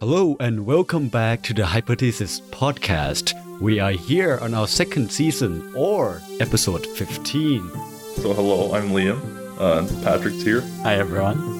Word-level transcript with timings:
Hello 0.00 0.34
and 0.40 0.64
welcome 0.64 1.08
back 1.08 1.42
to 1.42 1.52
the 1.52 1.60
Hyperthesis 1.60 2.40
podcast. 2.48 3.34
We 3.60 3.80
are 3.80 3.90
here 3.90 4.38
on 4.40 4.54
our 4.54 4.66
second 4.66 5.12
season 5.12 5.74
or 5.76 6.22
episode 6.40 6.86
15. 6.86 7.70
So, 8.16 8.32
hello, 8.32 8.72
I'm 8.72 8.92
Liam. 8.92 9.20
Uh, 9.58 9.86
Patrick's 10.02 10.40
here. 10.40 10.62
Hi, 10.84 10.94
everyone. 10.94 11.58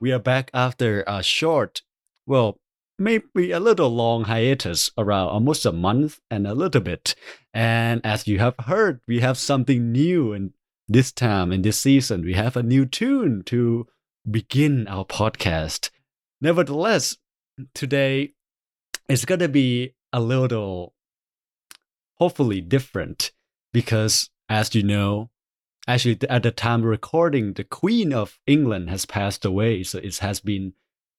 We 0.00 0.10
are 0.10 0.18
back 0.18 0.50
after 0.54 1.04
a 1.06 1.22
short, 1.22 1.82
well, 2.24 2.58
maybe 2.98 3.52
a 3.52 3.60
little 3.60 3.88
long 3.88 4.24
hiatus, 4.24 4.90
around 4.98 5.28
almost 5.28 5.64
a 5.64 5.72
month 5.72 6.20
and 6.30 6.46
a 6.46 6.54
little 6.54 6.80
bit. 6.80 7.14
And 7.54 8.00
as 8.04 8.26
you 8.26 8.38
have 8.38 8.54
heard, 8.58 9.00
we 9.06 9.20
have 9.20 9.38
something 9.38 9.92
new 9.92 10.32
and 10.32 10.52
this 10.88 11.12
time 11.12 11.52
in 11.52 11.62
this 11.62 11.78
season. 11.78 12.24
We 12.24 12.34
have 12.34 12.56
a 12.56 12.62
new 12.62 12.86
tune 12.86 13.42
to 13.46 13.86
begin 14.28 14.88
our 14.88 15.04
podcast. 15.04 15.90
Nevertheless, 16.40 17.16
today 17.74 18.34
it's 19.08 19.24
going 19.24 19.40
to 19.40 19.48
be 19.48 19.94
a 20.12 20.20
little, 20.20 20.94
hopefully, 22.16 22.60
different 22.60 23.32
because, 23.72 24.30
as 24.48 24.74
you 24.74 24.82
know, 24.82 25.30
actually 25.86 26.18
at 26.28 26.42
the 26.42 26.50
time 26.50 26.82
recording, 26.82 27.54
the 27.54 27.64
Queen 27.64 28.12
of 28.12 28.38
England 28.46 28.90
has 28.90 29.06
passed 29.06 29.44
away. 29.44 29.82
So 29.82 29.98
it 29.98 30.18
has 30.18 30.40
been 30.40 30.74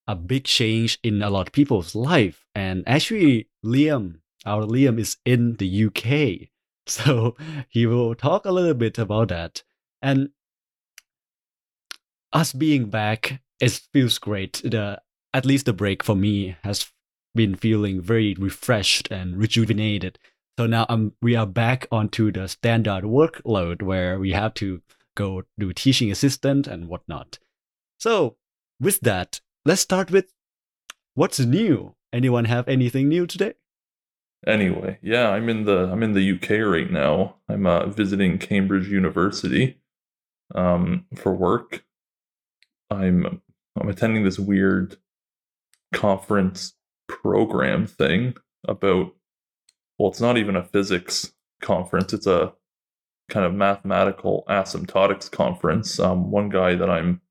a 0.10 0.16
big 0.16 0.44
change 0.44 0.98
in 1.04 1.22
a 1.22 1.30
lot 1.30 1.48
of 1.48 1.54
people's 1.54 1.94
life. 1.94 2.44
And 2.56 2.84
actually, 2.88 3.48
Liam, 3.64 4.22
our 4.44 4.64
Liam, 4.64 5.00
is 5.00 5.18
in 5.24 5.56
the 5.58 5.86
UK. 5.86 6.50
So 6.90 7.36
he 7.70 7.86
will 7.86 8.16
talk 8.16 8.46
a 8.46 8.52
little 8.52 8.74
bit 8.74 8.98
about 8.98 9.28
that. 9.28 9.62
And 10.02 10.30
us 12.34 12.52
being 12.52 12.90
back, 12.90 13.44
it 13.60 13.80
feels 13.94 14.18
great. 14.18 14.54
The 14.66 15.00
at 15.32 15.46
least 15.46 15.68
the 15.68 15.74
break 15.74 16.02
for 16.02 16.16
me 16.16 16.56
has 16.64 16.92
been 17.36 17.54
feeling 17.54 18.02
very 18.02 18.34
refreshed 18.40 19.12
and 19.12 19.38
rejuvenated. 19.38 20.18
So 20.58 20.66
now 20.66 20.88
I'm, 20.90 21.14
we 21.22 21.36
are 21.36 21.46
back 21.46 21.88
onto 21.92 22.32
the 22.32 22.48
standard 22.48 23.04
workload 23.04 23.84
where 23.84 24.20
we 24.20 24.32
have 24.32 24.56
to 24.56 24.82
go 25.16 25.44
do 25.60 25.72
teaching 25.74 26.12
assistant 26.12 26.66
and 26.66 26.88
whatnot. 26.88 27.38
So 28.00 28.38
with 28.80 29.02
that, 29.02 29.42
let's 29.70 29.82
start 29.82 30.10
with 30.10 30.34
what's 31.14 31.38
new. 31.40 31.94
Anyone 32.12 32.46
have 32.46 32.68
anything 32.68 33.08
new 33.08 33.28
today? 33.28 33.54
Anyway, 34.48 34.98
yeah, 35.04 35.30
I'm 35.30 35.48
in 35.48 35.66
the 35.66 35.92
I'm 35.92 36.02
in 36.02 36.14
the 36.14 36.32
UK 36.32 36.66
right 36.66 36.90
now. 36.90 37.36
I'm 37.48 37.68
uh, 37.68 37.86
visiting 37.86 38.40
Cambridge 38.40 38.88
University 38.88 39.80
um, 40.56 41.06
for 41.16 41.36
work. 41.36 41.86
I'm 42.90 43.42
I'm 43.80 43.90
attending 43.90 44.24
this 44.24 44.40
weird 44.40 44.98
conference 45.94 46.74
program 47.08 47.86
thing 47.86 48.34
about 48.68 49.14
well, 50.00 50.10
it's 50.10 50.22
not 50.22 50.38
even 50.40 50.56
a 50.56 50.64
physics 50.64 51.34
conference. 51.62 52.12
It's 52.12 52.26
a 52.26 52.54
kind 53.30 53.46
of 53.46 53.54
mathematical 53.54 54.46
asymptotics 54.50 55.30
conference. 55.30 56.00
Um, 56.00 56.32
one 56.32 56.50
guy 56.50 56.74
that 56.74 56.90
I'm 56.90 57.22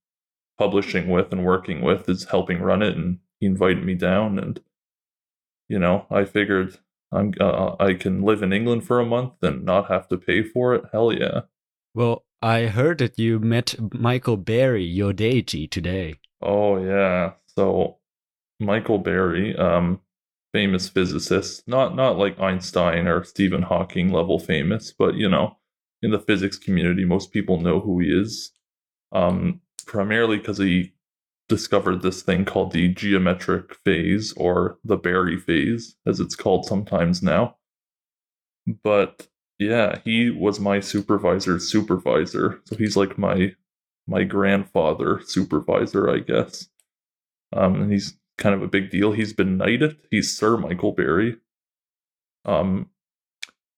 publishing 0.59 1.09
with 1.09 1.33
and 1.33 1.45
working 1.45 1.81
with 1.81 2.09
is 2.09 2.25
helping 2.25 2.61
run 2.61 2.83
it, 2.83 2.97
and 2.97 3.19
he 3.41 3.47
invited 3.47 3.85
me 3.85 3.95
down. 3.95 4.39
And 4.39 4.61
you 5.69 5.79
know, 5.79 6.07
I 6.11 6.25
figured 6.25 6.79
I'm 7.13 7.33
uh, 7.41 7.77
I 7.79 7.95
can 7.95 8.23
live 8.23 8.43
in 8.43 8.53
England 8.53 8.87
for 8.87 9.01
a 9.01 9.07
month 9.07 9.35
and 9.43 9.65
not 9.65 9.91
have 9.91 10.09
to 10.09 10.19
pay 10.19 10.43
for 10.43 10.75
it. 10.75 10.85
Hell 10.93 11.13
yeah! 11.13 11.43
Well, 11.95 12.25
I 12.43 12.67
heard 12.67 12.99
that 12.99 13.19
you 13.19 13.39
met 13.39 13.75
Michael 13.95 14.37
Berry, 14.37 14.85
your 14.85 15.13
deity, 15.13 15.67
today. 15.67 16.17
Oh 16.43 16.79
yeah, 16.79 17.33
so 17.47 17.99
Michael 18.61 18.99
Berry, 18.99 19.57
um, 19.57 20.01
famous 20.53 20.89
physicist, 20.89 21.67
not 21.67 21.97
not 21.97 22.19
like 22.19 22.39
Einstein 22.39 23.07
or 23.07 23.25
Stephen 23.25 23.63
Hawking 23.63 24.13
level 24.13 24.39
famous, 24.39 24.93
but 24.93 25.15
you 25.15 25.29
know, 25.29 25.57
in 26.03 26.11
the 26.11 26.21
physics 26.21 26.59
community, 26.59 27.05
most 27.05 27.33
people 27.33 27.61
know 27.61 27.81
who 27.81 28.01
he 28.01 28.09
is. 28.09 28.53
Um, 29.13 29.61
primarily 29.89 30.39
because 30.39 30.59
he 30.59 30.93
discovered 31.49 32.03
this 32.03 32.23
thing 32.23 32.45
called 32.45 32.73
the 32.73 32.89
geometric 32.89 33.75
phase 33.85 34.33
or 34.37 34.79
the 34.85 34.97
Berry 34.99 35.39
phase, 35.39 35.97
as 36.07 36.21
it's 36.21 36.37
called 36.37 36.67
sometimes 36.67 37.23
now. 37.23 37.57
But 38.85 39.29
yeah, 39.59 40.01
he 40.05 40.31
was 40.31 40.61
my 40.61 40.81
supervisor's 40.81 41.69
supervisor, 41.69 42.61
so 42.67 42.77
he's 42.77 42.97
like 42.97 43.19
my 43.19 43.55
my 44.07 44.25
grandfather 44.25 45.21
supervisor, 45.25 46.11
I 46.11 46.21
guess. 46.21 46.69
Um, 47.53 47.83
and 47.83 47.93
he's 47.93 48.15
kind 48.39 48.55
of 48.55 48.63
a 48.63 48.69
big 48.69 48.91
deal. 48.91 49.13
He's 49.13 49.33
been 49.33 49.57
knighted. 49.59 49.97
He's 50.11 50.37
Sir 50.37 50.57
Michael 50.57 50.93
Berry. 50.93 51.37
Um, 52.45 52.91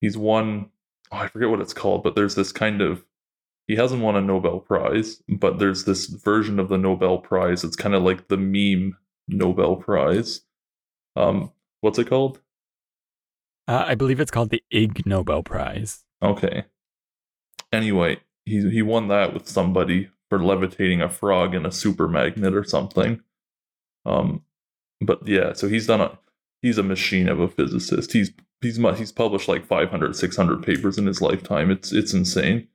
he's 0.01 0.17
won. 0.17 0.71
Oh, 1.13 1.19
I 1.19 1.29
forget 1.29 1.51
what 1.51 1.61
it's 1.61 1.75
called, 1.75 2.05
but 2.05 2.15
there's 2.15 2.35
this 2.35 2.53
kind 2.53 2.81
of. 2.81 3.05
He 3.71 3.77
hasn't 3.77 4.03
won 4.03 4.17
a 4.17 4.21
Nobel 4.21 4.59
Prize, 4.59 5.23
but 5.29 5.61
there's 5.61 5.85
this 5.85 6.07
version 6.07 6.59
of 6.59 6.69
the 6.69 6.77
Nobel 6.77 7.19
Prize. 7.19 7.63
It's 7.63 7.77
kind 7.77 7.95
of 7.95 8.03
like 8.03 8.27
the 8.27 8.37
meme 8.37 8.97
Nobel 9.29 9.77
Prize. 9.77 10.41
Um, 11.15 11.53
what's 11.81 11.97
it 11.97 12.09
called? 12.09 12.41
Uh, 13.69 13.85
I 13.87 13.95
believe 13.95 14.19
it's 14.19 14.33
called 14.33 14.51
the 14.51 14.65
Ig 14.73 15.07
Nobel 15.07 15.45
Prize. 15.45 16.03
Okay. 16.21 16.65
Anyway, 17.73 18.19
he 18.45 18.69
he 18.71 18.83
won 18.83 19.07
that 19.07 19.33
with 19.33 19.47
somebody 19.47 20.09
for 20.29 20.43
levitating 20.43 21.01
a 21.01 21.09
frog 21.09 21.55
in 21.55 21.65
a 21.65 21.71
super 21.71 22.09
magnet 22.09 22.57
or 22.57 22.65
something. 22.65 23.23
Um, 24.05 24.43
but 25.01 25.29
yeah, 25.29 25.53
so 25.53 25.69
he's 25.69 25.87
done 25.87 26.01
a 26.01 26.19
he's 26.61 26.79
a 26.79 26.83
machine 26.83 27.29
of 27.29 27.39
a 27.39 27.47
physicist. 27.47 28.11
He's 28.11 28.33
he's 28.63 28.79
he's 28.79 29.13
published 29.13 29.47
like 29.47 29.65
500 29.65 30.17
600 30.17 30.61
papers 30.61 30.99
in 30.99 31.07
his 31.07 31.23
lifetime. 31.23 31.71
It's 31.71 31.93
it's 31.93 32.13
insane. 32.13 32.67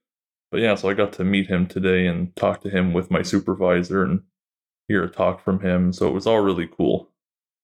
But 0.52 0.62
yeah, 0.62 0.76
so 0.76 0.90
I 0.90 0.94
got 0.94 1.14
to 1.14 1.24
meet 1.24 1.48
him 1.48 1.68
today 1.68 2.08
and 2.08 2.36
talk 2.36 2.62
to 2.62 2.70
him 2.70 2.94
with 2.94 3.12
my 3.12 3.22
supervisor 3.22 4.04
and 4.04 4.22
hear 4.88 5.04
a 5.04 5.10
talk 5.10 5.44
from 5.44 5.60
him. 5.62 5.92
So 5.92 6.08
it 6.08 6.14
was 6.14 6.28
all 6.28 6.40
really 6.40 6.68
cool. 6.68 7.10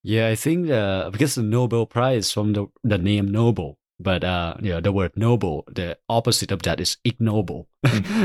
Yeah, 0.03 0.27
I 0.27 0.35
think 0.35 0.69
uh, 0.69 1.09
because 1.11 1.35
the 1.35 1.43
Nobel 1.43 1.85
Prize 1.85 2.31
from 2.31 2.53
the 2.53 2.67
the 2.83 2.97
name 2.97 3.31
Nobel, 3.31 3.77
but 3.99 4.23
uh, 4.23 4.55
you 4.59 4.71
know, 4.71 4.81
the 4.81 4.91
word 4.91 5.11
noble, 5.15 5.63
the 5.71 5.97
opposite 6.09 6.51
of 6.51 6.63
that 6.63 6.79
is 6.79 6.97
ignoble. 7.03 7.67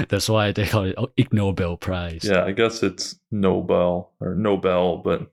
That's 0.09 0.29
why 0.29 0.53
they 0.53 0.67
call 0.67 0.85
it 0.85 0.97
Ig 1.17 1.35
Nobel 1.35 1.77
Prize. 1.77 2.25
Yeah, 2.25 2.45
I 2.45 2.53
guess 2.53 2.83
it's 2.83 3.21
Nobel 3.31 4.13
or 4.21 4.35
Nobel, 4.35 4.99
but 4.99 5.31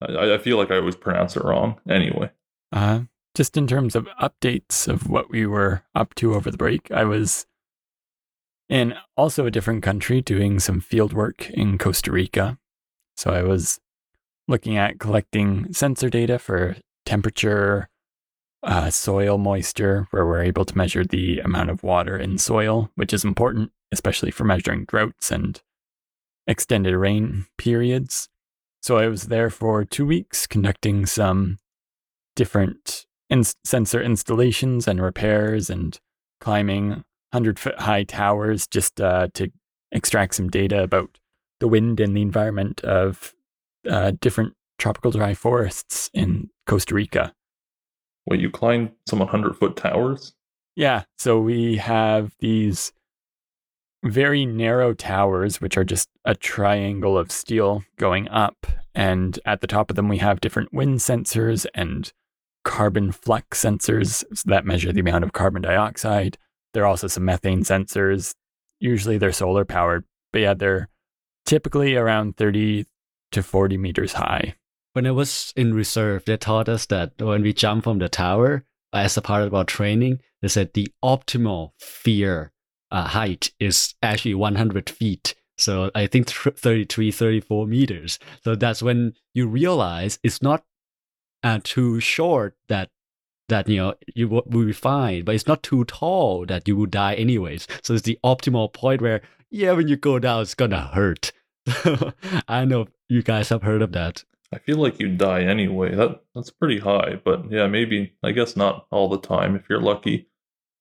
I, 0.00 0.34
I 0.34 0.38
feel 0.38 0.56
like 0.56 0.70
I 0.70 0.76
always 0.76 0.96
pronounce 0.96 1.36
it 1.36 1.44
wrong. 1.44 1.80
Anyway. 1.88 2.30
Uh, 2.72 3.00
just 3.34 3.56
in 3.56 3.66
terms 3.66 3.94
of 3.94 4.08
updates 4.20 4.88
of 4.88 5.08
what 5.08 5.30
we 5.30 5.46
were 5.46 5.82
up 5.94 6.14
to 6.16 6.34
over 6.34 6.50
the 6.50 6.56
break, 6.56 6.90
I 6.90 7.04
was 7.04 7.46
in 8.68 8.94
also 9.16 9.46
a 9.46 9.50
different 9.50 9.82
country 9.82 10.20
doing 10.20 10.60
some 10.60 10.80
field 10.80 11.12
work 11.12 11.50
in 11.50 11.78
Costa 11.78 12.12
Rica. 12.12 12.58
So 13.16 13.30
I 13.30 13.42
was 13.42 13.80
looking 14.46 14.76
at 14.76 14.98
collecting 14.98 15.72
sensor 15.72 16.10
data 16.10 16.38
for 16.38 16.76
temperature, 17.04 17.88
uh, 18.62 18.90
soil 18.90 19.38
moisture, 19.38 20.06
where 20.10 20.26
we're 20.26 20.42
able 20.42 20.64
to 20.64 20.76
measure 20.76 21.04
the 21.04 21.40
amount 21.40 21.70
of 21.70 21.82
water 21.82 22.16
in 22.16 22.38
soil, 22.38 22.90
which 22.94 23.12
is 23.12 23.24
important, 23.24 23.72
especially 23.92 24.30
for 24.30 24.44
measuring 24.44 24.84
droughts 24.84 25.30
and 25.30 25.62
extended 26.46 26.96
rain 26.96 27.46
periods. 27.56 28.28
So 28.82 28.98
I 28.98 29.08
was 29.08 29.24
there 29.24 29.50
for 29.50 29.84
two 29.84 30.06
weeks 30.06 30.46
conducting 30.46 31.06
some 31.06 31.58
different 32.36 33.06
in- 33.28 33.44
sensor 33.64 34.00
installations 34.00 34.86
and 34.88 35.02
repairs 35.02 35.68
and 35.68 35.98
climbing 36.40 37.04
100 37.30 37.58
foot 37.58 37.80
high 37.80 38.04
towers 38.04 38.66
just 38.66 39.00
uh, 39.00 39.28
to 39.34 39.50
extract 39.92 40.34
some 40.34 40.48
data 40.48 40.82
about 40.82 41.18
the 41.60 41.68
wind 41.68 42.00
and 42.00 42.16
the 42.16 42.22
environment 42.22 42.80
of 42.82 43.34
uh, 43.88 44.12
different 44.20 44.54
tropical 44.78 45.10
dry 45.10 45.34
forests 45.34 46.10
in 46.14 46.50
Costa 46.66 46.94
Rica. 46.94 47.32
Wait, 48.26 48.40
you 48.40 48.50
climbed 48.50 48.92
some 49.06 49.18
100 49.18 49.56
foot 49.56 49.76
towers? 49.76 50.34
Yeah. 50.76 51.04
So 51.18 51.40
we 51.40 51.76
have 51.76 52.34
these 52.40 52.92
very 54.04 54.46
narrow 54.46 54.94
towers, 54.94 55.60
which 55.60 55.76
are 55.76 55.84
just 55.84 56.08
a 56.24 56.34
triangle 56.34 57.18
of 57.18 57.32
steel 57.32 57.82
going 57.96 58.28
up. 58.28 58.66
And 58.94 59.38
at 59.44 59.60
the 59.60 59.66
top 59.66 59.90
of 59.90 59.96
them, 59.96 60.08
we 60.08 60.18
have 60.18 60.40
different 60.40 60.72
wind 60.72 60.98
sensors 61.00 61.66
and 61.74 62.12
carbon 62.64 63.12
flux 63.12 63.64
sensors 63.64 64.24
that 64.44 64.64
measure 64.64 64.92
the 64.92 65.00
amount 65.00 65.24
of 65.24 65.32
carbon 65.32 65.62
dioxide. 65.62 66.38
There 66.74 66.84
are 66.84 66.86
also 66.86 67.06
some 67.06 67.24
methane 67.24 67.62
sensors. 67.62 68.34
Usually 68.80 69.18
they're 69.18 69.32
solar 69.32 69.64
powered, 69.64 70.04
but 70.32 70.40
yeah, 70.40 70.54
they're 70.54 70.88
typically 71.46 71.96
around 71.96 72.36
30 72.36 72.86
to 73.32 73.42
40 73.42 73.76
meters 73.76 74.12
high. 74.14 74.54
when 74.94 75.06
I 75.06 75.10
was 75.12 75.52
in 75.54 75.74
reserve, 75.74 76.24
they 76.24 76.36
taught 76.36 76.68
us 76.68 76.86
that 76.86 77.12
when 77.18 77.42
we 77.42 77.52
jump 77.52 77.84
from 77.84 77.98
the 77.98 78.08
tower, 78.08 78.64
as 78.92 79.16
a 79.16 79.22
part 79.22 79.42
of 79.44 79.54
our 79.54 79.64
training, 79.64 80.20
they 80.40 80.48
said 80.48 80.72
the 80.72 80.88
optimal 81.04 81.72
fear 81.78 82.52
uh, 82.90 83.04
height 83.04 83.52
is 83.60 83.94
actually 84.02 84.34
100 84.34 84.88
feet. 84.88 85.34
So 85.56 85.90
I 85.94 86.06
think 86.06 86.30
33, 86.30 87.10
34 87.10 87.66
meters. 87.66 88.18
So 88.44 88.54
that's 88.54 88.82
when 88.82 89.14
you 89.34 89.46
realize 89.46 90.18
it's 90.22 90.42
not 90.42 90.64
uh, 91.42 91.60
too 91.62 92.00
short 92.00 92.56
that 92.68 92.90
that 93.48 93.68
you 93.68 93.76
know 93.76 93.94
you 94.14 94.28
will 94.28 94.42
be 94.42 94.72
fine, 94.72 95.24
but 95.24 95.34
it's 95.34 95.46
not 95.46 95.62
too 95.62 95.84
tall 95.84 96.46
that 96.46 96.68
you 96.68 96.76
will 96.76 96.86
die 96.86 97.14
anyways. 97.14 97.66
So 97.82 97.94
it's 97.94 98.02
the 98.02 98.18
optimal 98.24 98.72
point 98.72 99.02
where 99.02 99.22
yeah, 99.50 99.72
when 99.72 99.88
you 99.88 99.96
go 99.96 100.18
down, 100.18 100.42
it's 100.42 100.54
gonna 100.54 100.90
hurt. 100.94 101.32
I 102.48 102.64
know 102.64 102.86
you 103.08 103.22
guys 103.22 103.48
have 103.48 103.62
heard 103.62 103.82
of 103.82 103.92
that. 103.92 104.24
I 104.52 104.58
feel 104.58 104.78
like 104.78 104.98
you 104.98 105.08
die 105.08 105.42
anyway. 105.42 105.94
That 105.94 106.20
that's 106.34 106.50
pretty 106.50 106.78
high, 106.78 107.20
but 107.22 107.50
yeah, 107.50 107.66
maybe 107.66 108.14
I 108.22 108.32
guess 108.32 108.56
not 108.56 108.86
all 108.90 109.08
the 109.08 109.20
time 109.20 109.56
if 109.56 109.64
you're 109.68 109.80
lucky. 109.80 110.28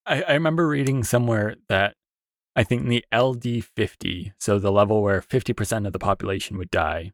I, 0.06 0.24
I 0.24 0.34
remember 0.34 0.68
reading 0.68 1.04
somewhere 1.04 1.56
that 1.68 1.94
I 2.56 2.64
think 2.64 2.88
the 2.88 3.04
LD 3.16 3.66
fifty, 3.76 4.34
so 4.38 4.60
the 4.60 4.72
level 4.72 5.02
where 5.02 5.22
fifty 5.22 5.54
percent 5.54 5.86
of 5.86 5.94
the 5.94 6.00
population 6.00 6.58
would 6.58 6.72
die, 6.72 7.12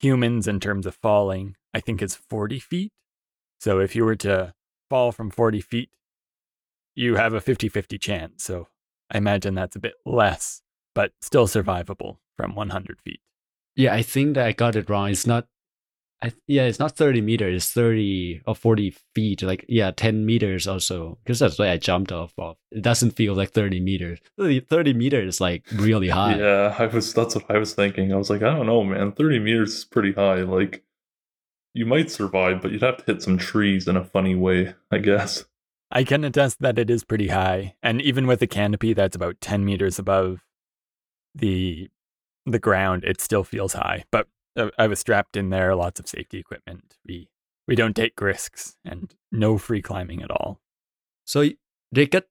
humans 0.00 0.46
in 0.46 0.60
terms 0.60 0.86
of 0.86 0.94
falling, 0.94 1.56
I 1.72 1.80
think 1.80 2.02
is 2.02 2.14
forty 2.14 2.58
feet. 2.58 2.92
So 3.60 3.80
if 3.80 3.96
you 3.96 4.04
were 4.04 4.16
to 4.16 4.52
fall 4.88 5.12
from 5.12 5.30
forty 5.30 5.60
feet, 5.60 5.90
you 6.94 7.16
have 7.16 7.34
a 7.34 7.40
50-50 7.40 8.00
chance. 8.00 8.44
So 8.44 8.68
I 9.10 9.18
imagine 9.18 9.54
that's 9.54 9.76
a 9.76 9.80
bit 9.80 9.94
less, 10.06 10.62
but 10.94 11.12
still 11.20 11.46
survivable 11.46 12.18
from 12.36 12.54
one 12.54 12.70
hundred 12.70 13.00
feet. 13.00 13.20
Yeah, 13.76 13.94
I 13.94 14.02
think 14.02 14.34
that 14.34 14.46
I 14.46 14.52
got 14.52 14.76
it 14.76 14.88
wrong. 14.88 15.10
It's 15.10 15.26
not 15.26 15.46
I, 16.24 16.32
yeah, 16.46 16.62
it's 16.62 16.78
not 16.78 16.96
30 16.96 17.20
meters, 17.20 17.64
it's 17.64 17.72
30 17.72 18.40
or 18.46 18.54
40 18.54 18.94
feet, 19.14 19.42
like, 19.42 19.66
yeah, 19.68 19.90
10 19.90 20.24
meters 20.24 20.66
also, 20.66 21.18
because 21.22 21.38
that's 21.38 21.58
why 21.58 21.68
I 21.68 21.76
jumped 21.76 22.12
off 22.12 22.32
of. 22.38 22.56
It 22.70 22.80
doesn't 22.80 23.10
feel 23.10 23.34
like 23.34 23.50
30 23.50 23.80
meters. 23.80 24.20
30, 24.38 24.60
30 24.60 24.94
meters 24.94 25.34
is 25.34 25.40
like 25.42 25.64
really 25.74 26.08
high. 26.08 26.38
yeah, 26.38 26.74
I 26.78 26.86
was, 26.86 27.12
that's 27.12 27.34
what 27.34 27.50
I 27.50 27.58
was 27.58 27.74
thinking. 27.74 28.10
I 28.10 28.16
was 28.16 28.30
like, 28.30 28.40
I 28.40 28.56
don't 28.56 28.64
know, 28.64 28.82
man, 28.82 29.12
30 29.12 29.38
meters 29.38 29.74
is 29.74 29.84
pretty 29.84 30.12
high. 30.12 30.40
Like, 30.40 30.82
you 31.74 31.84
might 31.84 32.10
survive, 32.10 32.62
but 32.62 32.70
you'd 32.70 32.82
have 32.82 32.98
to 32.98 33.04
hit 33.04 33.22
some 33.22 33.36
trees 33.36 33.86
in 33.86 33.96
a 33.96 34.04
funny 34.04 34.34
way, 34.34 34.74
I 34.90 34.98
guess. 34.98 35.44
I 35.90 36.04
can 36.04 36.24
attest 36.24 36.60
that 36.60 36.78
it 36.78 36.88
is 36.88 37.04
pretty 37.04 37.28
high. 37.28 37.74
And 37.82 38.00
even 38.00 38.26
with 38.26 38.40
a 38.42 38.46
canopy 38.46 38.94
that's 38.94 39.16
about 39.16 39.40
10 39.40 39.64
meters 39.64 39.98
above 39.98 40.44
the 41.34 41.90
the 42.46 42.58
ground, 42.58 43.04
it 43.04 43.20
still 43.20 43.42
feels 43.42 43.72
high. 43.72 44.04
But 44.10 44.28
I 44.78 44.86
was 44.86 45.00
strapped 45.00 45.36
in 45.36 45.50
there, 45.50 45.74
lots 45.74 45.98
of 45.98 46.08
safety 46.08 46.38
equipment. 46.38 46.96
We 47.06 47.28
we 47.66 47.74
don't 47.74 47.96
take 47.96 48.20
risks 48.20 48.76
and 48.84 49.14
no 49.32 49.58
free 49.58 49.82
climbing 49.82 50.22
at 50.22 50.30
all. 50.30 50.60
So 51.24 51.48
they 51.90 52.06
get 52.06 52.26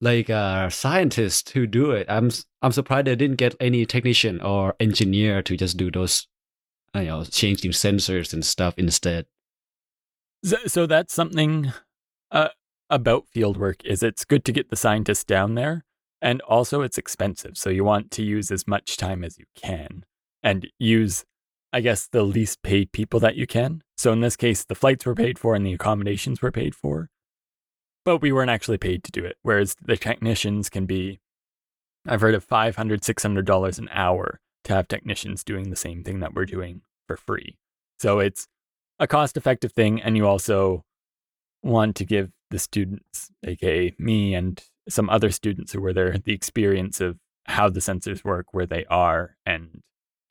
like 0.00 0.30
uh, 0.30 0.70
scientists 0.70 1.50
who 1.50 1.66
do 1.66 1.90
it. 1.90 2.06
I'm 2.08 2.30
I'm 2.62 2.72
surprised 2.72 3.06
they 3.06 3.16
didn't 3.16 3.36
get 3.36 3.54
any 3.60 3.84
technician 3.86 4.40
or 4.40 4.74
engineer 4.80 5.42
to 5.42 5.56
just 5.56 5.76
do 5.76 5.90
those, 5.90 6.26
you 6.94 7.04
know, 7.04 7.24
changing 7.24 7.72
sensors 7.72 8.32
and 8.32 8.44
stuff 8.44 8.74
instead. 8.76 9.26
So, 10.66 10.86
that's 10.86 11.12
something 11.12 11.72
uh, 12.30 12.48
about 12.88 13.26
fieldwork 13.34 13.84
is 13.84 14.02
it's 14.02 14.24
good 14.24 14.44
to 14.46 14.52
get 14.52 14.70
the 14.70 14.76
scientists 14.76 15.24
down 15.24 15.54
there, 15.54 15.84
and 16.22 16.40
also 16.42 16.82
it's 16.82 16.98
expensive. 16.98 17.56
So 17.56 17.70
you 17.70 17.84
want 17.84 18.10
to 18.12 18.22
use 18.22 18.50
as 18.50 18.66
much 18.66 18.96
time 18.96 19.22
as 19.22 19.38
you 19.38 19.44
can 19.54 20.04
and 20.42 20.66
use 20.78 21.24
I 21.72 21.80
guess, 21.80 22.08
the 22.08 22.22
least 22.22 22.62
paid 22.62 22.92
people 22.92 23.20
that 23.20 23.36
you 23.36 23.46
can. 23.46 23.82
So 23.96 24.12
in 24.12 24.20
this 24.20 24.36
case, 24.36 24.64
the 24.64 24.74
flights 24.74 25.06
were 25.06 25.14
paid 25.14 25.38
for 25.38 25.54
and 25.54 25.64
the 25.64 25.72
accommodations 25.72 26.42
were 26.42 26.50
paid 26.50 26.74
for, 26.74 27.10
but 28.04 28.18
we 28.18 28.32
weren't 28.32 28.50
actually 28.50 28.78
paid 28.78 29.04
to 29.04 29.12
do 29.12 29.24
it. 29.24 29.36
Whereas 29.42 29.76
the 29.80 29.96
technicians 29.96 30.68
can 30.68 30.86
be, 30.86 31.20
I've 32.08 32.22
heard 32.22 32.34
of 32.34 32.46
$500, 32.46 32.74
$600 32.74 33.78
an 33.78 33.88
hour 33.92 34.40
to 34.64 34.74
have 34.74 34.88
technicians 34.88 35.44
doing 35.44 35.70
the 35.70 35.76
same 35.76 36.04
thing 36.04 36.20
that 36.20 36.34
we're 36.34 36.46
doing 36.46 36.82
for 37.06 37.16
free. 37.16 37.58
So 37.98 38.18
it's 38.18 38.46
a 38.98 39.06
cost 39.06 39.36
effective 39.36 39.72
thing. 39.72 40.00
And 40.00 40.16
you 40.16 40.26
also 40.26 40.84
want 41.62 41.96
to 41.96 42.04
give 42.04 42.30
the 42.50 42.58
students, 42.58 43.30
aka 43.44 43.94
me 43.98 44.34
and 44.34 44.62
some 44.88 45.08
other 45.10 45.30
students 45.30 45.72
who 45.72 45.80
were 45.80 45.92
there, 45.92 46.16
the 46.18 46.32
experience 46.32 47.00
of 47.00 47.18
how 47.46 47.68
the 47.68 47.80
sensors 47.80 48.24
work, 48.24 48.46
where 48.52 48.66
they 48.66 48.84
are, 48.86 49.36
and 49.46 49.82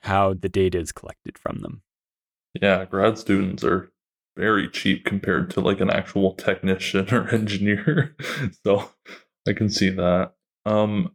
how 0.02 0.34
the 0.34 0.48
data 0.48 0.78
is 0.78 0.92
collected 0.92 1.38
from 1.38 1.58
them. 1.58 1.82
Yeah, 2.60 2.84
grad 2.84 3.18
students 3.18 3.62
are 3.64 3.90
very 4.36 4.68
cheap 4.68 5.04
compared 5.04 5.50
to 5.50 5.60
like 5.60 5.80
an 5.80 5.90
actual 5.90 6.34
technician 6.34 7.08
or 7.14 7.28
engineer. 7.28 8.16
so 8.64 8.90
I 9.46 9.52
can 9.52 9.68
see 9.68 9.90
that. 9.90 10.32
Um 10.64 11.14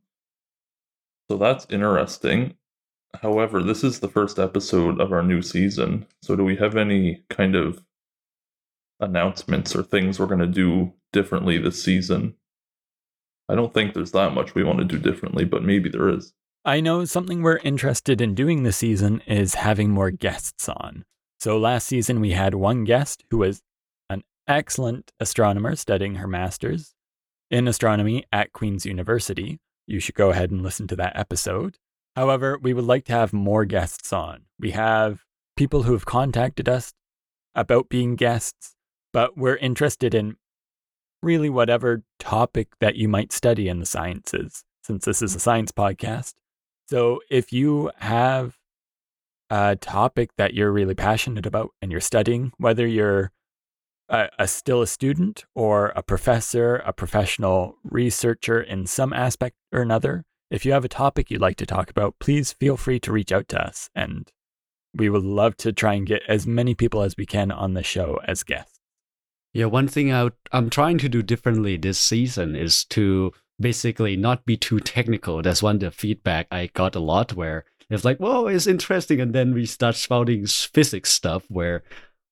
so 1.29 1.37
that's 1.37 1.65
interesting. 1.69 2.55
However, 3.21 3.61
this 3.61 3.83
is 3.83 3.99
the 3.99 4.07
first 4.07 4.39
episode 4.39 4.99
of 4.99 5.11
our 5.11 5.23
new 5.23 5.41
season. 5.41 6.05
So 6.21 6.35
do 6.35 6.43
we 6.43 6.55
have 6.57 6.75
any 6.75 7.23
kind 7.29 7.55
of 7.55 7.83
announcements 8.99 9.75
or 9.75 9.83
things 9.83 10.19
we're 10.19 10.25
going 10.25 10.39
to 10.39 10.47
do 10.47 10.93
differently 11.11 11.57
this 11.57 11.81
season? 11.81 12.35
I 13.47 13.55
don't 13.55 13.73
think 13.73 13.93
there's 13.93 14.11
that 14.11 14.33
much 14.33 14.55
we 14.55 14.63
want 14.63 14.79
to 14.79 14.85
do 14.85 14.97
differently, 14.97 15.45
but 15.45 15.63
maybe 15.63 15.89
there 15.89 16.09
is. 16.09 16.33
I 16.63 16.81
know 16.81 17.05
something 17.05 17.43
we're 17.43 17.57
interested 17.57 18.21
in 18.21 18.33
doing 18.33 18.63
this 18.63 18.77
season 18.77 19.21
is 19.27 19.53
having 19.55 19.91
more 19.91 20.09
guests 20.09 20.67
on. 20.67 21.05
So 21.39 21.59
last 21.59 21.85
season 21.85 22.19
we 22.19 22.31
had 22.31 22.55
one 22.55 22.85
guest 22.85 23.23
who 23.29 23.37
was 23.37 23.61
an 24.09 24.23
excellent 24.47 25.11
astronomer 25.19 25.75
studying 25.75 26.15
her 26.15 26.27
master's 26.27 26.95
in 27.51 27.67
astronomy 27.67 28.25
at 28.31 28.51
Queen's 28.51 28.85
University. 28.85 29.59
You 29.85 29.99
should 29.99 30.15
go 30.15 30.31
ahead 30.31 30.49
and 30.49 30.63
listen 30.63 30.87
to 30.87 30.95
that 30.95 31.15
episode. 31.15 31.77
However, 32.15 32.57
we 32.57 32.73
would 32.73 32.85
like 32.85 33.05
to 33.05 33.13
have 33.13 33.33
more 33.33 33.65
guests 33.65 34.13
on. 34.13 34.43
We 34.59 34.71
have 34.71 35.23
people 35.57 35.83
who 35.83 35.93
have 35.93 36.05
contacted 36.05 36.69
us 36.69 36.93
about 37.53 37.89
being 37.89 38.15
guests, 38.15 38.75
but 39.11 39.37
we're 39.37 39.57
interested 39.57 40.13
in 40.13 40.37
really 41.21 41.49
whatever 41.49 42.03
topic 42.19 42.69
that 42.79 42.95
you 42.95 43.07
might 43.07 43.33
study 43.33 43.67
in 43.67 43.79
the 43.79 43.85
sciences, 43.85 44.63
since 44.83 45.05
this 45.05 45.21
is 45.21 45.33
a 45.33 45.37
mm-hmm. 45.37 45.43
science 45.43 45.71
podcast. 45.71 46.33
So 46.87 47.19
if 47.29 47.51
you 47.51 47.91
have 47.97 48.57
a 49.49 49.75
topic 49.75 50.29
that 50.37 50.53
you're 50.53 50.71
really 50.71 50.95
passionate 50.95 51.45
about 51.45 51.71
and 51.81 51.91
you're 51.91 52.01
studying, 52.01 52.51
whether 52.57 52.85
you're 52.85 53.31
a, 54.09 54.29
a, 54.37 54.47
still 54.47 54.81
a 54.81 54.87
student 54.87 55.45
or 55.55 55.87
a 55.95 56.03
professor, 56.03 56.77
a 56.77 56.93
professional 56.93 57.77
researcher 57.83 58.61
in 58.61 58.85
some 58.85 59.13
aspect 59.13 59.55
or 59.71 59.81
another, 59.81 60.25
if 60.55 60.65
you 60.65 60.71
have 60.71 60.85
a 60.85 60.89
topic 60.89 61.29
you'd 61.29 61.41
like 61.41 61.57
to 61.57 61.65
talk 61.65 61.89
about, 61.89 62.17
please 62.19 62.53
feel 62.53 62.77
free 62.77 62.99
to 63.01 63.11
reach 63.11 63.33
out 63.33 63.49
to 63.49 63.61
us. 63.61 63.89
And 63.93 64.31
we 64.93 65.09
would 65.09 65.23
love 65.23 65.57
to 65.57 65.73
try 65.73 65.95
and 65.95 66.07
get 66.07 66.23
as 66.29 66.47
many 66.47 66.73
people 66.73 67.01
as 67.01 67.17
we 67.17 67.25
can 67.25 67.51
on 67.51 67.73
the 67.73 67.83
show 67.83 68.21
as 68.25 68.43
guests. 68.43 68.79
Yeah, 69.53 69.65
one 69.65 69.89
thing 69.89 70.13
I 70.13 70.29
am 70.53 70.69
trying 70.69 70.97
to 70.99 71.09
do 71.09 71.21
differently 71.21 71.75
this 71.75 71.99
season 71.99 72.55
is 72.55 72.85
to 72.85 73.33
basically 73.59 74.15
not 74.15 74.45
be 74.45 74.55
too 74.55 74.79
technical. 74.79 75.41
That's 75.41 75.61
one 75.61 75.75
of 75.75 75.81
the 75.81 75.91
feedback 75.91 76.47
I 76.51 76.67
got 76.67 76.95
a 76.95 76.99
lot 76.99 77.33
where 77.33 77.65
it's 77.89 78.05
like, 78.05 78.17
whoa, 78.17 78.47
it's 78.47 78.67
interesting. 78.67 79.19
And 79.19 79.33
then 79.33 79.53
we 79.53 79.65
start 79.65 79.95
spouting 79.95 80.45
physics 80.45 81.11
stuff 81.11 81.45
where, 81.49 81.83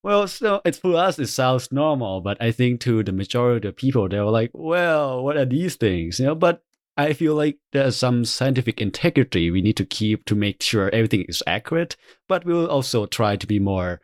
well, 0.01 0.27
so 0.27 0.61
it's 0.63 0.77
for 0.77 0.95
us, 0.95 1.19
it 1.19 1.27
sounds 1.27 1.71
normal. 1.71 2.21
But 2.21 2.41
I 2.41 2.51
think 2.51 2.79
to 2.81 3.03
the 3.03 3.11
majority 3.11 3.67
of 3.67 3.75
people, 3.75 4.07
they 4.07 4.19
were 4.19 4.31
like, 4.31 4.51
well, 4.53 5.23
what 5.23 5.35
are 5.35 5.45
these 5.45 5.75
things? 5.75 6.19
You 6.19 6.27
know, 6.27 6.35
but 6.35 6.63
I 6.95 7.13
feel 7.13 7.35
like 7.35 7.57
there's 7.71 7.97
some 7.97 8.23
scientific 8.25 8.79
integrity 8.79 9.49
we 9.49 9.61
need 9.61 9.77
to 9.77 9.85
keep 9.85 10.25
to 10.25 10.35
make 10.35 10.61
sure 10.61 10.89
everything 10.89 11.25
is 11.27 11.41
accurate, 11.47 11.95
but 12.27 12.45
we'll 12.45 12.67
also 12.67 13.05
try 13.05 13.35
to 13.35 13.47
be 13.47 13.59
more 13.59 14.01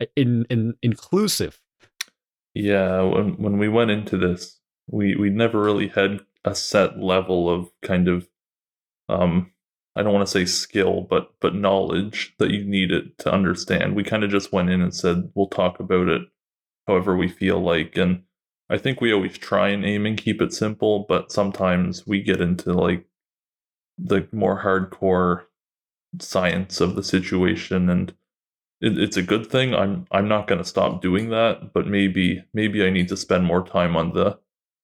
uh, 0.00 0.06
in, 0.16 0.44
in 0.50 0.74
inclusive. 0.82 1.60
Yeah, 2.54 3.02
when 3.02 3.36
when 3.38 3.58
we 3.58 3.68
went 3.68 3.90
into 3.90 4.18
this, 4.18 4.58
we 4.86 5.14
we 5.16 5.30
never 5.30 5.60
really 5.62 5.88
had 5.88 6.20
a 6.44 6.54
set 6.54 6.98
level 6.98 7.48
of 7.48 7.70
kind 7.82 8.08
of 8.08 8.28
um 9.08 9.52
I 9.94 10.02
don't 10.02 10.12
want 10.12 10.26
to 10.26 10.32
say 10.32 10.44
skill, 10.44 11.02
but 11.08 11.34
but 11.40 11.54
knowledge 11.54 12.34
that 12.38 12.50
you 12.50 12.64
needed 12.64 13.18
to 13.18 13.32
understand. 13.32 13.94
We 13.94 14.04
kind 14.04 14.24
of 14.24 14.30
just 14.30 14.52
went 14.52 14.70
in 14.70 14.80
and 14.80 14.94
said 14.94 15.30
we'll 15.34 15.48
talk 15.48 15.80
about 15.80 16.08
it 16.08 16.22
however 16.86 17.16
we 17.16 17.28
feel 17.28 17.60
like, 17.60 17.96
and 17.96 18.24
I 18.72 18.78
think 18.78 19.02
we 19.02 19.12
always 19.12 19.36
try 19.36 19.68
and 19.68 19.84
aim 19.84 20.06
and 20.06 20.16
keep 20.16 20.40
it 20.40 20.54
simple, 20.54 21.04
but 21.06 21.30
sometimes 21.30 22.06
we 22.06 22.22
get 22.22 22.40
into 22.40 22.72
like 22.72 23.04
the 23.98 24.26
more 24.32 24.62
hardcore 24.62 25.44
science 26.18 26.80
of 26.80 26.94
the 26.94 27.02
situation, 27.02 27.90
and 27.90 28.14
it, 28.80 28.98
it's 28.98 29.18
a 29.18 29.22
good 29.22 29.46
thing. 29.46 29.74
I'm 29.74 30.06
I'm 30.10 30.26
not 30.26 30.46
going 30.46 30.58
to 30.58 30.64
stop 30.66 31.02
doing 31.02 31.28
that, 31.28 31.74
but 31.74 31.86
maybe 31.86 32.42
maybe 32.54 32.82
I 32.82 32.88
need 32.88 33.08
to 33.08 33.16
spend 33.16 33.44
more 33.44 33.62
time 33.62 33.94
on 33.94 34.14
the 34.14 34.38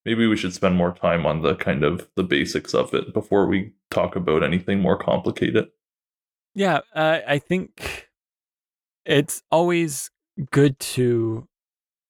maybe 0.04 0.26
we 0.26 0.36
should 0.36 0.52
spend 0.52 0.76
more 0.76 0.92
time 0.92 1.24
on 1.24 1.40
the 1.40 1.54
kind 1.54 1.82
of 1.82 2.06
the 2.14 2.24
basics 2.24 2.74
of 2.74 2.92
it 2.92 3.14
before 3.14 3.46
we 3.46 3.72
talk 3.90 4.16
about 4.16 4.42
anything 4.42 4.80
more 4.80 4.98
complicated. 4.98 5.68
Yeah, 6.54 6.80
uh, 6.94 7.20
I 7.26 7.38
think 7.38 8.10
it's 9.06 9.42
always 9.50 10.10
good 10.50 10.78
to 10.78 11.47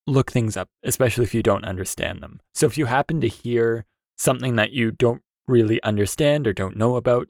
look 0.09 0.31
things 0.33 0.57
up, 0.57 0.69
especially 0.83 1.25
if 1.25 1.35
you 1.35 1.43
don't 1.43 1.65
understand 1.65 2.23
them. 2.23 2.41
So 2.55 2.67
if 2.67 2.79
you 2.79 2.87
happen 2.87 3.21
to 3.21 3.29
hear 3.29 3.85
something 4.17 4.57
that 4.57 4.73
you 4.73 4.91
don't 4.91 5.23
really 5.47 5.83
understand 5.83 6.47
or 6.47 6.53
don't 6.53 6.77
know 6.77 6.97
about, 6.97 7.29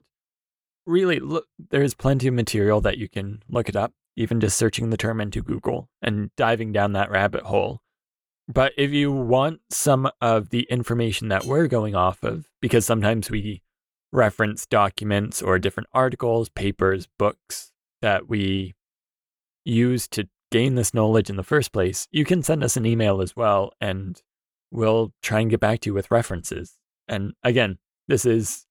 really 0.85 1.19
look 1.19 1.45
there's 1.69 1.93
plenty 1.93 2.27
of 2.27 2.33
material 2.33 2.81
that 2.81 2.97
you 2.97 3.07
can 3.07 3.43
look 3.47 3.69
it 3.69 3.75
up, 3.75 3.93
even 4.15 4.39
just 4.39 4.57
searching 4.57 4.89
the 4.89 4.97
term 4.97 5.21
into 5.21 5.43
Google 5.43 5.89
and 6.01 6.31
diving 6.35 6.71
down 6.71 6.93
that 6.93 7.11
rabbit 7.11 7.43
hole. 7.43 7.81
But 8.47 8.73
if 8.77 8.91
you 8.91 9.11
want 9.11 9.61
some 9.69 10.09
of 10.19 10.49
the 10.49 10.63
information 10.71 11.27
that 11.27 11.45
we're 11.45 11.67
going 11.67 11.95
off 11.95 12.23
of, 12.23 12.49
because 12.61 12.85
sometimes 12.85 13.29
we 13.29 13.61
reference 14.11 14.65
documents 14.65 15.41
or 15.41 15.59
different 15.59 15.89
articles, 15.93 16.49
papers, 16.49 17.07
books 17.19 17.71
that 18.01 18.27
we 18.27 18.73
use 19.65 20.07
to 20.07 20.27
gain 20.51 20.75
this 20.75 20.93
knowledge 20.93 21.29
in 21.29 21.35
the 21.35 21.43
first 21.43 21.71
place, 21.71 22.07
you 22.11 22.25
can 22.25 22.43
send 22.43 22.63
us 22.63 22.77
an 22.77 22.85
email 22.85 23.21
as 23.21 23.35
well 23.35 23.71
and 23.79 24.21
we'll 24.71 25.13
try 25.21 25.39
and 25.39 25.49
get 25.49 25.59
back 25.59 25.81
to 25.81 25.89
you 25.89 25.93
with 25.93 26.11
references. 26.11 26.75
And 27.07 27.33
again, 27.43 27.77
this 28.07 28.25
is 28.25 28.65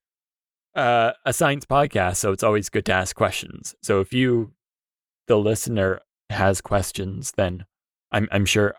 uh, 0.75 1.13
a 1.25 1.33
science 1.33 1.65
podcast, 1.65 2.17
so 2.17 2.33
it's 2.33 2.43
always 2.43 2.69
good 2.69 2.87
to 2.87 2.93
ask 2.93 3.17
questions. 3.17 3.75
So 3.83 4.01
if 4.01 4.13
you, 4.13 4.53
the 5.27 5.39
listener, 5.39 6.01
has 6.31 6.61
questions, 6.61 7.33
then 7.37 7.65
I'm, 8.13 8.29
I'm 8.31 8.45
sure 8.45 8.75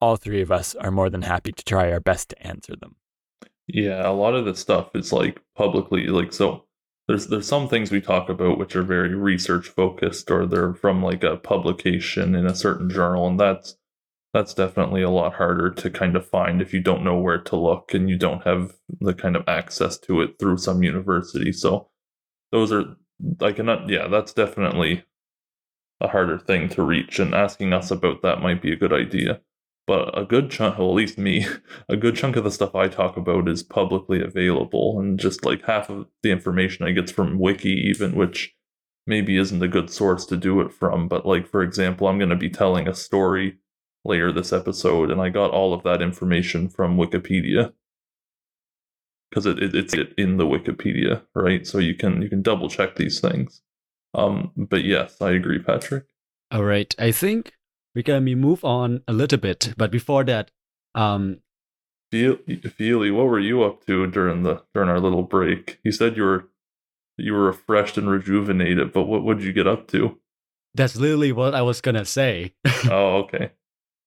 all 0.00 0.16
three 0.16 0.40
of 0.40 0.52
us 0.52 0.74
are 0.74 0.90
more 0.90 1.10
than 1.10 1.22
happy 1.22 1.52
to 1.52 1.64
try 1.64 1.90
our 1.92 2.00
best 2.00 2.30
to 2.30 2.46
answer 2.46 2.74
them. 2.76 2.96
Yeah, 3.66 4.08
a 4.08 4.12
lot 4.12 4.34
of 4.34 4.44
the 4.44 4.54
stuff 4.54 4.94
is 4.94 5.12
like 5.12 5.40
publicly 5.56 6.06
like 6.08 6.32
so 6.32 6.64
there's 7.08 7.26
there's 7.26 7.48
some 7.48 7.68
things 7.68 7.90
we 7.90 8.00
talk 8.00 8.28
about 8.28 8.58
which 8.58 8.76
are 8.76 8.82
very 8.82 9.14
research 9.14 9.68
focused 9.68 10.30
or 10.30 10.46
they're 10.46 10.74
from 10.74 11.02
like 11.02 11.24
a 11.24 11.36
publication 11.36 12.34
in 12.34 12.46
a 12.46 12.54
certain 12.54 12.88
journal 12.88 13.26
and 13.26 13.38
that's 13.38 13.76
that's 14.32 14.54
definitely 14.54 15.02
a 15.02 15.10
lot 15.10 15.34
harder 15.34 15.70
to 15.70 15.90
kind 15.90 16.16
of 16.16 16.26
find 16.26 16.62
if 16.62 16.72
you 16.72 16.80
don't 16.80 17.04
know 17.04 17.18
where 17.18 17.38
to 17.38 17.56
look 17.56 17.92
and 17.92 18.08
you 18.08 18.16
don't 18.16 18.44
have 18.44 18.72
the 19.00 19.12
kind 19.12 19.36
of 19.36 19.44
access 19.46 19.98
to 19.98 20.22
it 20.22 20.38
through 20.38 20.56
some 20.56 20.82
university. 20.82 21.52
So 21.52 21.88
those 22.50 22.72
are 22.72 22.96
I 23.40 23.52
cannot 23.52 23.88
yeah, 23.88 24.08
that's 24.08 24.32
definitely 24.32 25.04
a 26.00 26.08
harder 26.08 26.38
thing 26.38 26.68
to 26.70 26.82
reach 26.82 27.18
and 27.18 27.34
asking 27.34 27.72
us 27.72 27.90
about 27.90 28.22
that 28.22 28.40
might 28.40 28.62
be 28.62 28.72
a 28.72 28.76
good 28.76 28.92
idea. 28.92 29.40
But 29.86 30.16
a 30.16 30.24
good 30.24 30.50
chunk, 30.50 30.78
well, 30.78 30.90
at 30.90 30.94
least 30.94 31.18
me, 31.18 31.46
a 31.88 31.96
good 31.96 32.14
chunk 32.14 32.36
of 32.36 32.44
the 32.44 32.50
stuff 32.50 32.74
I 32.74 32.88
talk 32.88 33.16
about 33.16 33.48
is 33.48 33.62
publicly 33.62 34.22
available, 34.22 34.98
and 35.00 35.18
just 35.18 35.44
like 35.44 35.64
half 35.64 35.90
of 35.90 36.06
the 36.22 36.30
information 36.30 36.86
I 36.86 36.92
get 36.92 37.10
from 37.10 37.38
Wiki, 37.38 37.70
even 37.88 38.14
which 38.14 38.54
maybe 39.06 39.36
isn't 39.36 39.62
a 39.62 39.68
good 39.68 39.90
source 39.90 40.24
to 40.26 40.36
do 40.36 40.60
it 40.60 40.72
from. 40.72 41.08
But 41.08 41.26
like 41.26 41.48
for 41.48 41.62
example, 41.62 42.06
I'm 42.06 42.18
going 42.18 42.30
to 42.30 42.36
be 42.36 42.50
telling 42.50 42.86
a 42.86 42.94
story 42.94 43.58
later 44.04 44.32
this 44.32 44.52
episode, 44.52 45.10
and 45.10 45.20
I 45.20 45.28
got 45.28 45.50
all 45.50 45.74
of 45.74 45.82
that 45.82 46.02
information 46.02 46.68
from 46.68 46.96
Wikipedia 46.96 47.72
because 49.30 49.46
it, 49.46 49.62
it, 49.62 49.74
it's 49.74 49.94
in 50.18 50.36
the 50.36 50.44
Wikipedia, 50.46 51.22
right? 51.34 51.66
So 51.66 51.78
you 51.78 51.94
can 51.94 52.22
you 52.22 52.28
can 52.28 52.42
double 52.42 52.68
check 52.68 52.96
these 52.96 53.20
things. 53.20 53.62
Um, 54.14 54.52
but 54.56 54.84
yes, 54.84 55.20
I 55.20 55.30
agree, 55.30 55.58
Patrick. 55.58 56.04
All 56.50 56.64
right, 56.64 56.94
I 56.98 57.12
think 57.12 57.54
we're 57.94 58.02
gonna 58.02 58.36
move 58.36 58.64
on 58.64 59.02
a 59.06 59.12
little 59.12 59.38
bit, 59.38 59.74
but 59.76 59.90
before 59.90 60.24
that, 60.24 60.50
um, 60.94 61.40
Pheely, 62.12 63.14
what 63.14 63.26
were 63.26 63.40
you 63.40 63.62
up 63.62 63.86
to 63.86 64.06
during 64.06 64.42
the 64.42 64.62
during 64.74 64.90
our 64.90 65.00
little 65.00 65.22
break? 65.22 65.78
You 65.82 65.92
said 65.92 66.16
you 66.16 66.24
were 66.24 66.48
you 67.16 67.32
were 67.32 67.46
refreshed 67.46 67.96
and 67.96 68.08
rejuvenated, 68.08 68.92
but 68.92 69.04
what 69.04 69.22
what 69.22 69.38
did 69.38 69.46
you 69.46 69.52
get 69.52 69.66
up 69.66 69.88
to? 69.88 70.18
That's 70.74 70.96
literally 70.96 71.32
what 71.32 71.54
I 71.54 71.62
was 71.62 71.80
gonna 71.80 72.04
say. 72.04 72.54
oh, 72.90 73.24
okay. 73.24 73.52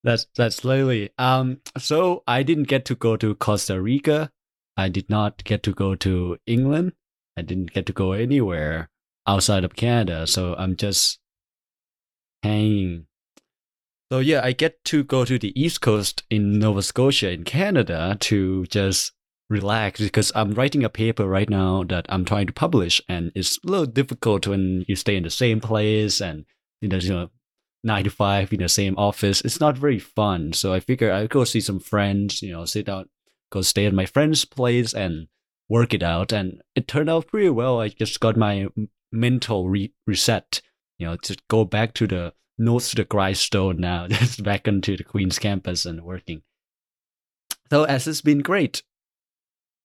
That's 0.04 0.28
that's 0.36 0.64
literally. 0.64 1.10
Um, 1.18 1.62
so 1.78 2.24
I 2.28 2.44
didn't 2.44 2.68
get 2.68 2.86
to 2.86 2.96
go 2.96 3.18
to 3.18 3.34
Costa 3.36 3.82
Rica. 3.82 4.32
I 4.78 4.90
did 4.90 5.10
not 5.10 5.44
get 5.44 5.64
to 5.64 5.74
go 5.74 5.96
to 5.96 6.38
England. 6.46 6.94
I 7.38 7.42
didn't 7.42 7.74
get 7.74 7.86
to 7.88 7.94
go 7.94 8.12
anywhere 8.12 8.90
outside 9.26 9.64
of 9.64 9.76
Canada. 9.76 10.28
So 10.28 10.56
I'm 10.56 10.76
just 10.76 11.20
hanging. 12.44 13.08
So 14.12 14.20
yeah, 14.20 14.42
I 14.44 14.52
get 14.52 14.84
to 14.86 15.04
go 15.04 15.26
to 15.26 15.40
the 15.40 15.60
East 15.60 15.82
Coast 15.82 16.24
in 16.30 16.60
Nova 16.60 16.84
Scotia 16.84 17.32
in 17.32 17.44
Canada 17.44 18.18
to 18.22 18.66
just 18.68 19.14
relax 19.50 20.00
because 20.00 20.32
I'm 20.36 20.54
writing 20.54 20.84
a 20.84 20.90
paper 20.90 21.28
right 21.28 21.50
now 21.50 21.84
that 21.86 22.06
I'm 22.10 22.24
trying 22.24 22.48
to 22.48 22.54
publish, 22.54 23.02
and 23.10 23.32
it's 23.36 23.58
a 23.66 23.70
little 23.70 23.86
difficult 23.86 24.48
when 24.48 24.86
you 24.88 24.96
stay 24.96 25.16
in 25.16 25.24
the 25.24 25.30
same 25.32 25.60
place 25.60 26.22
and 26.22 26.46
you 26.82 26.90
know, 26.90 26.98
you 26.98 27.10
know 27.10 27.30
nine 27.84 28.04
to 28.04 28.10
five 28.10 28.52
in 28.52 28.60
the 28.60 28.70
same 28.70 28.96
office. 28.98 29.42
It's 29.42 29.60
not 29.60 29.78
very 29.78 30.00
fun. 30.00 30.54
So 30.54 30.74
I 30.74 30.80
figure 30.80 31.12
I'd 31.12 31.30
go 31.30 31.44
see 31.44 31.62
some 31.62 31.80
friends, 31.80 32.42
you 32.42 32.52
know, 32.52 32.66
sit 32.66 32.88
down, 32.88 33.10
go 33.52 33.62
stay 33.62 33.86
at 33.86 33.94
my 33.94 34.06
friend's 34.06 34.44
place 34.44 34.94
and 34.94 35.28
work 35.70 35.94
it 35.94 36.04
out. 36.04 36.32
And 36.32 36.62
it 36.76 36.88
turned 36.88 37.10
out 37.10 37.28
pretty 37.28 37.50
well. 37.50 37.80
I 37.80 37.90
just 37.90 38.20
got 38.20 38.36
my 38.36 38.68
mental 39.12 39.70
re- 39.70 39.94
reset, 40.08 40.62
you 40.98 41.06
know, 41.06 41.16
to 41.18 41.38
go 41.48 41.64
back 41.64 41.94
to 41.96 42.08
the 42.08 42.34
nose 42.58 42.90
to 42.90 42.96
the 42.96 43.04
grindstone 43.04 43.78
now, 43.78 44.08
just 44.10 44.44
back 44.44 44.68
into 44.68 44.98
the 44.98 45.04
Queen's 45.04 45.40
campus 45.40 45.86
and 45.86 46.02
working. 46.02 46.42
So 47.70 47.84
as 47.84 48.08
it's 48.08 48.22
been 48.22 48.40
great. 48.40 48.84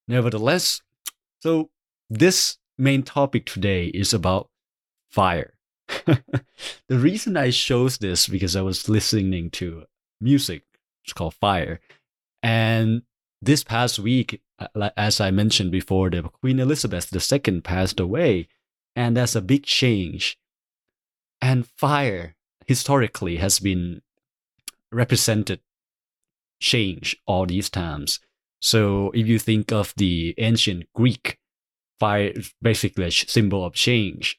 Nevertheless, 0.06 0.82
so 1.40 1.70
this 2.08 2.58
main 2.76 3.02
topic 3.02 3.46
today 3.46 3.86
is 3.86 4.12
about 4.12 4.50
fire. 5.08 5.54
the 6.06 6.98
reason 6.98 7.36
I 7.36 7.50
chose 7.50 7.98
this 7.98 8.28
because 8.28 8.56
I 8.56 8.62
was 8.62 8.88
listening 8.88 9.50
to 9.52 9.84
music. 10.20 10.64
It's 11.04 11.12
called 11.12 11.34
Fire, 11.34 11.80
and 12.42 13.02
this 13.42 13.64
past 13.64 13.98
week, 13.98 14.42
uh, 14.58 14.90
as 14.96 15.20
I 15.20 15.30
mentioned 15.30 15.72
before, 15.72 16.10
the 16.10 16.22
Queen 16.22 16.60
Elizabeth 16.60 17.10
II 17.14 17.60
passed 17.62 17.98
away, 17.98 18.48
and 18.94 19.16
that's 19.16 19.34
a 19.34 19.40
big 19.40 19.64
change. 19.64 20.38
And 21.40 21.66
fire 21.66 22.36
historically 22.70 23.38
has 23.38 23.58
been 23.58 24.00
represented 24.92 25.58
change 26.60 27.16
all 27.26 27.44
these 27.44 27.68
times. 27.68 28.20
So 28.60 29.10
if 29.10 29.26
you 29.26 29.40
think 29.40 29.72
of 29.72 29.92
the 29.96 30.36
ancient 30.38 30.84
Greek, 30.94 31.40
fire 31.98 32.32
basically 32.62 33.06
a 33.06 33.10
symbol 33.10 33.64
of 33.64 33.74
change 33.74 34.38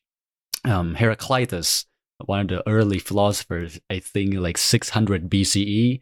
um, 0.64 0.96
Heraclitus, 0.96 1.88
one 2.26 2.40
of 2.40 2.48
the 2.48 2.70
early 2.70 3.00
philosophers, 3.00 3.82
I 3.90 4.00
think 4.00 4.36
like 4.36 4.58
600 4.58 5.30
BCE, 5.30 6.00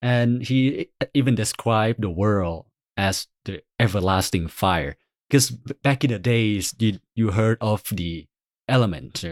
and 0.00 0.42
he 0.42 0.88
even 1.14 1.34
described 1.34 2.02
the 2.02 2.10
world 2.10 2.66
as 2.96 3.26
the 3.44 3.62
everlasting 3.80 4.46
fire. 4.46 4.96
Because 5.28 5.50
back 5.50 6.04
in 6.04 6.12
the 6.12 6.20
days, 6.20 6.76
you, 6.78 7.00
you 7.16 7.32
heard 7.32 7.58
of 7.60 7.82
the 7.90 8.28
elements, 8.68 9.24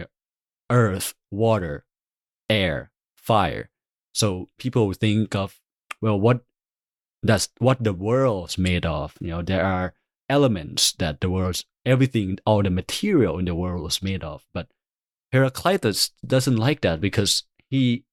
earth, 0.69 1.13
water, 1.29 1.85
air, 2.51 2.91
fire. 3.15 3.69
So 4.13 4.47
people 4.57 4.91
think 4.93 5.35
of, 5.35 5.59
well, 6.01 6.19
what 6.19 6.41
that's 7.23 7.49
what 7.59 7.83
the 7.83 7.93
world's 7.93 8.57
made 8.57 8.85
of. 8.85 9.15
You 9.21 9.29
know, 9.29 9.41
there 9.41 9.63
are 9.63 9.93
elements 10.29 10.91
that 10.93 11.21
the 11.21 11.29
world's 11.29 11.65
everything, 11.85 12.37
all 12.45 12.63
the 12.63 12.69
material 12.69 13.39
in 13.39 13.45
the 13.45 13.55
world 13.55 13.81
was 13.81 14.03
made 14.03 14.23
of. 14.23 14.45
But 14.53 14.67
Heraclitus 15.31 16.11
doesn't 16.25 16.57
like 16.57 16.81
that 16.81 16.99
because 16.99 17.43
he 17.69 18.03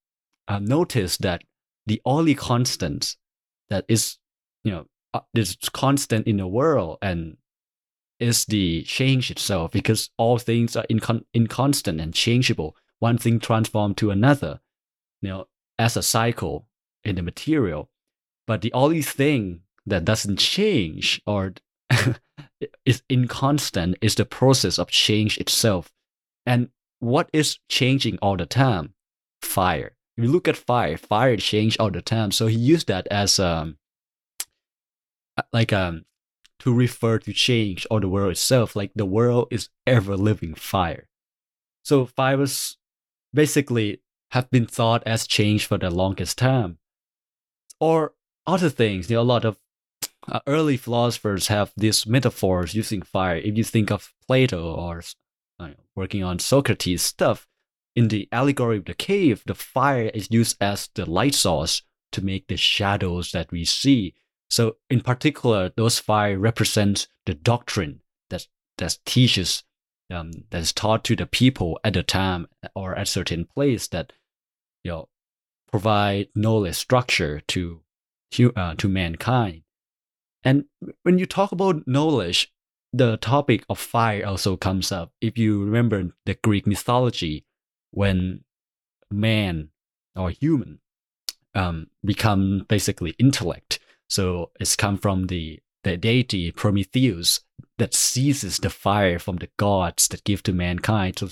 uh, 0.47 0.59
noticed 0.59 1.21
that 1.21 1.43
the 1.85 2.01
only 2.05 2.35
constant 2.35 3.17
that 3.69 3.85
is, 3.87 4.17
you 4.63 4.71
know, 4.71 4.85
uh, 5.13 5.21
is 5.33 5.57
constant 5.73 6.27
in 6.27 6.37
the 6.37 6.47
world 6.47 6.97
and 7.01 7.37
is 8.19 8.45
the 8.45 8.83
change 8.83 9.31
itself 9.31 9.71
because 9.71 10.09
all 10.17 10.37
things 10.37 10.75
are 10.75 10.85
incon- 10.89 11.25
inconstant 11.33 11.99
and 11.99 12.13
changeable. 12.13 12.75
One 12.99 13.17
thing 13.17 13.39
transformed 13.39 13.97
to 13.97 14.11
another, 14.11 14.59
you 15.21 15.29
know, 15.29 15.47
as 15.77 15.95
a 15.95 16.03
cycle 16.03 16.67
in 17.03 17.15
the 17.15 17.21
material. 17.21 17.89
But 18.45 18.61
the 18.61 18.73
only 18.73 19.01
thing 19.01 19.61
that 19.85 20.05
doesn't 20.05 20.37
change 20.37 21.21
or 21.25 21.53
is 22.85 23.03
inconstant 23.09 23.97
is 24.01 24.15
the 24.15 24.25
process 24.25 24.77
of 24.77 24.89
change 24.89 25.37
itself. 25.37 25.91
And 26.45 26.69
what 26.99 27.29
is 27.31 27.59
changing 27.69 28.17
all 28.21 28.37
the 28.37 28.45
time? 28.45 28.93
Fire. 29.41 29.95
If 30.17 30.25
you 30.25 30.31
look 30.31 30.47
at 30.47 30.57
fire, 30.57 30.97
fire 30.97 31.37
change 31.37 31.77
all 31.79 31.91
the 31.91 32.01
time. 32.01 32.31
So 32.31 32.47
he 32.47 32.57
used 32.57 32.87
that 32.87 33.07
as 33.07 33.39
um 33.39 33.77
like 35.53 35.71
um 35.71 36.05
to 36.59 36.73
refer 36.73 37.19
to 37.19 37.31
change 37.31 37.87
or 37.89 38.01
the 38.01 38.09
world 38.09 38.31
itself. 38.31 38.75
Like 38.75 38.91
the 38.95 39.05
world 39.05 39.47
is 39.49 39.69
ever 39.87 40.17
living 40.17 40.55
fire. 40.55 41.07
So 41.83 42.05
fire 42.05 42.37
was 42.37 42.77
basically 43.33 44.01
have 44.31 44.49
been 44.49 44.65
thought 44.65 45.03
as 45.05 45.27
change 45.27 45.65
for 45.65 45.77
the 45.77 45.89
longest 45.89 46.37
time. 46.37 46.77
Or 47.79 48.13
other 48.45 48.69
things, 48.69 49.09
you 49.09 49.15
know, 49.15 49.21
a 49.21 49.23
lot 49.23 49.45
of 49.45 49.57
uh, 50.27 50.39
early 50.47 50.77
philosophers 50.77 51.47
have 51.47 51.71
these 51.75 52.05
metaphors 52.05 52.75
using 52.75 53.01
fire. 53.01 53.37
If 53.37 53.57
you 53.57 53.63
think 53.63 53.91
of 53.91 54.13
Plato 54.27 54.73
or 54.73 55.03
uh, 55.59 55.69
working 55.95 56.23
on 56.23 56.39
Socrates 56.39 57.01
stuff, 57.01 57.47
in 57.95 58.07
the 58.09 58.29
allegory 58.31 58.77
of 58.77 58.85
the 58.85 58.93
cave, 58.93 59.43
the 59.45 59.55
fire 59.55 60.09
is 60.13 60.31
used 60.31 60.57
as 60.61 60.89
the 60.93 61.09
light 61.09 61.35
source 61.35 61.81
to 62.11 62.23
make 62.23 62.47
the 62.47 62.57
shadows 62.57 63.31
that 63.31 63.51
we 63.51 63.65
see. 63.65 64.13
So, 64.49 64.77
in 64.89 65.01
particular, 65.01 65.71
those 65.75 65.99
fire 65.99 66.39
represent 66.39 67.07
the 67.25 67.33
doctrine 67.33 68.01
that 68.29 68.47
that 68.77 68.97
teaches, 69.05 69.63
um, 70.11 70.31
that 70.49 70.61
is 70.61 70.73
taught 70.73 71.03
to 71.05 71.15
the 71.15 71.25
people 71.25 71.79
at 71.83 71.93
the 71.93 72.03
time 72.03 72.47
or 72.75 72.95
at 72.95 73.07
certain 73.07 73.45
place 73.45 73.87
that, 73.87 74.13
you 74.83 74.91
know, 74.91 75.09
provide 75.71 76.29
knowledge 76.35 76.75
structure 76.75 77.41
to, 77.47 77.81
uh, 78.55 78.75
to 78.75 78.87
mankind. 78.87 79.63
And 80.43 80.65
when 81.03 81.19
you 81.19 81.25
talk 81.25 81.51
about 81.51 81.87
knowledge, 81.87 82.51
the 82.91 83.17
topic 83.17 83.65
of 83.69 83.77
fire 83.77 84.25
also 84.25 84.57
comes 84.57 84.91
up. 84.91 85.11
If 85.21 85.37
you 85.37 85.63
remember 85.63 86.11
the 86.25 86.35
Greek 86.35 86.65
mythology, 86.65 87.45
when 87.91 88.43
man 89.11 89.69
or 90.15 90.29
human 90.29 90.79
um, 91.55 91.87
become 92.03 92.65
basically 92.67 93.11
intellect. 93.17 93.79
So 94.09 94.51
it's 94.59 94.75
come 94.75 94.97
from 94.97 95.27
the, 95.27 95.59
the 95.83 95.97
deity 95.97 96.51
Prometheus 96.51 97.41
that 97.79 97.93
seizes 97.93 98.59
the 98.59 98.69
fire 98.69 99.19
from 99.19 99.37
the 99.37 99.49
gods 99.57 100.07
that 100.09 100.23
give 100.23 100.43
to 100.43 100.53
mankind. 100.53 101.19
So 101.19 101.29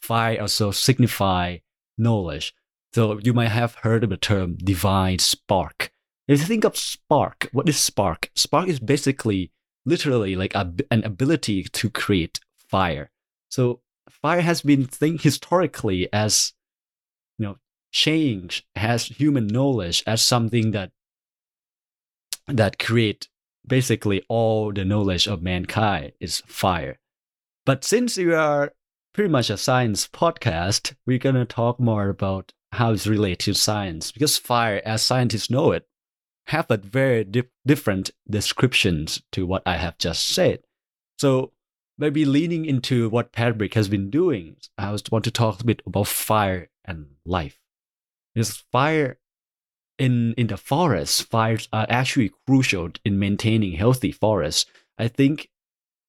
fire 0.00 0.40
also 0.40 0.70
signify 0.70 1.58
knowledge. 1.96 2.54
So 2.94 3.18
you 3.22 3.32
might 3.32 3.48
have 3.48 3.76
heard 3.76 4.04
of 4.04 4.10
the 4.10 4.16
term 4.16 4.56
divine 4.56 5.18
spark. 5.18 5.92
If 6.28 6.40
you 6.40 6.46
think 6.46 6.64
of 6.64 6.76
spark, 6.76 7.48
what 7.52 7.68
is 7.68 7.78
spark? 7.78 8.30
Spark 8.34 8.68
is 8.68 8.80
basically 8.80 9.50
literally 9.84 10.36
like 10.36 10.54
a, 10.54 10.72
an 10.90 11.04
ability 11.04 11.64
to 11.64 11.90
create 11.90 12.40
fire. 12.56 13.10
So 13.48 13.80
fire 14.08 14.40
has 14.40 14.62
been 14.62 14.84
think 14.84 15.22
historically 15.22 16.08
as 16.12 16.52
you 17.38 17.46
know 17.46 17.58
change 17.92 18.66
has 18.76 19.06
human 19.06 19.46
knowledge 19.46 20.02
as 20.06 20.22
something 20.22 20.70
that 20.72 20.90
that 22.46 22.78
create 22.78 23.28
basically 23.66 24.22
all 24.28 24.72
the 24.72 24.84
knowledge 24.84 25.26
of 25.26 25.42
mankind 25.42 26.12
is 26.20 26.42
fire. 26.46 26.98
But 27.64 27.84
since 27.84 28.16
we 28.16 28.32
are 28.32 28.72
pretty 29.14 29.30
much 29.30 29.50
a 29.50 29.56
science 29.56 30.08
podcast, 30.08 30.94
we're 31.06 31.18
gonna 31.18 31.44
talk 31.44 31.78
more 31.78 32.08
about 32.08 32.52
how 32.72 32.92
it's 32.92 33.06
related 33.06 33.40
to 33.40 33.54
science 33.54 34.10
because 34.10 34.38
fire, 34.38 34.80
as 34.84 35.02
scientists 35.02 35.50
know 35.50 35.72
it, 35.72 35.86
have 36.46 36.70
a 36.70 36.76
very 36.76 37.24
di- 37.24 37.44
different 37.66 38.10
descriptions 38.28 39.22
to 39.32 39.46
what 39.46 39.62
I 39.66 39.76
have 39.76 39.98
just 39.98 40.26
said. 40.26 40.60
So 41.18 41.52
maybe 41.98 42.24
leaning 42.24 42.64
into 42.64 43.08
what 43.10 43.32
Patrick 43.32 43.74
has 43.74 43.88
been 43.88 44.10
doing, 44.10 44.56
I 44.76 44.90
want 45.10 45.24
to 45.24 45.30
talk 45.30 45.60
a 45.60 45.64
bit 45.64 45.82
about 45.86 46.08
fire 46.08 46.68
and 46.84 47.06
life. 47.24 47.58
Because 48.34 48.64
fire 48.72 49.18
in 50.02 50.34
in 50.34 50.48
the 50.48 50.56
forest, 50.56 51.30
fires 51.30 51.68
are 51.72 51.86
actually 51.88 52.32
crucial 52.46 52.90
in 53.04 53.18
maintaining 53.18 53.74
healthy 53.74 54.12
forests. 54.12 54.66
I 54.98 55.08
think 55.08 55.48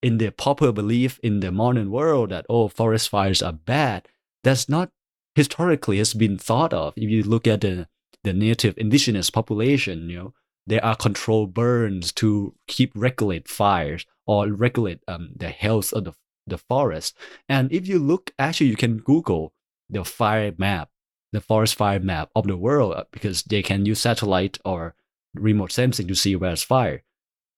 in 0.01 0.17
the 0.17 0.31
popular 0.31 0.73
belief 0.73 1.19
in 1.21 1.39
the 1.39 1.51
modern 1.51 1.91
world 1.91 2.31
that 2.31 2.45
oh 2.49 2.67
forest 2.67 3.07
fires 3.09 3.41
are 3.43 3.53
bad, 3.53 4.07
that's 4.43 4.67
not 4.67 4.89
historically 5.35 5.99
has 5.99 6.13
been 6.13 6.37
thought 6.37 6.73
of. 6.73 6.93
If 6.97 7.09
you 7.09 7.21
look 7.23 7.47
at 7.47 7.61
the 7.61 7.87
the 8.23 8.33
native 8.33 8.77
indigenous 8.77 9.29
population, 9.29 10.09
you 10.09 10.17
know, 10.17 10.33
there 10.65 10.83
are 10.83 10.95
controlled 10.95 11.53
burns 11.53 12.11
to 12.13 12.55
keep 12.67 12.91
regulate 12.95 13.47
fires 13.47 14.05
or 14.25 14.47
regulate 14.47 15.01
um, 15.07 15.33
the 15.35 15.49
health 15.49 15.93
of 15.93 16.05
the, 16.05 16.13
the 16.47 16.57
forest. 16.57 17.15
And 17.49 17.71
if 17.71 17.87
you 17.87 17.99
look, 17.99 18.31
actually, 18.39 18.69
you 18.69 18.77
can 18.77 18.97
Google 18.97 19.53
the 19.89 20.05
fire 20.05 20.53
map, 20.57 20.89
the 21.33 21.41
forest 21.41 21.75
fire 21.75 21.99
map 21.99 22.29
of 22.35 22.47
the 22.47 22.55
world 22.55 22.93
uh, 22.93 23.03
because 23.11 23.43
they 23.43 23.61
can 23.61 23.85
use 23.85 23.99
satellite 23.99 24.59
or 24.63 24.95
remote 25.33 25.71
sensing 25.71 26.07
to 26.07 26.15
see 26.15 26.35
where's 26.35 26.63
fire. 26.63 27.03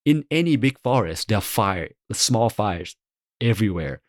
In 0.05 0.25
any 0.31 0.55
big 0.55 0.79
forest, 0.81 1.27
there 1.27 1.39
are 1.39 1.41
fire, 1.41 1.89
small 2.13 2.49
fires 2.49 2.95
everywhere. 3.41 4.01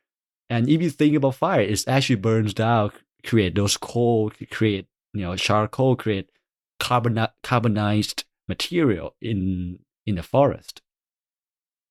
And 0.48 0.68
if 0.68 0.80
you 0.80 0.90
think 0.90 1.16
about 1.16 1.34
fire, 1.34 1.60
it 1.60 1.84
actually 1.88 2.16
burns 2.16 2.54
down, 2.54 2.92
create 3.24 3.56
those 3.56 3.76
coal, 3.76 4.30
create 4.50 4.86
you 5.12 5.22
know 5.22 5.34
charcoal, 5.36 5.96
create 5.96 6.30
carbon 6.78 7.26
carbonized 7.42 8.24
material 8.48 9.16
in 9.20 9.80
in 10.06 10.14
the 10.14 10.22
forest. 10.22 10.80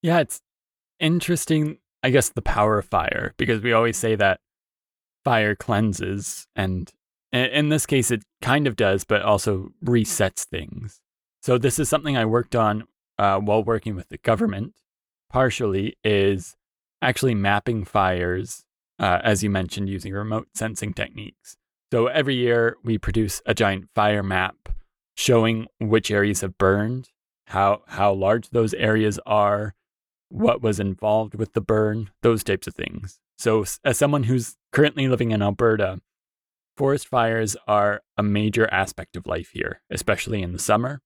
Yeah, 0.02 0.20
it's 0.20 0.42
interesting, 1.00 1.80
I 2.04 2.12
guess, 2.12 2.30
the 2.30 2.42
power 2.42 2.78
of 2.78 2.86
fire, 2.86 3.34
because 3.38 3.62
we 3.62 3.74
always 3.74 3.98
say 3.98 4.16
that 4.16 4.40
fire 5.26 5.56
cleanses, 5.56 6.48
and 6.56 6.90
in 7.40 7.70
this 7.70 7.86
case, 7.86 8.12
it 8.12 8.24
kind 8.42 8.68
of 8.68 8.76
does, 8.76 9.04
but 9.04 9.22
also 9.22 9.72
resets 9.84 10.44
things. 10.44 11.00
So, 11.42 11.58
this 11.58 11.80
is 11.80 11.90
something 11.90 12.18
I 12.18 12.26
worked 12.26 12.56
on 12.56 12.86
uh, 13.18 13.40
while 13.40 13.64
working 13.64 13.96
with 13.96 14.10
the 14.10 14.18
government, 14.18 14.74
partially, 15.30 15.98
is 16.04 16.56
actually 17.02 17.36
mapping 17.36 17.86
fires, 17.86 18.64
uh, 19.00 19.20
as 19.24 19.44
you 19.44 19.50
mentioned, 19.50 19.90
using 19.90 20.14
remote 20.14 20.48
sensing 20.56 20.94
techniques. 20.94 21.58
So, 21.92 22.08
every 22.08 22.36
year 22.36 22.78
we 22.84 22.98
produce 22.98 23.42
a 23.46 23.54
giant 23.54 23.90
fire 23.94 24.24
map 24.24 24.70
showing 25.16 25.68
which 25.80 26.12
areas 26.12 26.42
have 26.42 26.58
burned, 26.58 27.10
how 27.48 27.84
how 27.88 28.14
large 28.14 28.50
those 28.50 28.74
areas 28.74 29.20
are, 29.26 29.76
what 30.30 30.62
was 30.62 30.80
involved 30.80 31.36
with 31.36 31.54
the 31.54 31.62
burn, 31.62 32.10
those 32.22 32.44
types 32.44 32.68
of 32.68 32.76
things. 32.76 33.20
So 33.38 33.66
as 33.84 33.98
someone 33.98 34.24
who's 34.24 34.56
currently 34.72 35.08
living 35.08 35.32
in 35.32 35.42
Alberta, 35.42 36.00
forest 36.76 37.08
fires 37.08 37.56
are 37.68 38.02
a 38.18 38.24
major 38.24 38.72
aspect 38.72 39.16
of 39.16 39.26
life 39.26 39.52
here, 39.52 39.82
especially 39.90 40.42
in 40.42 40.54
the 40.54 40.60
summer. 40.60 41.02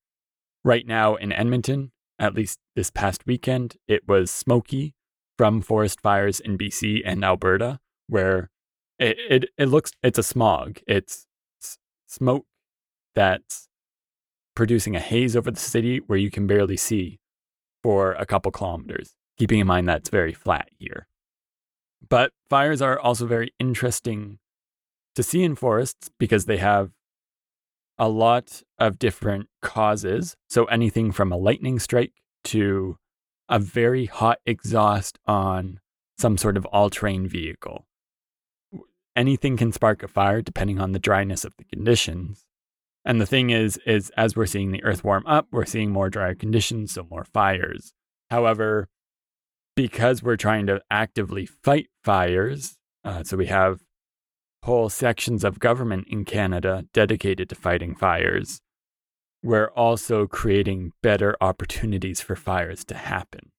Right 0.63 0.86
now 0.86 1.15
in 1.15 1.32
Edmonton, 1.32 1.91
at 2.17 2.36
least 2.36 2.60
this 2.75 2.89
past 2.89 3.25
weekend, 3.25 3.77
it 3.88 4.08
was 4.08 4.29
smoky 4.29 4.95
from 5.38 5.62
forest 5.62 6.01
fires 6.01 6.39
in 6.39 6.58
BC 6.58 7.01
and 7.05 7.23
Alberta, 7.23 7.79
where 8.08 8.49
it, 8.97 9.17
it, 9.29 9.45
it 9.58 9.65
looks, 9.67 9.91
it's 10.03 10.19
a 10.19 10.23
smog. 10.23 10.79
It's 10.86 11.27
smoke 12.08 12.45
that's 13.15 13.69
producing 14.55 14.95
a 14.95 14.99
haze 14.99 15.36
over 15.36 15.51
the 15.51 15.60
city 15.60 15.99
where 15.99 16.19
you 16.19 16.29
can 16.29 16.47
barely 16.47 16.75
see 16.75 17.19
for 17.82 18.13
a 18.13 18.25
couple 18.25 18.51
kilometers, 18.51 19.13
keeping 19.38 19.60
in 19.60 19.67
mind 19.67 19.88
that 19.88 19.99
it's 19.99 20.10
very 20.10 20.34
flat 20.34 20.67
here. 20.77 21.08
But 22.10 22.34
fires 22.49 22.82
are 22.82 22.99
also 22.99 23.25
very 23.25 23.53
interesting 23.60 24.39
to 25.15 25.24
see 25.24 25.43
in 25.43 25.56
forests 25.56 26.10
because 26.19 26.45
they 26.45 26.58
have 26.58 26.91
a 27.98 28.08
lot 28.08 28.63
of 28.78 28.98
different 28.98 29.50
causes. 29.62 30.38
So 30.50 30.65
anything 30.65 31.12
from 31.12 31.32
a 31.32 31.38
lightning 31.38 31.80
strike 31.80 32.13
to 32.45 32.98
a 33.50 33.60
very 33.60 34.06
hot 34.06 34.39
exhaust 34.45 35.19
on 35.26 35.80
some 36.17 36.38
sort 36.38 36.56
of 36.56 36.65
all 36.67 36.89
terrain 36.89 37.28
vehicle. 37.28 37.86
Anything 39.15 39.58
can 39.58 39.72
spark 39.72 40.04
a 40.04 40.08
fire 40.08 40.41
depending 40.41 40.80
on 40.80 40.91
the 40.91 41.00
dryness 41.00 41.43
of 41.43 41.56
the 41.58 41.65
conditions. 41.65 42.45
And 43.04 43.19
the 43.19 43.26
thing 43.26 43.50
is, 43.50 43.78
is 43.86 44.12
as 44.12 44.36
we're 44.36 44.45
seeing 44.45 44.72
the 44.72 44.84
earth 44.84 45.04
warm 45.04 45.26
up, 45.26 45.48
we're 45.52 45.65
seeing 45.65 45.91
more 45.91 46.10
drier 46.10 46.36
conditions, 46.36 46.93
so 46.93 47.08
more 47.10 47.26
fires. 47.26 47.93
However, 48.30 48.88
because 49.76 50.22
we're 50.22 50.36
trying 50.36 50.67
to 50.67 50.82
actively 50.91 51.45
fight 51.45 51.88
fires, 52.04 52.78
uh, 53.04 53.24
so 53.24 53.38
we 53.38 53.48
have 53.48 53.80
whole 54.63 54.89
sections 54.89 55.43
of 55.43 55.60
government 55.60 56.08
in 56.10 56.26
Canada 56.26 56.86
dedicated 56.93 57.50
to 57.50 57.56
fighting 57.56 57.95
fires, 57.95 58.62
we're 59.41 59.69
also 59.69 60.28
creating 60.28 60.91
better 61.02 61.38
opportunities 61.39 62.22
for 62.22 62.36
fires 62.36 62.84
to 62.86 62.95
happen. 62.95 63.52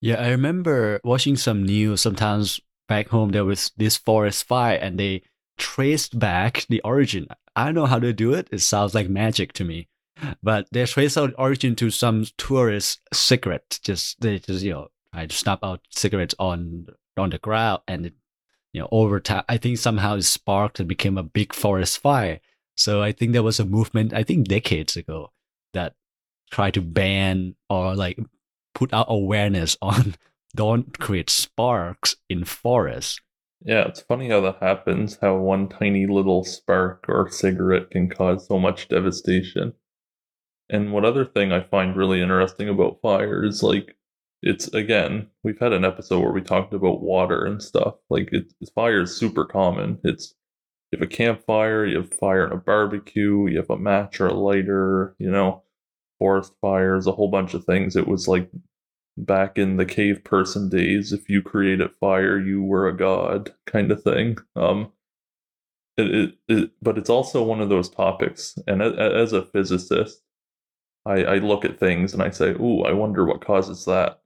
Yeah, 0.00 0.16
I 0.16 0.30
remember 0.30 1.00
watching 1.04 1.36
some 1.36 1.64
news 1.64 2.00
sometimes 2.00 2.60
back 2.88 3.08
home 3.08 3.30
there 3.30 3.44
was 3.44 3.72
this 3.76 3.96
forest 3.96 4.44
fire 4.44 4.76
and 4.76 4.98
they 4.98 5.22
traced 5.58 6.18
back 6.18 6.66
the 6.68 6.80
origin. 6.82 7.26
I 7.54 7.66
don't 7.66 7.74
know 7.74 7.86
how 7.86 7.98
to 7.98 8.12
do 8.12 8.34
it. 8.34 8.48
It 8.52 8.60
sounds 8.60 8.94
like 8.94 9.08
magic 9.08 9.52
to 9.54 9.64
me. 9.64 9.88
But 10.42 10.68
they 10.72 10.84
trace 10.86 11.16
out 11.16 11.34
origin 11.36 11.76
to 11.76 11.90
some 11.90 12.24
tourist 12.38 13.00
cigarette. 13.12 13.78
Just 13.82 14.20
they 14.20 14.38
just 14.38 14.64
you 14.64 14.72
know 14.72 14.88
I 15.12 15.26
snap 15.28 15.58
out 15.62 15.80
cigarettes 15.90 16.34
on 16.38 16.86
on 17.16 17.30
the 17.30 17.38
ground 17.38 17.82
and 17.86 18.06
it, 18.06 18.14
you 18.76 18.82
know 18.82 18.88
over 18.92 19.18
time 19.20 19.42
I 19.48 19.56
think 19.56 19.78
somehow 19.78 20.16
it 20.16 20.22
sparked 20.22 20.78
and 20.78 20.88
became 20.88 21.16
a 21.16 21.22
big 21.22 21.54
forest 21.54 21.98
fire. 21.98 22.40
So 22.76 23.00
I 23.00 23.12
think 23.12 23.32
there 23.32 23.42
was 23.42 23.58
a 23.58 23.64
movement 23.64 24.12
I 24.12 24.22
think 24.22 24.48
decades 24.48 24.96
ago 24.96 25.32
that 25.72 25.94
tried 26.50 26.74
to 26.74 26.82
ban 26.82 27.56
or 27.70 27.96
like 27.96 28.18
put 28.74 28.92
out 28.92 29.06
awareness 29.08 29.78
on 29.82 30.14
don't 30.54 30.98
create 30.98 31.30
sparks 31.30 32.16
in 32.28 32.44
forests 32.44 33.20
yeah, 33.64 33.88
it's 33.88 34.02
funny 34.02 34.28
how 34.28 34.42
that 34.42 34.58
happens, 34.60 35.18
how 35.20 35.36
one 35.36 35.68
tiny 35.68 36.06
little 36.06 36.44
spark 36.44 37.06
or 37.08 37.30
cigarette 37.30 37.90
can 37.90 38.08
cause 38.08 38.46
so 38.46 38.58
much 38.58 38.88
devastation. 38.88 39.72
And 40.68 40.92
one 40.92 41.04
other 41.04 41.24
thing 41.24 41.52
I 41.52 41.62
find 41.62 41.96
really 41.96 42.20
interesting 42.20 42.68
about 42.68 43.00
fire 43.00 43.44
is 43.44 43.62
like 43.62 43.95
it's 44.42 44.68
again, 44.68 45.28
we've 45.42 45.58
had 45.58 45.72
an 45.72 45.84
episode 45.84 46.20
where 46.20 46.32
we 46.32 46.42
talked 46.42 46.74
about 46.74 47.02
water 47.02 47.44
and 47.44 47.62
stuff. 47.62 47.94
Like 48.10 48.28
it, 48.32 48.52
fire 48.74 49.02
is 49.02 49.16
super 49.16 49.44
common. 49.44 49.98
It's 50.04 50.34
you 50.92 50.98
have 50.98 51.06
a 51.08 51.10
campfire, 51.10 51.84
you 51.84 51.96
have 51.98 52.14
fire 52.14 52.46
in 52.46 52.52
a 52.52 52.56
barbecue, 52.56 53.48
you 53.48 53.56
have 53.58 53.70
a 53.70 53.78
match 53.78 54.20
or 54.20 54.28
a 54.28 54.34
lighter, 54.34 55.16
you 55.18 55.30
know, 55.30 55.64
forest 56.18 56.52
fires, 56.60 57.06
a 57.06 57.12
whole 57.12 57.30
bunch 57.30 57.54
of 57.54 57.64
things. 57.64 57.96
It 57.96 58.06
was 58.06 58.28
like 58.28 58.50
back 59.16 59.58
in 59.58 59.76
the 59.76 59.86
cave 59.86 60.22
person 60.24 60.68
days, 60.68 61.12
if 61.12 61.28
you 61.28 61.42
created 61.42 61.90
fire, 62.00 62.38
you 62.38 62.62
were 62.62 62.88
a 62.88 62.96
god 62.96 63.52
kind 63.66 63.90
of 63.90 64.02
thing. 64.02 64.36
Um, 64.54 64.92
it, 65.96 66.14
it, 66.14 66.34
it, 66.48 66.70
but 66.82 66.98
it's 66.98 67.10
also 67.10 67.42
one 67.42 67.60
of 67.60 67.68
those 67.70 67.88
topics. 67.88 68.56
And 68.66 68.82
as 68.82 69.32
a 69.32 69.46
physicist, 69.46 70.22
I, 71.06 71.24
I 71.24 71.38
look 71.38 71.64
at 71.64 71.80
things 71.80 72.12
and 72.12 72.22
I 72.22 72.30
say, 72.30 72.50
"Ooh, 72.50 72.82
I 72.82 72.92
wonder 72.92 73.24
what 73.24 73.44
causes 73.44 73.84
that." 73.86 74.20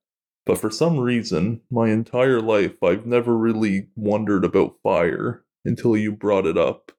But 0.46 0.58
for 0.58 0.70
some 0.70 0.98
reason, 0.98 1.60
my 1.70 1.90
entire 1.90 2.40
life, 2.40 2.82
I've 2.82 3.06
never 3.06 3.36
really 3.36 3.88
wondered 3.94 4.44
about 4.44 4.76
fire 4.82 5.44
until 5.64 5.96
you 5.96 6.12
brought 6.12 6.46
it 6.46 6.56
up. 6.56 6.92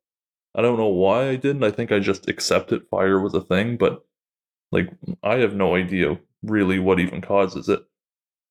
I 0.53 0.61
don't 0.61 0.77
know 0.77 0.87
why 0.87 1.29
I 1.29 1.35
didn't. 1.35 1.63
I 1.63 1.71
think 1.71 1.91
I 1.91 1.99
just 1.99 2.29
accepted 2.29 2.87
fire 2.89 3.19
was 3.19 3.33
a 3.33 3.41
thing, 3.41 3.77
but 3.77 4.05
like 4.71 4.89
I 5.23 5.37
have 5.37 5.55
no 5.55 5.75
idea 5.75 6.19
really 6.43 6.79
what 6.79 6.99
even 6.99 7.21
causes 7.21 7.69
it. 7.69 7.83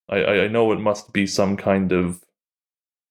I, 0.08 0.24
I 0.24 0.48
know 0.48 0.72
it 0.72 0.80
must 0.80 1.12
be 1.12 1.26
some 1.26 1.56
kind 1.56 1.92
of 1.92 2.24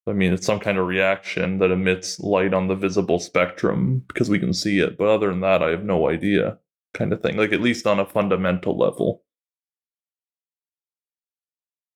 I 0.08 0.14
mean 0.14 0.34
it's 0.34 0.46
some 0.46 0.60
kind 0.60 0.78
of 0.78 0.88
reaction 0.88 1.60
that 1.60 1.72
emits 1.72 2.20
light 2.20 2.54
on 2.54 2.68
the 2.68 2.76
visible 2.76 3.20
spectrum 3.20 4.04
because 4.08 4.30
we 4.30 4.40
can 4.40 4.54
see 4.54 4.80
it, 4.80 4.98
but 4.98 5.08
other 5.08 5.30
than 5.30 5.42
that 5.42 5.62
I 5.62 5.70
have 5.70 5.84
no 5.84 6.10
idea 6.10 6.58
kind 6.94 7.14
of 7.14 7.22
thing. 7.22 7.38
Like 7.38 7.54
at 7.54 7.62
least 7.62 7.88
on 7.88 8.00
a 8.00 8.06
fundamental 8.06 8.78
level. 8.78 9.24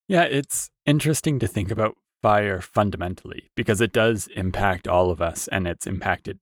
Yeah, 0.08 0.24
it's 0.24 0.70
interesting 0.86 1.40
to 1.40 1.48
think 1.48 1.72
about 1.72 1.98
fire 2.22 2.62
fundamentally 2.62 3.50
because 3.56 3.82
it 3.82 3.92
does 3.92 4.28
impact 4.36 4.88
all 4.88 5.12
of 5.12 5.22
us 5.22 5.48
and 5.50 5.68
it's 5.68 5.88
impacted 5.88 6.40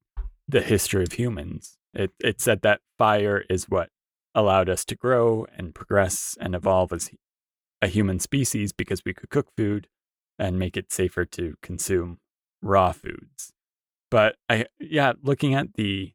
the 0.47 0.61
history 0.61 1.03
of 1.03 1.13
humans. 1.13 1.77
It, 1.93 2.11
it 2.19 2.41
said 2.41 2.61
that 2.61 2.81
fire 2.97 3.43
is 3.49 3.69
what 3.69 3.89
allowed 4.33 4.69
us 4.69 4.85
to 4.85 4.95
grow 4.95 5.45
and 5.57 5.75
progress 5.75 6.37
and 6.39 6.55
evolve 6.55 6.93
as 6.93 7.09
a 7.81 7.87
human 7.87 8.19
species 8.19 8.71
because 8.71 9.01
we 9.05 9.13
could 9.13 9.29
cook 9.29 9.47
food 9.57 9.87
and 10.39 10.57
make 10.57 10.77
it 10.77 10.91
safer 10.91 11.25
to 11.25 11.55
consume 11.61 12.19
raw 12.61 12.91
foods. 12.91 13.51
But 14.09 14.35
I, 14.49 14.65
yeah, 14.79 15.13
looking 15.21 15.53
at 15.53 15.73
the 15.75 16.13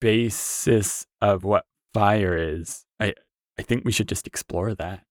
basis 0.00 1.06
of 1.20 1.44
what 1.44 1.64
fire 1.92 2.36
is, 2.36 2.84
I, 3.00 3.14
I 3.58 3.62
think 3.62 3.84
we 3.84 3.92
should 3.92 4.08
just 4.08 4.26
explore 4.26 4.74
that. 4.74 5.05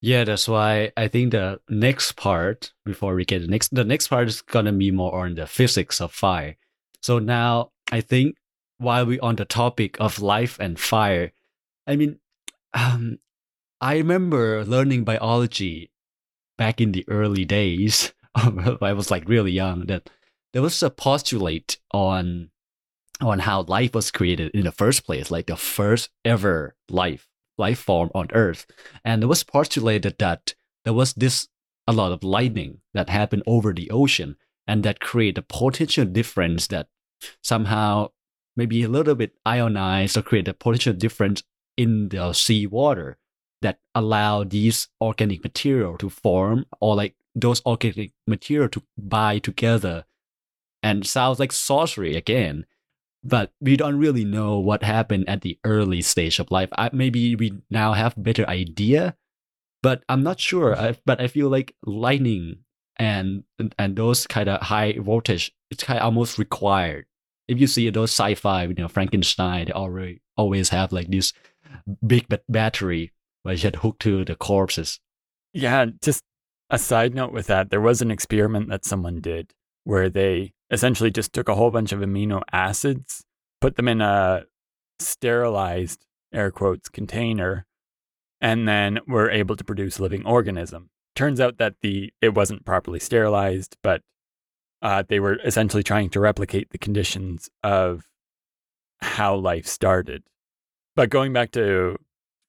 Yeah, 0.00 0.24
that's 0.24 0.48
why 0.48 0.92
I 0.96 1.08
think 1.08 1.32
the 1.32 1.60
next 1.68 2.16
part, 2.16 2.72
before 2.84 3.14
we 3.14 3.24
get 3.24 3.42
the 3.42 3.48
next, 3.48 3.74
the 3.74 3.84
next 3.84 4.08
part 4.08 4.28
is 4.28 4.40
gonna 4.40 4.72
be 4.72 4.90
more 4.90 5.24
on 5.24 5.34
the 5.34 5.46
physics 5.46 6.00
of 6.00 6.12
fire. 6.12 6.56
So 7.02 7.18
now 7.18 7.72
I 7.92 8.00
think 8.00 8.36
while 8.78 9.04
we're 9.04 9.22
on 9.22 9.36
the 9.36 9.44
topic 9.44 10.00
of 10.00 10.22
life 10.22 10.58
and 10.58 10.80
fire, 10.80 11.32
I 11.86 11.96
mean, 11.96 12.18
um, 12.72 13.18
I 13.80 13.96
remember 13.98 14.64
learning 14.64 15.04
biology 15.04 15.90
back 16.56 16.80
in 16.80 16.92
the 16.92 17.04
early 17.08 17.44
days. 17.44 18.12
I 18.34 18.92
was 18.92 19.10
like 19.10 19.28
really 19.28 19.52
young. 19.52 19.86
That 19.86 20.08
there 20.52 20.62
was 20.62 20.82
a 20.82 20.90
postulate 20.90 21.78
on 21.92 22.50
on 23.20 23.40
how 23.40 23.62
life 23.62 23.94
was 23.94 24.10
created 24.10 24.50
in 24.54 24.64
the 24.64 24.72
first 24.72 25.04
place, 25.04 25.30
like 25.30 25.46
the 25.46 25.56
first 25.56 26.08
ever 26.24 26.74
life 26.88 27.29
life 27.60 27.78
form 27.78 28.10
on 28.14 28.28
Earth. 28.32 28.66
And 29.04 29.22
it 29.22 29.26
was 29.26 29.44
postulated 29.44 30.16
that 30.18 30.54
there 30.84 30.94
was 30.94 31.12
this 31.14 31.48
a 31.86 31.92
lot 31.92 32.12
of 32.12 32.24
lightning 32.24 32.78
that 32.94 33.08
happened 33.08 33.42
over 33.46 33.72
the 33.72 33.90
ocean 33.90 34.36
and 34.66 34.82
that 34.84 35.00
create 35.00 35.38
a 35.38 35.42
potential 35.42 36.04
difference 36.04 36.66
that 36.68 36.88
somehow 37.42 38.10
maybe 38.56 38.82
a 38.82 38.88
little 38.88 39.14
bit 39.14 39.32
ionized 39.44 40.16
or 40.16 40.22
create 40.22 40.48
a 40.48 40.54
potential 40.54 40.92
difference 40.92 41.42
in 41.76 42.08
the 42.08 42.32
sea 42.32 42.66
water 42.66 43.18
that 43.62 43.78
allow 43.94 44.44
these 44.44 44.88
organic 45.00 45.42
material 45.42 45.96
to 45.98 46.08
form 46.08 46.64
or 46.80 46.94
like 46.94 47.14
those 47.34 47.62
organic 47.66 48.12
material 48.26 48.68
to 48.68 48.82
bind 48.96 49.44
together 49.44 50.04
and 50.82 51.06
sounds 51.06 51.38
like 51.38 51.52
sorcery 51.52 52.16
again 52.16 52.64
but 53.22 53.52
we 53.60 53.76
don't 53.76 53.98
really 53.98 54.24
know 54.24 54.58
what 54.58 54.82
happened 54.82 55.28
at 55.28 55.42
the 55.42 55.58
early 55.64 56.02
stage 56.02 56.38
of 56.38 56.50
life. 56.50 56.68
I, 56.76 56.90
maybe 56.92 57.36
we 57.36 57.60
now 57.70 57.92
have 57.92 58.14
better 58.16 58.48
idea, 58.48 59.16
but 59.82 60.02
I'm 60.08 60.22
not 60.22 60.40
sure. 60.40 60.74
Mm. 60.74 60.78
I, 60.78 60.96
but 61.04 61.20
I 61.20 61.28
feel 61.28 61.48
like 61.48 61.74
lightning 61.84 62.64
and 62.96 63.44
and 63.78 63.96
those 63.96 64.26
kind 64.26 64.48
of 64.48 64.60
high 64.60 64.94
voltage, 64.98 65.52
it's 65.70 65.84
kind 65.84 65.98
of 65.98 66.04
almost 66.04 66.38
required. 66.38 67.06
If 67.48 67.58
you 67.58 67.66
see 67.66 67.88
those 67.90 68.10
sci-fi, 68.10 68.64
you 68.64 68.74
know, 68.74 68.88
Frankenstein, 68.88 69.66
they 69.66 69.72
already 69.72 70.20
always 70.36 70.68
have 70.68 70.92
like 70.92 71.08
this 71.08 71.32
big 72.06 72.26
battery 72.48 73.12
where 73.42 73.54
you 73.54 73.62
had 73.62 73.76
hooked 73.76 74.02
to 74.02 74.24
the 74.24 74.36
corpses. 74.36 75.00
Yeah, 75.52 75.86
just 76.02 76.22
a 76.68 76.78
side 76.78 77.14
note 77.14 77.32
with 77.32 77.48
that, 77.48 77.70
there 77.70 77.80
was 77.80 78.00
an 78.00 78.10
experiment 78.10 78.68
that 78.68 78.84
someone 78.84 79.20
did 79.20 79.52
where 79.84 80.08
they 80.08 80.52
essentially 80.70 81.10
just 81.10 81.32
took 81.32 81.48
a 81.48 81.54
whole 81.54 81.70
bunch 81.70 81.92
of 81.92 82.00
amino 82.00 82.42
acids, 82.52 83.24
put 83.60 83.76
them 83.76 83.88
in 83.88 84.00
a 84.00 84.44
sterilized 84.98 86.06
air 86.32 86.50
quotes 86.50 86.88
container, 86.88 87.66
and 88.40 88.68
then 88.68 89.00
were 89.06 89.30
able 89.30 89.56
to 89.56 89.64
produce 89.64 90.00
living 90.00 90.24
organism. 90.24 90.90
Turns 91.16 91.40
out 91.40 91.58
that 91.58 91.74
the 91.82 92.12
it 92.22 92.34
wasn't 92.34 92.64
properly 92.64 93.00
sterilized, 93.00 93.76
but 93.82 94.02
uh, 94.82 95.02
they 95.06 95.20
were 95.20 95.38
essentially 95.44 95.82
trying 95.82 96.08
to 96.10 96.20
replicate 96.20 96.70
the 96.70 96.78
conditions 96.78 97.50
of 97.62 98.04
how 99.00 99.34
life 99.34 99.66
started. 99.66 100.22
But 100.96 101.10
going 101.10 101.32
back 101.32 101.50
to 101.52 101.96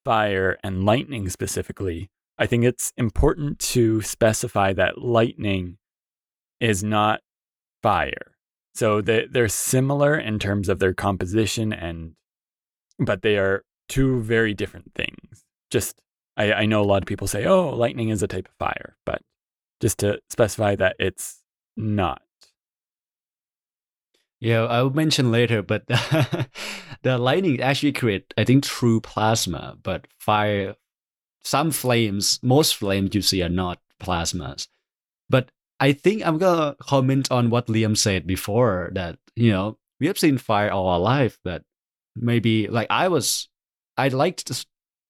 fire 0.06 0.58
and 0.64 0.86
lightning 0.86 1.30
specifically, 1.30 2.10
I 2.38 2.46
think 2.46 2.64
it's 2.64 2.94
important 2.98 3.60
to 3.60 4.02
specify 4.02 4.74
that 4.74 4.98
lightning 4.98 5.78
is 6.60 6.84
not 6.84 7.22
fire. 7.82 8.36
So 8.74 9.02
they, 9.02 9.28
they're 9.30 9.50
similar 9.50 10.18
in 10.18 10.40
terms 10.40 10.70
of 10.70 10.80
their 10.80 10.94
composition 10.94 11.74
and 11.74 12.14
but 13.00 13.22
they 13.22 13.38
are 13.38 13.64
two 13.90 14.22
very 14.22 14.54
different 14.54 14.94
things. 14.96 15.44
Just 15.70 16.00
I, 16.38 16.54
I 16.54 16.66
know 16.66 16.82
a 16.82 16.86
lot 16.86 17.02
of 17.02 17.08
people 17.08 17.28
say, 17.28 17.46
oh, 17.46 17.70
lightning 17.70 18.10
is 18.10 18.24
a 18.24 18.28
type 18.28 18.48
of 18.48 18.56
fire, 18.58 18.96
but 19.06 19.22
just 19.82 20.00
to 20.00 20.20
specify 20.30 20.76
that 20.76 20.96
it's 21.00 21.42
not. 21.76 22.22
Yeah, 24.40 24.66
I'll 24.66 24.90
mention 24.90 25.32
later, 25.32 25.62
but 25.62 25.86
the 27.04 27.18
lightning 27.20 27.62
actually 27.62 27.92
create, 27.92 28.34
I 28.38 28.44
think, 28.44 28.64
true 28.64 29.00
plasma, 29.00 29.78
but 29.84 30.08
fire, 30.18 30.76
some 31.44 31.70
flames, 31.70 32.40
most 32.42 32.76
flames 32.76 33.14
you 33.14 33.22
see 33.22 33.44
are 33.44 33.50
not 33.50 33.80
plasmas. 34.02 34.68
I 35.82 35.94
think 35.94 36.26
I'm 36.26 36.38
gonna 36.38 36.76
comment 36.80 37.32
on 37.32 37.50
what 37.50 37.66
Liam 37.66 37.98
said 37.98 38.28
before 38.28 38.92
that 38.94 39.18
you 39.36 39.52
know 39.52 39.80
we 40.00 40.08
have 40.08 40.20
seen 40.20 40.38
fire 40.38 40.70
all 40.72 40.88
our 40.88 41.00
life, 41.00 41.40
but 41.44 41.64
maybe 42.16 42.68
like 42.68 42.88
I 42.90 43.08
was, 43.08 43.50
I 43.98 44.10
liked 44.10 44.66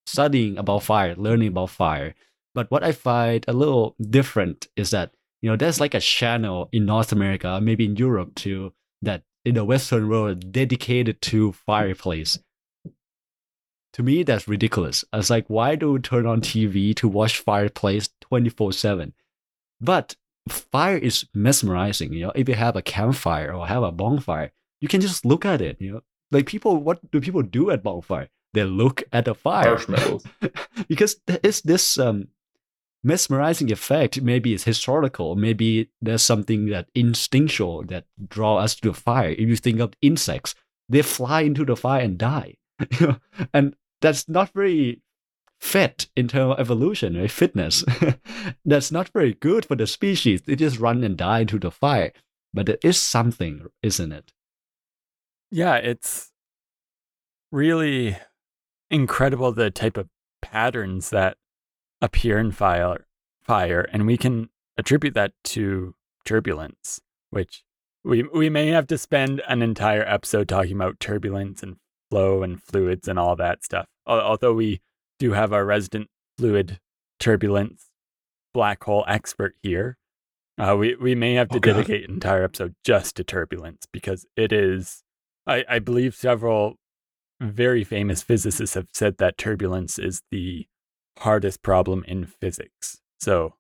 studying 0.06 0.58
about 0.58 0.84
fire, 0.84 1.16
learning 1.16 1.50
about 1.50 1.72
fire. 1.72 2.16
But 2.54 2.72
what 2.72 2.84
I 2.84 2.94
find 2.94 3.44
a 3.48 3.54
little 3.54 3.96
different 4.00 4.70
is 4.78 4.92
that 4.92 5.12
you 5.42 5.50
know 5.50 5.58
there's 5.58 5.82
like 5.82 5.94
a 5.94 6.00
channel 6.00 6.70
in 6.72 6.86
North 6.86 7.12
America, 7.12 7.60
maybe 7.62 7.86
in 7.86 7.98
Europe 7.98 8.36
too, 8.36 8.74
that 9.02 9.24
in 9.44 9.56
the 9.56 9.66
Western 9.66 10.08
world 10.08 10.54
dedicated 10.54 11.22
to 11.24 11.52
fireplace. 11.52 12.40
To 13.94 14.04
me, 14.04 14.24
that's 14.24 14.48
ridiculous. 14.48 15.04
I 15.12 15.18
was 15.18 15.30
like, 15.30 15.48
why 15.48 15.76
do 15.76 15.92
we 15.92 16.00
turn 16.00 16.26
on 16.26 16.40
TV 16.40 16.96
to 16.96 17.10
watch 17.10 17.40
fireplace 17.40 18.10
24 18.22 18.72
7? 18.72 19.14
But 19.82 20.16
fire 20.50 20.98
is 20.98 21.26
mesmerizing. 21.34 22.14
You 22.14 22.28
know, 22.28 22.32
if 22.36 22.50
you 22.50 22.56
have 22.56 22.76
a 22.76 22.82
campfire 22.82 23.54
or 23.54 23.68
have 23.68 23.84
a 23.84 23.92
bonfire, 23.92 24.52
you 24.80 24.88
can 24.88 25.02
just 25.02 25.26
look 25.26 25.46
at 25.46 25.62
it. 25.62 25.78
You 25.80 25.94
know, 25.94 26.02
like 26.32 26.46
people, 26.46 26.78
what 26.78 27.12
do 27.12 27.22
people 27.22 27.44
do 27.44 27.72
at 27.72 27.84
bonfire? 27.84 28.30
They 28.54 28.64
look 28.64 29.04
at 29.14 29.26
the 29.26 29.36
fire. 29.36 29.72
Marshmallows. 29.72 30.26
because 30.88 31.16
is 31.44 31.62
this 31.62 31.98
um, 31.98 32.28
mesmerizing 33.04 33.72
effect. 33.72 34.22
Maybe 34.22 34.54
it's 34.54 34.64
historical. 34.64 35.36
Maybe 35.36 35.90
there's 36.02 36.22
something 36.22 36.68
that 36.68 36.90
instinctual 36.96 37.84
that 37.86 38.06
draw 38.28 38.58
us 38.58 38.76
to 38.76 38.90
the 38.90 38.94
fire. 38.94 39.30
If 39.30 39.40
you 39.40 39.56
think 39.56 39.80
of 39.80 39.94
insects, 40.02 40.56
they 40.90 41.02
fly 41.02 41.42
into 41.42 41.66
the 41.66 41.76
fire 41.76 42.02
and 42.02 42.18
die. 42.18 42.56
and 43.54 43.76
that's 44.02 44.28
not 44.28 44.52
very 44.54 45.02
fit 45.62 46.10
internal 46.15 46.56
evolution, 46.56 47.17
right? 47.17 47.32
Fitness. 47.32 47.86
That's 48.65 48.91
not 48.91 49.10
very 49.10 49.34
good 49.36 49.65
for 49.65 49.76
the 49.76 49.88
species. 49.88 50.41
They 50.41 50.56
just 50.56 50.80
run 50.80 51.04
and 51.04 51.15
die 51.15 51.41
into 51.41 51.60
the 51.60 51.71
fire. 51.71 52.12
But 52.54 52.67
it 52.67 52.80
is 52.84 53.00
something, 53.00 53.67
isn't 53.82 54.12
it? 54.12 54.34
Yeah, 55.52 55.76
it's 55.76 56.32
really 57.52 58.17
incredible 58.89 59.52
the 59.52 59.69
type 59.69 59.97
of 59.97 60.10
patterns 60.41 61.12
that 61.12 61.38
appear 62.02 62.38
in 62.39 62.52
fire 62.52 63.06
fire 63.43 63.82
and 63.91 64.08
we 64.08 64.17
can 64.17 64.50
attribute 64.78 65.13
that 65.13 65.34
to 65.43 65.93
turbulence 66.26 67.00
which 67.30 67.63
We 68.04 68.24
we 68.24 68.50
may 68.50 68.67
have 68.67 68.88
to 68.88 68.97
spend 68.97 69.41
an 69.47 69.62
entire 69.62 70.04
episode 70.08 70.47
talking 70.47 70.76
about 70.76 71.00
turbulence 71.00 71.62
and 71.62 71.78
flow 72.10 72.43
and 72.43 72.62
fluids 72.62 73.08
and 73.08 73.17
all 73.17 73.36
that 73.38 73.63
stuff. 73.63 73.86
Although 74.06 74.54
we 74.54 74.82
do 75.22 75.34
have 75.34 75.54
our 75.54 75.64
resident 75.64 76.10
fluid 76.40 76.80
turbulence 77.20 77.92
black 78.56 78.84
hole 78.84 79.06
expert 79.08 79.54
here, 79.62 79.98
uh, 80.58 80.76
we 80.76 80.96
we 80.96 81.14
may 81.14 81.36
have 81.36 81.48
to 81.50 81.58
oh, 81.58 81.60
dedicate 81.60 82.10
an 82.10 82.16
entire 82.16 82.44
episode 82.44 82.74
just 82.84 83.16
to 83.16 83.24
turbulence 83.24 83.86
because 83.94 84.26
it 84.36 84.52
is. 84.52 85.04
I, 85.46 85.64
I 85.70 85.80
believe 85.80 86.16
several 86.16 86.76
very 87.40 87.84
famous 87.84 88.22
physicists 88.22 88.76
have 88.76 88.88
said 88.94 89.18
that 89.18 89.38
turbulence 89.38 89.98
is 89.98 90.22
the 90.32 90.68
hardest 91.20 91.62
problem 91.62 92.04
in 92.08 92.26
physics. 92.26 93.00
So 93.20 93.54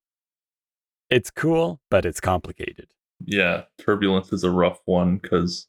it's 1.09 1.31
cool, 1.31 1.79
but 1.89 2.05
it's 2.05 2.19
complicated. 2.19 2.87
Yeah, 3.23 3.63
turbulence 3.79 4.33
is 4.33 4.43
a 4.43 4.51
rough 4.51 4.79
one 4.85 5.17
because 5.17 5.67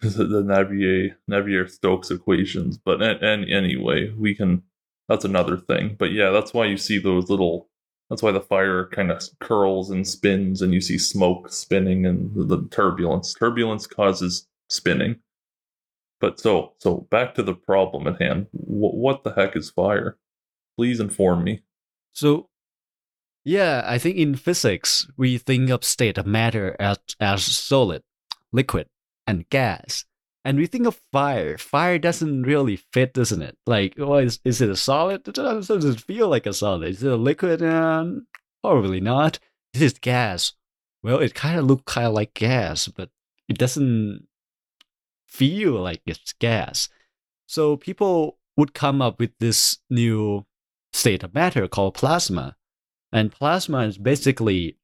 the 0.00 0.42
Navier 0.42 1.14
Navier 1.30 1.68
Stokes 1.68 2.10
equations. 2.10 2.78
But 2.78 3.02
and 3.02 3.48
anyway, 3.50 4.12
we 4.16 4.34
can. 4.34 4.62
That's 5.08 5.24
another 5.24 5.56
thing. 5.56 5.96
But 5.98 6.12
yeah, 6.12 6.30
that's 6.30 6.52
why 6.52 6.66
you 6.66 6.76
see 6.76 6.98
those 6.98 7.30
little. 7.30 7.68
That's 8.10 8.22
why 8.22 8.32
the 8.32 8.40
fire 8.40 8.86
kind 8.86 9.10
of 9.10 9.22
curls 9.40 9.90
and 9.90 10.06
spins, 10.06 10.62
and 10.62 10.72
you 10.72 10.80
see 10.80 10.98
smoke 10.98 11.50
spinning 11.50 12.06
and 12.06 12.34
the, 12.34 12.44
the 12.44 12.68
turbulence. 12.70 13.34
Turbulence 13.34 13.86
causes 13.86 14.46
spinning. 14.68 15.16
But 16.20 16.40
so 16.40 16.74
so 16.78 17.06
back 17.10 17.34
to 17.34 17.42
the 17.42 17.54
problem 17.54 18.06
at 18.06 18.20
hand. 18.20 18.46
W- 18.52 18.96
what 18.96 19.24
the 19.24 19.32
heck 19.32 19.56
is 19.56 19.70
fire? 19.70 20.16
Please 20.76 21.00
inform 21.00 21.44
me. 21.44 21.62
So 22.12 22.48
yeah, 23.44 23.82
I 23.86 23.98
think 23.98 24.16
in 24.16 24.34
physics, 24.34 25.06
we 25.16 25.38
think 25.38 25.70
of 25.70 25.82
state 25.82 26.18
of 26.18 26.26
matter 26.26 26.76
as, 26.78 26.98
as 27.18 27.44
solid, 27.44 28.02
liquid, 28.52 28.88
and 29.28 29.48
gas. 29.50 30.04
And 30.44 30.58
we 30.58 30.66
think 30.66 30.86
of 30.86 31.00
fire. 31.12 31.58
Fire 31.58 31.98
doesn't 31.98 32.42
really 32.42 32.76
fit, 32.76 33.12
doesn't 33.12 33.42
it? 33.42 33.58
Like, 33.66 33.94
well, 33.98 34.16
is, 34.16 34.40
is 34.44 34.60
it 34.60 34.70
a 34.70 34.76
solid? 34.76 35.28
It 35.28 35.34
doesn't 35.34 36.00
feel 36.00 36.28
like 36.28 36.46
a 36.46 36.52
solid. 36.52 36.88
Is 36.88 37.02
it 37.02 37.12
a 37.12 37.16
liquid? 37.16 37.62
Um, 37.62 38.26
probably 38.62 39.00
not. 39.00 39.38
Is 39.74 39.82
it 39.82 40.00
gas? 40.00 40.54
Well, 41.02 41.18
it 41.18 41.34
kind 41.34 41.58
of 41.58 41.66
looks 41.66 41.92
kind 41.92 42.06
of 42.06 42.14
like 42.14 42.34
gas, 42.34 42.88
but 42.88 43.10
it 43.48 43.58
doesn't 43.58 44.26
feel 45.26 45.72
like 45.72 46.02
it's 46.06 46.32
gas. 46.32 46.88
So 47.46 47.76
people 47.76 48.38
would 48.56 48.74
come 48.74 49.02
up 49.02 49.20
with 49.20 49.32
this 49.38 49.78
new 49.90 50.46
state 50.92 51.22
of 51.22 51.34
matter 51.34 51.68
called 51.68 51.94
plasma 51.94 52.56
and 53.12 53.32
plasma 53.32 53.80
is 53.80 53.98
basically 53.98 54.76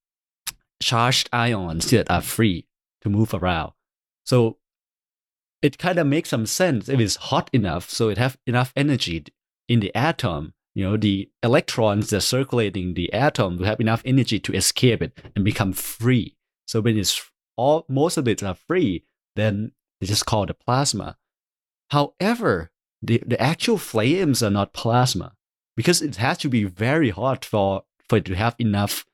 charged 0.80 1.28
ions 1.33 1.90
that 1.90 2.11
are 2.11 2.22
free 2.22 2.66
to 3.02 3.11
move 3.11 3.35
around. 3.35 3.72
So 4.24 4.58
it 5.62 5.78
kind 5.78 5.98
of 5.98 6.06
makes 6.06 6.30
some 6.30 6.46
sense 6.46 6.88
if 6.88 7.00
it's 7.00 7.16
hot 7.16 7.48
enough, 7.52 7.88
so 7.88 8.08
it 8.08 8.18
have 8.18 8.38
enough 8.46 8.72
energy 8.76 9.24
in 9.68 9.80
the 9.80 9.94
atom. 9.94 10.54
You 10.74 10.84
know, 10.84 10.96
the 10.96 11.30
electrons 11.42 12.10
that 12.10 12.16
are 12.16 12.20
circulating 12.20 12.94
the 12.94 13.12
atom 13.12 13.58
will 13.58 13.66
have 13.66 13.80
enough 13.80 14.02
energy 14.04 14.40
to 14.40 14.52
escape 14.52 15.02
it 15.02 15.18
and 15.37 15.44
become 15.44 15.72
free. 15.72 16.37
So 16.66 16.80
when 16.80 16.98
it's 16.98 17.30
all 17.56 17.87
most 17.88 18.16
of 18.16 18.26
it 18.26 18.42
are 18.42 18.54
free, 18.54 19.04
then 19.37 19.72
they 20.00 20.06
just 20.06 20.26
call 20.26 20.44
it 20.44 20.58
plasma. 20.58 21.16
However, 21.90 22.72
the, 23.02 23.22
the 23.24 23.40
actual 23.40 23.78
flames 23.78 24.42
are 24.42 24.50
not 24.50 24.72
plasma 24.72 25.34
because 25.76 26.02
it 26.02 26.16
has 26.16 26.38
to 26.38 26.48
be 26.48 26.64
very 26.64 27.10
hot 27.10 27.44
for 27.44 27.84
for 28.08 28.18
it 28.18 28.24
to 28.26 28.34
have 28.34 28.56
enough 28.58 29.06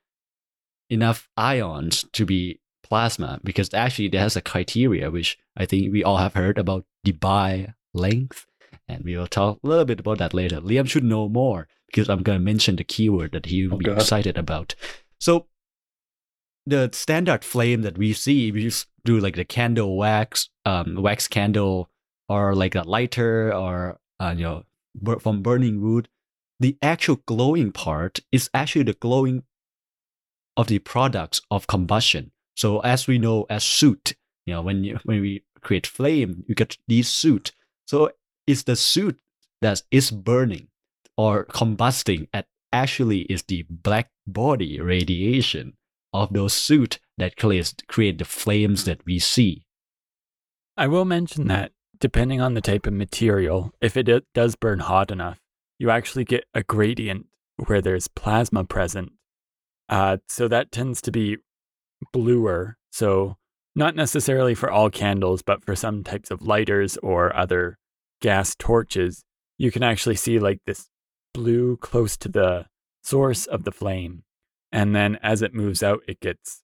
enough 0.89 1.29
ions 1.37 2.05
to 2.13 2.25
be 2.25 2.60
plasma 2.91 3.39
because 3.43 3.73
actually 3.73 4.09
there 4.09 4.21
has 4.21 4.35
a 4.35 4.41
criteria 4.41 5.09
which 5.09 5.37
I 5.55 5.65
think 5.65 5.91
we 5.91 6.03
all 6.03 6.17
have 6.17 6.33
heard 6.33 6.57
about 6.57 6.85
Debye 7.05 7.73
length 7.93 8.45
and 8.87 9.03
we 9.05 9.15
will 9.15 9.27
talk 9.27 9.59
a 9.63 9.67
little 9.67 9.85
bit 9.85 10.01
about 10.01 10.17
that 10.17 10.33
later. 10.33 10.59
Liam 10.59 10.89
should 10.89 11.03
know 11.03 11.29
more 11.29 11.67
because 11.87 12.09
I'm 12.09 12.23
going 12.23 12.39
to 12.39 12.43
mention 12.43 12.75
the 12.75 12.83
keyword 12.83 13.31
that 13.31 13.45
he 13.45 13.67
will 13.67 13.75
oh, 13.75 13.77
be 13.77 13.85
God. 13.85 13.97
excited 13.97 14.37
about. 14.37 14.75
So 15.19 15.47
the 16.65 16.89
standard 16.91 17.45
flame 17.45 17.81
that 17.83 17.97
we 17.97 18.13
see, 18.13 18.51
we 18.51 18.63
just 18.63 18.87
do 19.05 19.19
like 19.19 19.35
the 19.35 19.45
candle 19.45 19.97
wax, 19.97 20.49
um, 20.65 20.95
wax 20.95 21.27
candle, 21.27 21.89
or 22.27 22.55
like 22.55 22.75
a 22.75 22.83
lighter, 22.83 23.53
or 23.53 23.99
uh, 24.19 24.33
you 24.37 24.43
know, 24.43 24.63
from 25.19 25.41
burning 25.41 25.81
wood 25.81 26.07
the 26.61 26.77
actual 26.83 27.15
glowing 27.25 27.71
part 27.71 28.19
is 28.31 28.49
actually 28.53 28.83
the 28.83 28.93
glowing 28.93 29.41
of 30.55 30.67
the 30.67 30.77
products 30.77 31.41
of 31.49 31.65
combustion. 31.65 32.31
So 32.61 32.79
as 32.81 33.07
we 33.07 33.17
know 33.17 33.47
as 33.49 33.63
soot, 33.63 34.13
you 34.45 34.53
know, 34.53 34.61
when 34.61 34.83
you, 34.83 34.99
when 35.03 35.19
we 35.19 35.43
create 35.61 35.87
flame, 35.87 36.43
you 36.47 36.53
get 36.53 36.77
these 36.87 37.07
soot. 37.07 37.53
So 37.87 38.11
it's 38.45 38.61
the 38.61 38.75
soot 38.75 39.17
that 39.63 39.81
is 39.89 40.11
burning 40.11 40.67
or 41.17 41.45
combusting 41.45 42.27
and 42.31 42.45
actually 42.71 43.21
is 43.21 43.41
the 43.41 43.65
black 43.67 44.11
body 44.27 44.79
radiation 44.79 45.73
of 46.13 46.33
those 46.33 46.53
soot 46.53 46.99
that 47.17 47.35
creates, 47.35 47.73
create 47.87 48.19
the 48.19 48.25
flames 48.25 48.85
that 48.85 49.03
we 49.07 49.17
see. 49.17 49.65
I 50.77 50.85
will 50.85 51.05
mention 51.05 51.47
that 51.47 51.71
depending 51.99 52.41
on 52.41 52.53
the 52.53 52.61
type 52.61 52.85
of 52.85 52.93
material, 52.93 53.73
if 53.81 53.97
it 53.97 54.07
does 54.35 54.55
burn 54.55 54.81
hot 54.81 55.09
enough, 55.09 55.39
you 55.79 55.89
actually 55.89 56.25
get 56.25 56.45
a 56.53 56.61
gradient 56.61 57.25
where 57.65 57.81
there's 57.81 58.07
plasma 58.07 58.65
present. 58.65 59.13
Uh, 59.89 60.17
so 60.29 60.47
that 60.47 60.71
tends 60.71 61.01
to 61.01 61.11
be 61.11 61.37
bluer. 62.13 62.77
So, 62.91 63.37
not 63.75 63.95
necessarily 63.95 64.53
for 64.53 64.69
all 64.69 64.89
candles, 64.89 65.41
but 65.41 65.63
for 65.63 65.75
some 65.75 66.03
types 66.03 66.29
of 66.29 66.41
lighters 66.41 66.97
or 66.97 67.35
other 67.35 67.77
gas 68.21 68.55
torches, 68.55 69.23
you 69.57 69.71
can 69.71 69.83
actually 69.83 70.15
see 70.15 70.39
like 70.39 70.59
this 70.65 70.89
blue 71.33 71.77
close 71.77 72.17
to 72.17 72.29
the 72.29 72.65
source 73.03 73.45
of 73.45 73.63
the 73.63 73.71
flame. 73.71 74.23
And 74.71 74.95
then 74.95 75.17
as 75.21 75.41
it 75.41 75.53
moves 75.53 75.83
out, 75.83 76.01
it 76.07 76.19
gets 76.19 76.63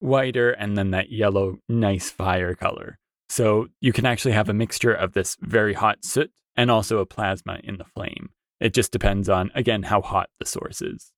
whiter 0.00 0.50
and 0.50 0.76
then 0.76 0.90
that 0.90 1.10
yellow, 1.10 1.58
nice 1.68 2.10
fire 2.10 2.54
color. 2.54 2.98
So 3.28 3.68
you 3.80 3.92
can 3.92 4.06
actually 4.06 4.32
have 4.32 4.48
a 4.48 4.54
mixture 4.54 4.92
of 4.92 5.12
this 5.12 5.36
very 5.40 5.74
hot 5.74 6.04
soot 6.04 6.30
and 6.56 6.70
also 6.70 6.98
a 6.98 7.06
plasma 7.06 7.60
in 7.64 7.78
the 7.78 7.84
flame. 7.84 8.30
It 8.60 8.72
just 8.72 8.92
depends 8.92 9.28
on, 9.28 9.50
again, 9.54 9.82
how 9.82 10.00
hot 10.00 10.30
the 10.38 10.46
source 10.46 10.80
is. 10.80 11.12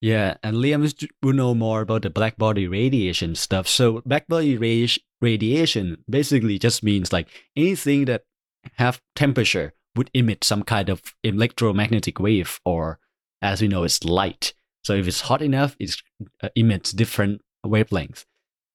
Yeah, 0.00 0.36
and 0.42 0.56
Liam 0.56 1.08
will 1.22 1.34
know 1.34 1.54
more 1.54 1.82
about 1.82 2.02
the 2.02 2.10
black 2.10 2.38
body 2.38 2.66
radiation 2.66 3.34
stuff. 3.34 3.68
So 3.68 4.02
black 4.06 4.26
body 4.28 4.56
radi- 4.56 4.98
radiation 5.20 6.04
basically 6.08 6.58
just 6.58 6.82
means 6.82 7.12
like 7.12 7.28
anything 7.54 8.06
that 8.06 8.24
have 8.76 9.02
temperature 9.14 9.74
would 9.96 10.10
emit 10.14 10.44
some 10.44 10.62
kind 10.62 10.88
of 10.88 11.02
electromagnetic 11.22 12.18
wave, 12.18 12.60
or 12.64 12.98
as 13.42 13.60
we 13.60 13.68
know, 13.68 13.84
it's 13.84 14.04
light. 14.04 14.54
So 14.84 14.94
if 14.94 15.06
it's 15.06 15.22
hot 15.22 15.42
enough, 15.42 15.76
it 15.78 15.96
uh, 16.42 16.48
emits 16.56 16.92
different 16.92 17.42
wavelengths. 17.66 18.24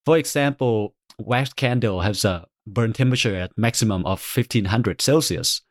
For 0.05 0.17
example, 0.17 0.93
wax 1.17 1.53
candle 1.53 2.01
has 2.01 2.23
a 2.25 2.45
burn 2.67 2.93
temperature 2.93 3.35
at 3.35 3.57
maximum 3.57 4.05
of 4.05 4.21
1500 4.21 5.01
Celsius. 5.01 5.61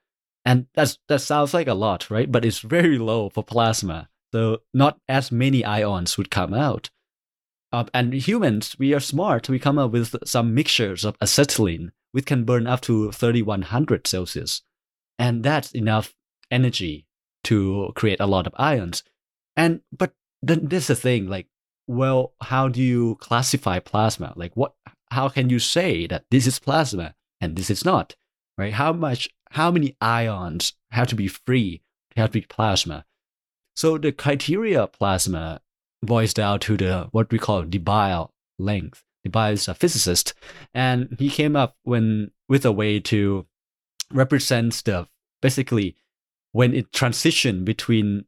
And 0.44 0.66
that's 0.74 0.98
that 1.08 1.20
sounds 1.20 1.54
like 1.54 1.68
a 1.68 1.74
lot, 1.74 2.10
right? 2.10 2.30
But 2.30 2.44
it's 2.44 2.58
very 2.58 2.98
low 2.98 3.30
for 3.30 3.42
plasma. 3.42 4.08
So 4.34 4.62
not 4.74 4.98
as 5.08 5.30
many 5.30 5.64
ions 5.64 6.18
would 6.18 6.28
come 6.28 6.52
out. 6.52 6.90
Uh, 7.72 7.84
and 7.94 8.12
humans, 8.12 8.74
we 8.80 8.92
are 8.92 8.98
smart. 8.98 9.48
We 9.48 9.60
come 9.60 9.78
up 9.78 9.92
with 9.92 10.16
some 10.24 10.54
mixtures 10.54 11.04
of 11.04 11.16
acetylene, 11.20 11.92
which 12.10 12.26
can 12.26 12.42
burn 12.42 12.66
up 12.66 12.80
to 12.80 13.12
3100 13.12 14.08
Celsius. 14.08 14.62
And 15.20 15.44
that's 15.44 15.70
enough 15.70 16.14
energy 16.50 17.06
to 17.44 17.92
create 17.94 18.18
a 18.18 18.26
lot 18.26 18.48
of 18.48 18.54
ions. 18.56 19.04
And 19.56 19.82
but 19.96 20.14
then 20.42 20.66
there's 20.66 20.88
the 20.88 20.96
thing, 20.96 21.28
like, 21.28 21.46
well, 21.86 22.34
how 22.42 22.66
do 22.66 22.82
you 22.82 23.14
classify 23.20 23.78
plasma? 23.78 24.32
Like 24.34 24.56
what 24.56 24.74
how 25.12 25.28
can 25.28 25.48
you 25.48 25.60
say 25.60 26.08
that 26.08 26.24
this 26.32 26.48
is 26.48 26.58
plasma 26.58 27.14
and 27.40 27.54
this 27.54 27.70
is 27.70 27.84
not? 27.84 28.16
Right? 28.58 28.72
How 28.72 28.92
much 28.92 29.28
how 29.50 29.70
many 29.70 29.96
ions 30.00 30.72
have 30.90 31.06
to 31.06 31.14
be 31.14 31.28
free 31.28 31.82
to 32.16 32.20
have 32.20 32.30
to 32.30 32.40
be 32.40 32.46
plasma. 32.46 33.04
So 33.74 33.98
the 33.98 34.12
criteria 34.12 34.86
plasma 34.86 35.60
boils 36.02 36.34
down 36.34 36.60
to 36.60 36.76
the 36.76 37.08
what 37.12 37.30
we 37.30 37.38
call 37.38 37.64
Debye 37.64 38.28
length. 38.58 39.02
Debye 39.26 39.52
is 39.52 39.68
a 39.68 39.74
physicist, 39.74 40.34
and 40.74 41.16
he 41.18 41.30
came 41.30 41.56
up 41.56 41.76
when 41.82 42.30
with 42.48 42.64
a 42.64 42.72
way 42.72 43.00
to 43.00 43.46
represent 44.12 44.82
the 44.84 45.08
basically 45.40 45.96
when 46.52 46.74
it 46.74 46.92
transition 46.92 47.64
between 47.64 48.26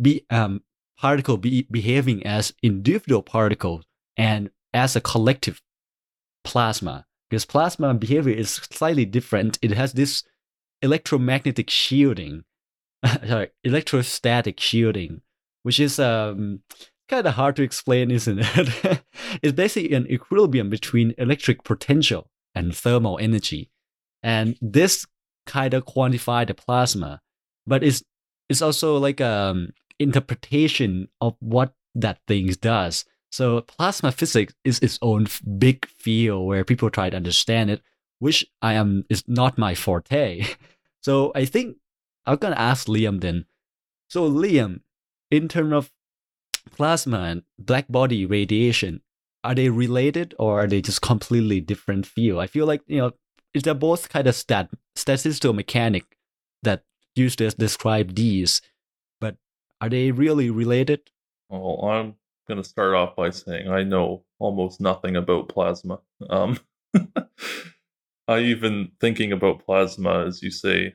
be 0.00 0.24
um, 0.30 0.62
particle 0.98 1.36
be, 1.36 1.66
behaving 1.70 2.24
as 2.26 2.52
individual 2.62 3.22
particles 3.22 3.84
and 4.16 4.50
as 4.72 4.94
a 4.94 5.00
collective 5.00 5.60
plasma 6.44 7.06
because 7.32 7.46
plasma 7.46 7.94
behavior 7.94 8.34
is 8.34 8.50
slightly 8.50 9.06
different. 9.06 9.58
It 9.62 9.70
has 9.70 9.94
this 9.94 10.22
electromagnetic 10.82 11.70
shielding, 11.70 12.44
sorry, 13.26 13.50
electrostatic 13.64 14.60
shielding, 14.60 15.22
which 15.62 15.80
is 15.80 15.98
um, 15.98 16.60
kind 17.08 17.26
of 17.26 17.34
hard 17.34 17.56
to 17.56 17.62
explain, 17.62 18.10
isn't 18.10 18.40
it? 18.40 19.02
it's 19.42 19.52
basically 19.52 19.94
an 19.94 20.06
equilibrium 20.10 20.70
between 20.70 21.14
electric 21.18 21.64
potential 21.64 22.30
and 22.54 22.74
thermal 22.74 23.18
energy. 23.18 23.70
And 24.22 24.56
this 24.60 25.06
kind 25.46 25.74
of 25.74 25.84
quantify 25.84 26.46
the 26.46 26.54
plasma, 26.54 27.20
but 27.66 27.82
it's 27.82 28.02
it's 28.48 28.62
also 28.62 28.96
like 28.98 29.20
um 29.20 29.70
interpretation 29.98 31.08
of 31.20 31.34
what 31.40 31.74
that 31.94 32.18
thing 32.28 32.46
does. 32.60 33.04
So 33.30 33.62
plasma 33.62 34.12
physics 34.12 34.54
is 34.64 34.78
its 34.80 34.98
own 35.02 35.26
big 35.58 35.86
field 35.86 36.46
where 36.46 36.64
people 36.64 36.90
try 36.90 37.10
to 37.10 37.16
understand 37.16 37.70
it, 37.70 37.82
which 38.18 38.44
I 38.60 38.74
am 38.74 39.04
is 39.08 39.24
not 39.26 39.58
my 39.58 39.74
forte. 39.74 40.46
So 41.04 41.32
I 41.34 41.46
think 41.46 41.78
I'm 42.26 42.36
gonna 42.36 42.56
ask 42.56 42.86
Liam 42.86 43.20
then. 43.20 43.46
So 44.08 44.30
Liam, 44.30 44.80
in 45.30 45.48
terms 45.48 45.72
of 45.72 45.92
plasma 46.70 47.20
and 47.20 47.42
black 47.58 47.88
body 47.88 48.26
radiation, 48.26 49.02
are 49.44 49.54
they 49.54 49.68
related 49.68 50.34
or 50.38 50.60
are 50.60 50.66
they 50.66 50.80
just 50.80 51.02
completely 51.02 51.60
different 51.60 52.06
field? 52.06 52.40
I 52.40 52.46
feel 52.46 52.66
like 52.66 52.82
you 52.86 52.98
know 52.98 53.12
they're 53.54 53.74
both 53.74 54.08
kind 54.08 54.26
of 54.26 54.34
stat 54.34 54.70
statistical 54.94 55.52
mechanic 55.52 56.04
that 56.62 56.84
used 57.16 57.38
to 57.38 57.50
describe 57.50 58.14
these, 58.14 58.62
but 59.20 59.36
are 59.80 59.88
they 59.88 60.10
really 60.10 60.50
related? 60.50 61.00
Well, 61.48 61.84
I'm 61.84 62.14
to 62.56 62.64
start 62.64 62.94
off 62.94 63.16
by 63.16 63.30
saying 63.30 63.68
I 63.68 63.82
know 63.82 64.24
almost 64.38 64.80
nothing 64.80 65.16
about 65.16 65.48
plasma. 65.48 66.00
Um, 66.28 66.58
I 68.28 68.40
even 68.40 68.92
thinking 69.00 69.32
about 69.32 69.64
plasma, 69.64 70.26
as 70.26 70.42
you 70.42 70.50
say, 70.50 70.94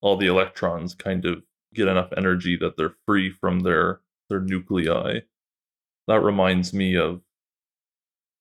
all 0.00 0.16
the 0.16 0.26
electrons 0.26 0.94
kind 0.94 1.24
of 1.24 1.42
get 1.74 1.88
enough 1.88 2.12
energy 2.16 2.56
that 2.56 2.76
they're 2.76 2.94
free 3.06 3.30
from 3.30 3.60
their 3.60 4.00
their 4.30 4.40
nuclei. 4.40 5.20
That 6.08 6.22
reminds 6.22 6.72
me 6.74 6.96
of 6.96 7.22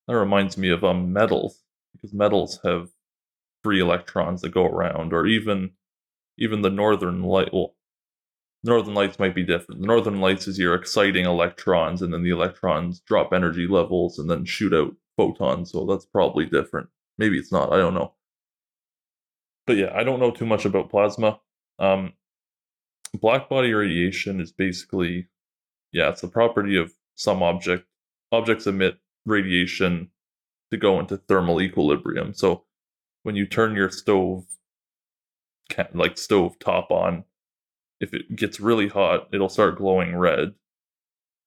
that 0.08 0.16
reminds 0.18 0.58
me 0.58 0.70
of 0.70 0.84
um 0.84 1.14
metals 1.14 1.64
because 1.94 2.14
metals 2.14 2.60
have 2.64 2.90
free 3.64 3.80
electrons 3.82 4.42
that 4.42 4.50
go 4.50 4.66
around, 4.66 5.14
or 5.14 5.28
even 5.28 5.72
even 6.38 6.62
the 6.62 6.70
northern 6.70 7.24
light. 7.24 7.54
Well, 7.54 7.76
northern 8.64 8.94
lights 8.96 9.20
might 9.20 9.36
be 9.36 9.44
different. 9.44 9.82
The 9.82 9.88
northern 9.88 10.22
lights 10.22 10.48
is 10.48 10.60
you're 10.60 10.76
exciting 10.76 11.26
electrons, 11.26 12.02
and 12.02 12.14
then 12.14 12.24
the 12.24 12.32
electrons 12.32 13.02
drop 13.02 13.34
energy 13.34 13.68
levels 13.68 14.20
and 14.20 14.30
then 14.30 14.46
shoot 14.46 14.74
out 14.74 14.96
photons. 15.18 15.72
So 15.72 15.86
that's 15.86 16.06
probably 16.06 16.46
different. 16.46 16.90
Maybe 17.18 17.38
it's 17.40 17.52
not. 17.52 17.74
I 17.74 17.78
don't 17.78 17.96
know. 17.96 18.14
But 19.68 19.78
yeah, 19.78 19.92
I 19.94 20.04
don't 20.04 20.20
know 20.20 20.32
too 20.32 20.46
much 20.48 20.66
about 20.66 20.90
plasma. 20.90 21.40
Um, 21.80 22.14
black 23.14 23.50
body 23.50 23.74
radiation 23.74 24.40
is 24.40 24.52
basically, 24.52 25.28
yeah, 25.92 26.10
it's 26.10 26.22
the 26.22 26.28
property 26.28 26.78
of 26.78 26.94
some 27.16 27.44
object. 27.44 27.86
Objects 28.32 28.68
emit 28.68 28.98
radiation 29.26 30.10
to 30.72 30.78
go 30.78 31.00
into 31.00 31.18
thermal 31.18 31.62
equilibrium. 31.62 32.34
So 32.34 32.64
when 33.24 33.36
you 33.36 33.46
turn 33.46 33.76
your 33.76 33.90
stove, 33.90 34.46
like 35.94 36.18
stove 36.18 36.60
top 36.60 36.92
on, 36.92 37.24
if 38.00 38.14
it 38.14 38.36
gets 38.36 38.60
really 38.60 38.88
hot, 38.88 39.28
it'll 39.34 39.50
start 39.50 39.78
glowing 39.78 40.16
red. 40.16 40.54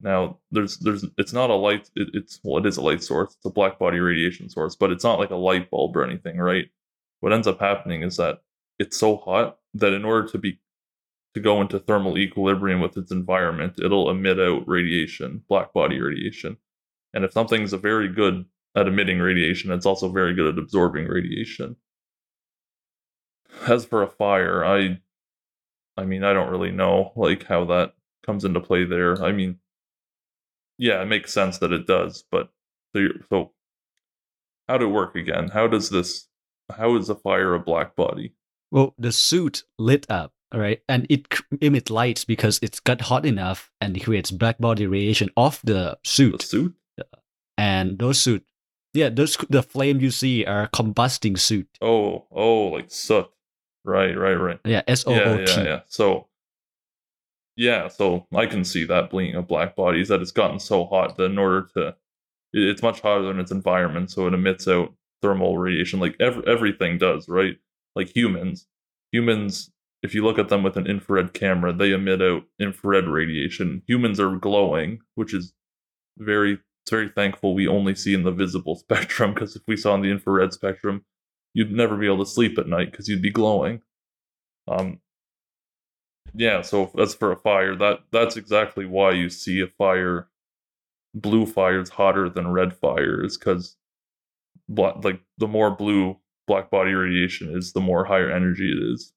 Now, 0.00 0.38
there's 0.50 0.78
there's 0.78 1.04
it's 1.18 1.32
not 1.32 1.50
a 1.50 1.54
light. 1.54 1.90
It, 1.94 2.08
it's 2.14 2.40
well, 2.42 2.58
it 2.58 2.66
is 2.66 2.78
a 2.78 2.82
light 2.82 3.02
source. 3.02 3.34
It's 3.34 3.44
a 3.44 3.50
black 3.50 3.78
body 3.78 3.98
radiation 4.00 4.48
source, 4.48 4.74
but 4.74 4.90
it's 4.90 5.04
not 5.04 5.18
like 5.18 5.30
a 5.30 5.36
light 5.36 5.70
bulb 5.70 5.96
or 5.96 6.04
anything, 6.04 6.38
right? 6.38 6.66
What 7.20 7.32
ends 7.32 7.46
up 7.46 7.60
happening 7.60 8.02
is 8.02 8.16
that 8.16 8.42
it's 8.78 8.98
so 8.98 9.18
hot 9.18 9.58
that 9.74 9.92
in 9.92 10.04
order 10.04 10.28
to 10.28 10.38
be 10.38 10.60
to 11.34 11.40
go 11.40 11.60
into 11.60 11.78
thermal 11.78 12.18
equilibrium 12.18 12.80
with 12.80 12.96
its 12.96 13.12
environment, 13.12 13.78
it'll 13.82 14.10
emit 14.10 14.40
out 14.40 14.66
radiation, 14.66 15.42
black 15.48 15.72
body 15.72 16.00
radiation. 16.00 16.56
And 17.14 17.24
if 17.24 17.32
something's 17.32 17.72
a 17.72 17.78
very 17.78 18.08
good 18.08 18.44
at 18.76 18.88
emitting 18.88 19.18
radiation, 19.18 19.70
it's 19.72 19.86
also 19.86 20.10
very 20.10 20.34
good 20.34 20.52
at 20.52 20.58
absorbing 20.58 21.06
radiation. 21.06 21.76
As 23.66 23.84
for 23.84 24.02
a 24.02 24.08
fire, 24.08 24.64
I 24.64 25.00
I 25.96 26.04
mean, 26.04 26.24
I 26.24 26.32
don't 26.32 26.50
really 26.50 26.72
know 26.72 27.12
like 27.16 27.44
how 27.44 27.64
that 27.66 27.94
comes 28.24 28.44
into 28.44 28.60
play 28.60 28.84
there. 28.84 29.22
I 29.22 29.32
mean, 29.32 29.58
yeah, 30.78 31.02
it 31.02 31.06
makes 31.06 31.32
sense 31.32 31.58
that 31.58 31.72
it 31.72 31.86
does, 31.86 32.24
but 32.30 32.50
so, 32.94 33.08
so 33.28 33.52
how 34.68 34.78
do 34.78 34.86
it 34.86 34.92
work 34.92 35.14
again? 35.16 35.48
How 35.48 35.66
does 35.66 35.90
this 35.90 36.28
how 36.76 36.96
is 36.96 37.10
a 37.10 37.14
fire 37.14 37.54
a 37.54 37.60
black 37.60 37.96
body? 37.96 38.34
Well, 38.70 38.94
the 38.98 39.12
suit 39.12 39.64
lit 39.78 40.06
up, 40.10 40.32
all 40.52 40.60
right, 40.60 40.80
and 40.88 41.06
it 41.10 41.26
emits 41.60 41.90
lights 41.90 42.24
because 42.24 42.58
it's 42.62 42.80
got 42.80 43.00
hot 43.00 43.26
enough 43.26 43.70
and 43.80 43.96
it 43.96 44.04
creates 44.04 44.30
black 44.30 44.58
body 44.58 44.86
radiation 44.86 45.30
off 45.36 45.60
the 45.62 45.98
suit. 46.04 46.40
The 46.40 46.46
suit? 46.46 46.74
And 47.58 47.98
those 47.98 48.20
suit, 48.20 48.44
yeah, 48.94 49.08
those 49.08 49.36
the 49.48 49.62
flame 49.62 50.00
you 50.00 50.10
see 50.10 50.44
are 50.44 50.68
combusting 50.68 51.38
suit. 51.38 51.68
Oh, 51.80 52.26
oh, 52.30 52.68
like 52.68 52.90
soot. 52.90 53.28
Right, 53.84 54.16
right, 54.16 54.34
right. 54.34 54.60
Yeah, 54.64 54.82
S 54.86 55.06
O 55.06 55.14
O 55.14 55.44
T. 55.44 55.52
Yeah, 55.52 55.62
yeah. 55.62 55.80
So, 55.86 56.28
yeah, 57.56 57.88
so 57.88 58.26
I 58.34 58.46
can 58.46 58.64
see 58.64 58.84
that 58.84 59.10
being 59.10 59.34
of 59.34 59.48
black 59.48 59.74
bodies 59.74 60.08
that 60.08 60.20
it's 60.22 60.32
gotten 60.32 60.58
so 60.58 60.86
hot 60.86 61.16
that 61.16 61.24
in 61.24 61.38
order 61.38 61.68
to, 61.74 61.96
it's 62.52 62.82
much 62.82 63.00
hotter 63.00 63.22
than 63.22 63.40
its 63.40 63.50
environment, 63.50 64.10
so 64.10 64.26
it 64.26 64.34
emits 64.34 64.68
out 64.68 64.94
thermal 65.22 65.58
radiation 65.58 66.00
like 66.00 66.16
every, 66.20 66.42
everything 66.46 66.98
does, 66.98 67.28
right? 67.28 67.56
Like 67.94 68.14
humans, 68.14 68.66
humans, 69.12 69.70
if 70.02 70.14
you 70.14 70.24
look 70.24 70.38
at 70.38 70.48
them 70.48 70.62
with 70.62 70.76
an 70.76 70.86
infrared 70.86 71.34
camera, 71.34 71.72
they 71.72 71.92
emit 71.92 72.22
out 72.22 72.44
infrared 72.58 73.06
radiation. 73.06 73.82
Humans 73.86 74.18
are 74.20 74.36
glowing, 74.36 75.00
which 75.14 75.34
is 75.34 75.52
very, 76.18 76.58
very 76.88 77.08
thankful 77.08 77.54
we 77.54 77.66
only 77.66 77.94
see 77.94 78.14
in 78.14 78.22
the 78.22 78.30
visible 78.30 78.76
spectrum 78.76 79.34
because 79.34 79.56
if 79.56 79.62
we 79.66 79.76
saw 79.76 79.94
in 79.94 80.02
the 80.02 80.10
infrared 80.10 80.52
spectrum, 80.52 81.04
you'd 81.54 81.72
never 81.72 81.96
be 81.96 82.06
able 82.06 82.24
to 82.24 82.30
sleep 82.30 82.58
at 82.58 82.68
night 82.68 82.90
because 82.90 83.08
you'd 83.08 83.22
be 83.22 83.30
glowing. 83.30 83.82
Um, 84.68 85.00
yeah, 86.34 86.62
so 86.62 86.90
as 86.98 87.14
for 87.14 87.32
a 87.32 87.36
fire, 87.36 87.74
that 87.76 88.00
that's 88.12 88.36
exactly 88.36 88.86
why 88.86 89.12
you 89.12 89.28
see 89.28 89.60
a 89.60 89.66
fire. 89.66 90.28
Blue 91.12 91.44
fire 91.44 91.80
is 91.80 91.90
hotter 91.90 92.28
than 92.28 92.52
red 92.52 92.72
fire, 92.72 93.24
is 93.24 93.36
because 93.36 93.76
like 94.68 95.20
the 95.38 95.48
more 95.48 95.72
blue 95.74 96.16
black 96.50 96.70
body 96.70 96.92
radiation 96.92 97.56
is, 97.56 97.72
the 97.72 97.80
more 97.80 98.04
higher 98.04 98.30
energy 98.30 98.68
it 98.72 98.92
is. 98.92 99.12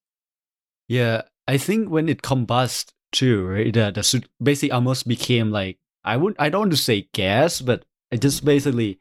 Yeah, 0.88 1.24
I 1.48 1.58
think 1.58 1.90
when 1.90 2.08
it 2.08 2.22
combusts 2.22 2.94
too, 3.12 3.48
right? 3.48 3.74
The 3.74 3.92
the 3.92 4.04
suit 4.04 4.28
basically 4.42 4.72
almost 4.72 5.08
became 5.08 5.50
like 5.52 5.80
I 6.04 6.18
would 6.18 6.36
I 6.38 6.50
don't 6.50 6.66
want 6.66 6.72
to 6.72 6.78
say 6.90 7.10
gas, 7.14 7.62
but 7.62 7.86
it 8.12 8.22
just 8.22 8.46
basically 8.46 9.00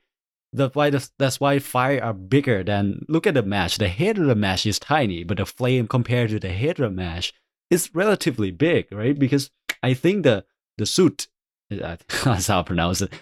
the 0.52 0.70
why 0.72 0.90
the, 0.90 1.06
that's 1.18 1.40
why 1.40 1.58
fire 1.58 2.02
are 2.02 2.14
bigger 2.14 2.62
than 2.64 3.04
look 3.08 3.26
at 3.26 3.34
the 3.34 3.42
match. 3.42 3.78
The 3.78 3.88
head 3.88 4.18
of 4.18 4.26
the 4.26 4.34
match 4.34 4.64
is 4.66 4.78
tiny, 4.78 5.24
but 5.24 5.36
the 5.36 5.46
flame 5.46 5.86
compared 5.86 6.30
to 6.30 6.40
the 6.40 6.52
head 6.52 6.80
of 6.80 6.90
the 6.90 6.96
match 6.96 7.34
is 7.70 7.94
relatively 7.94 8.50
big, 8.50 8.92
right? 8.92 9.18
Because 9.18 9.50
I 9.82 9.94
think 9.94 10.22
the 10.22 10.44
the 10.78 10.86
suit 10.86 11.28
uh, 11.70 11.96
that's 12.24 12.46
how 12.46 12.60
I 12.60 12.62
pronounce 12.62 13.02
it 13.02 13.12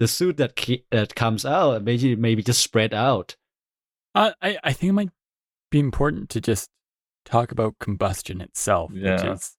the 0.00 0.08
suit 0.08 0.38
that 0.38 0.52
that 0.90 1.14
comes 1.14 1.44
out 1.44 1.84
maybe 1.84 2.16
maybe 2.16 2.42
just 2.42 2.62
spread 2.62 2.92
out. 2.94 3.36
Uh, 4.14 4.32
I 4.42 4.58
I 4.64 4.72
think 4.72 4.90
it 4.90 4.94
might 4.94 5.10
be 5.70 5.78
important 5.78 6.28
to 6.30 6.40
just 6.40 6.68
talk 7.24 7.52
about 7.52 7.78
combustion 7.78 8.40
itself, 8.40 8.90
yeah. 8.94 9.12
which 9.12 9.24
is 9.24 9.56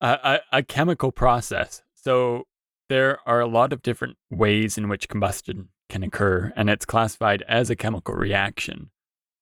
a, 0.00 0.40
a, 0.52 0.58
a 0.58 0.62
chemical 0.62 1.12
process. 1.12 1.82
So 1.94 2.44
there 2.88 3.18
are 3.26 3.40
a 3.40 3.46
lot 3.46 3.72
of 3.72 3.82
different 3.82 4.16
ways 4.30 4.78
in 4.78 4.88
which 4.88 5.08
combustion 5.08 5.68
can 5.88 6.02
occur, 6.02 6.52
and 6.56 6.70
it's 6.70 6.84
classified 6.84 7.42
as 7.48 7.70
a 7.70 7.76
chemical 7.76 8.14
reaction. 8.14 8.90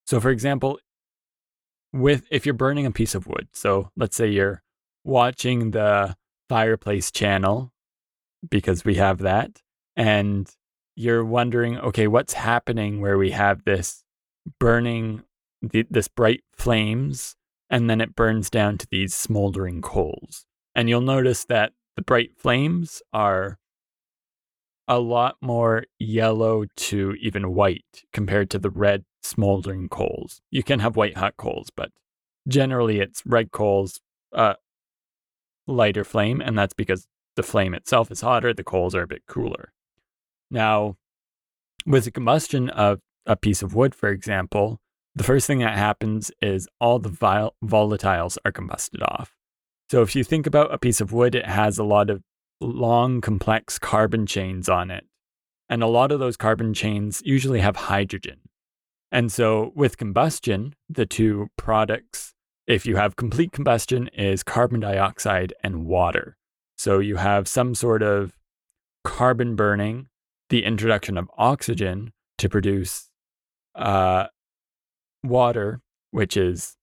So, 0.07 0.21
for 0.21 0.31
example, 0.31 0.79
with 1.93 2.27
if 2.31 2.47
you're 2.47 2.55
burning 2.55 2.87
a 2.87 2.91
piece 2.91 3.15
of 3.15 3.27
wood, 3.27 3.49
so 3.53 3.91
let's 3.97 4.17
say 4.17 4.29
you're 4.29 4.63
watching 5.05 5.71
the 5.71 6.17
fireplace 6.49 7.11
channel 7.11 7.73
because 8.49 8.85
we 8.85 8.97
have 8.97 9.19
that, 9.19 9.63
and 9.97 10.49
you're 10.97 11.25
wondering, 11.25 11.79
okay, 11.79 12.09
what's 12.09 12.33
happening 12.33 13.01
where 13.01 13.19
we 13.19 13.31
have 13.31 13.65
this 13.65 14.03
burning, 14.59 15.23
this 15.63 16.09
bright 16.09 16.43
flames, 16.57 17.37
and 17.69 17.89
then 17.91 18.01
it 18.01 18.17
burns 18.17 18.49
down 18.49 18.79
to 18.79 18.87
these 18.91 19.15
smoldering 19.15 19.83
coals. 19.83 20.47
And 20.75 20.89
you'll 20.89 21.03
notice 21.03 21.45
that 21.45 21.73
the 21.97 22.03
bright 22.03 22.31
flames 22.37 23.03
are 23.13 23.59
a 24.89 24.99
lot 24.99 25.37
more 25.41 25.85
yellow 25.99 26.65
to 26.77 27.15
even 27.21 27.55
white 27.55 28.05
compared 28.13 28.51
to 28.51 28.59
the 28.59 28.71
red 28.71 29.05
smoldering 29.23 29.89
coals. 29.89 30.41
You 30.51 30.63
can 30.63 30.81
have 30.81 30.97
white 30.97 31.17
hot 31.17 31.37
coals, 31.37 31.71
but 31.75 31.91
generally 32.49 33.01
it's 33.01 33.23
red 33.27 33.51
coals, 33.51 34.01
uh, 34.33 34.55
lighter 35.67 36.05
flame, 36.05 36.41
and 36.41 36.57
that's 36.57 36.75
because 36.75 37.07
the 37.35 37.43
flame 37.43 37.75
itself 37.75 38.11
is 38.11 38.21
hotter, 38.21 38.55
the 38.55 38.65
coals 38.65 38.95
are 38.95 39.03
a 39.03 39.09
bit 39.09 39.25
cooler. 39.27 39.73
Now, 40.51 40.97
with 41.87 42.05
the 42.05 42.11
combustion 42.11 42.69
of 42.71 43.01
a 43.27 43.37
piece 43.37 43.63
of 43.63 43.75
wood, 43.75 43.95
for 43.95 44.09
example, 44.09 44.81
the 45.15 45.25
first 45.25 45.47
thing 45.47 45.61
that 45.61 45.77
happens 45.77 46.31
is 46.43 46.69
all 46.81 46.99
the 46.99 47.09
vol- 47.09 47.55
volatiles 47.65 48.37
are 48.45 48.53
combusted 48.53 49.03
off. 49.03 49.35
So 49.91 50.03
if 50.03 50.17
you 50.17 50.25
think 50.25 50.47
about 50.47 50.75
a 50.75 50.79
piece 50.79 51.01
of 51.01 51.13
wood, 51.13 51.35
it 51.35 51.47
has 51.47 51.79
a 51.79 51.85
lot 51.85 52.11
of 52.11 52.23
long, 52.61 53.21
complex 53.21 53.79
carbon 53.79 54.27
chains 54.27 54.69
on 54.69 54.91
it. 54.91 55.07
And 55.69 55.83
a 55.83 55.89
lot 55.89 56.13
of 56.13 56.21
those 56.21 56.37
carbon 56.37 56.75
chains 56.75 57.23
usually 57.25 57.61
have 57.61 57.77
hydrogen. 57.77 58.41
And 59.11 59.33
so 59.33 59.73
with 59.75 59.97
combustion, 59.97 60.75
the 60.89 61.07
two 61.07 61.49
products, 61.57 62.35
if 62.67 62.87
you 62.87 62.97
have 62.97 63.17
complete 63.17 63.53
combustion, 63.53 64.09
is 64.09 64.43
carbon 64.43 64.81
dioxide 64.81 65.55
and 65.63 65.87
water. 65.87 66.37
So 66.77 66.99
you 66.99 67.17
have 67.17 67.49
some 67.49 67.75
sort 67.75 68.03
of 68.03 68.37
carbon 69.05 69.57
burning, 69.57 70.09
the 70.49 70.65
introduction 70.65 71.17
of 71.19 71.31
oxygen 71.37 72.13
to 72.39 72.49
produce 72.49 73.11
uh, 73.75 74.27
water, 75.23 75.81
which 76.11 76.37
is 76.37 76.77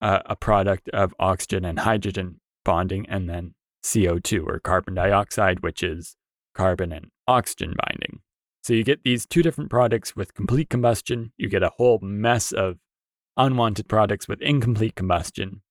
a 0.00 0.36
product 0.36 0.90
of 0.90 1.14
oxygen 1.18 1.64
and 1.64 1.78
hydrogen 1.78 2.38
bonding, 2.62 3.06
and 3.08 3.28
then 3.28 3.54
CO2 3.82 4.46
or 4.46 4.58
carbon 4.58 4.94
dioxide, 4.94 5.62
which 5.62 5.82
is 5.82 6.16
carbon 6.54 6.92
and 6.92 7.06
oxygen 7.26 7.74
binding. 7.86 8.20
So 8.62 8.72
you 8.72 8.84
get 8.84 9.02
these 9.02 9.26
two 9.26 9.42
different 9.42 9.70
products 9.70 10.14
with 10.16 10.34
complete 10.34 10.70
combustion. 10.70 11.32
You 11.36 11.48
get 11.48 11.62
a 11.62 11.72
whole 11.76 11.98
mess 12.00 12.52
of 12.52 12.76
unwanted 13.36 13.88
products 13.88 14.28
with 14.28 14.40
incomplete 14.40 14.94
combustion. 14.94 15.62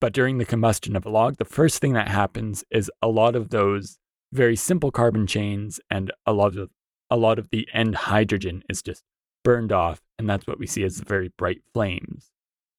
But 0.00 0.12
during 0.12 0.38
the 0.38 0.44
combustion 0.44 0.94
of 0.96 1.04
a 1.04 1.10
log, 1.10 1.36
the 1.36 1.44
first 1.44 1.80
thing 1.80 1.92
that 1.94 2.08
happens 2.08 2.64
is 2.70 2.90
a 3.02 3.08
lot 3.08 3.34
of 3.34 3.50
those 3.50 3.98
very 4.32 4.56
simple 4.56 4.90
carbon 4.90 5.26
chains 5.26 5.80
and 5.90 6.12
a 6.26 6.32
lot 6.32 6.56
of 6.56 6.70
a 7.10 7.16
lot 7.16 7.38
of 7.38 7.48
the 7.50 7.68
end 7.72 7.94
hydrogen 7.94 8.62
is 8.68 8.82
just 8.82 9.02
burned 9.44 9.72
off, 9.72 10.00
and 10.18 10.28
that's 10.28 10.46
what 10.46 10.58
we 10.58 10.66
see 10.66 10.84
as 10.84 11.00
very 11.00 11.28
bright 11.36 11.62
flames. 11.72 12.30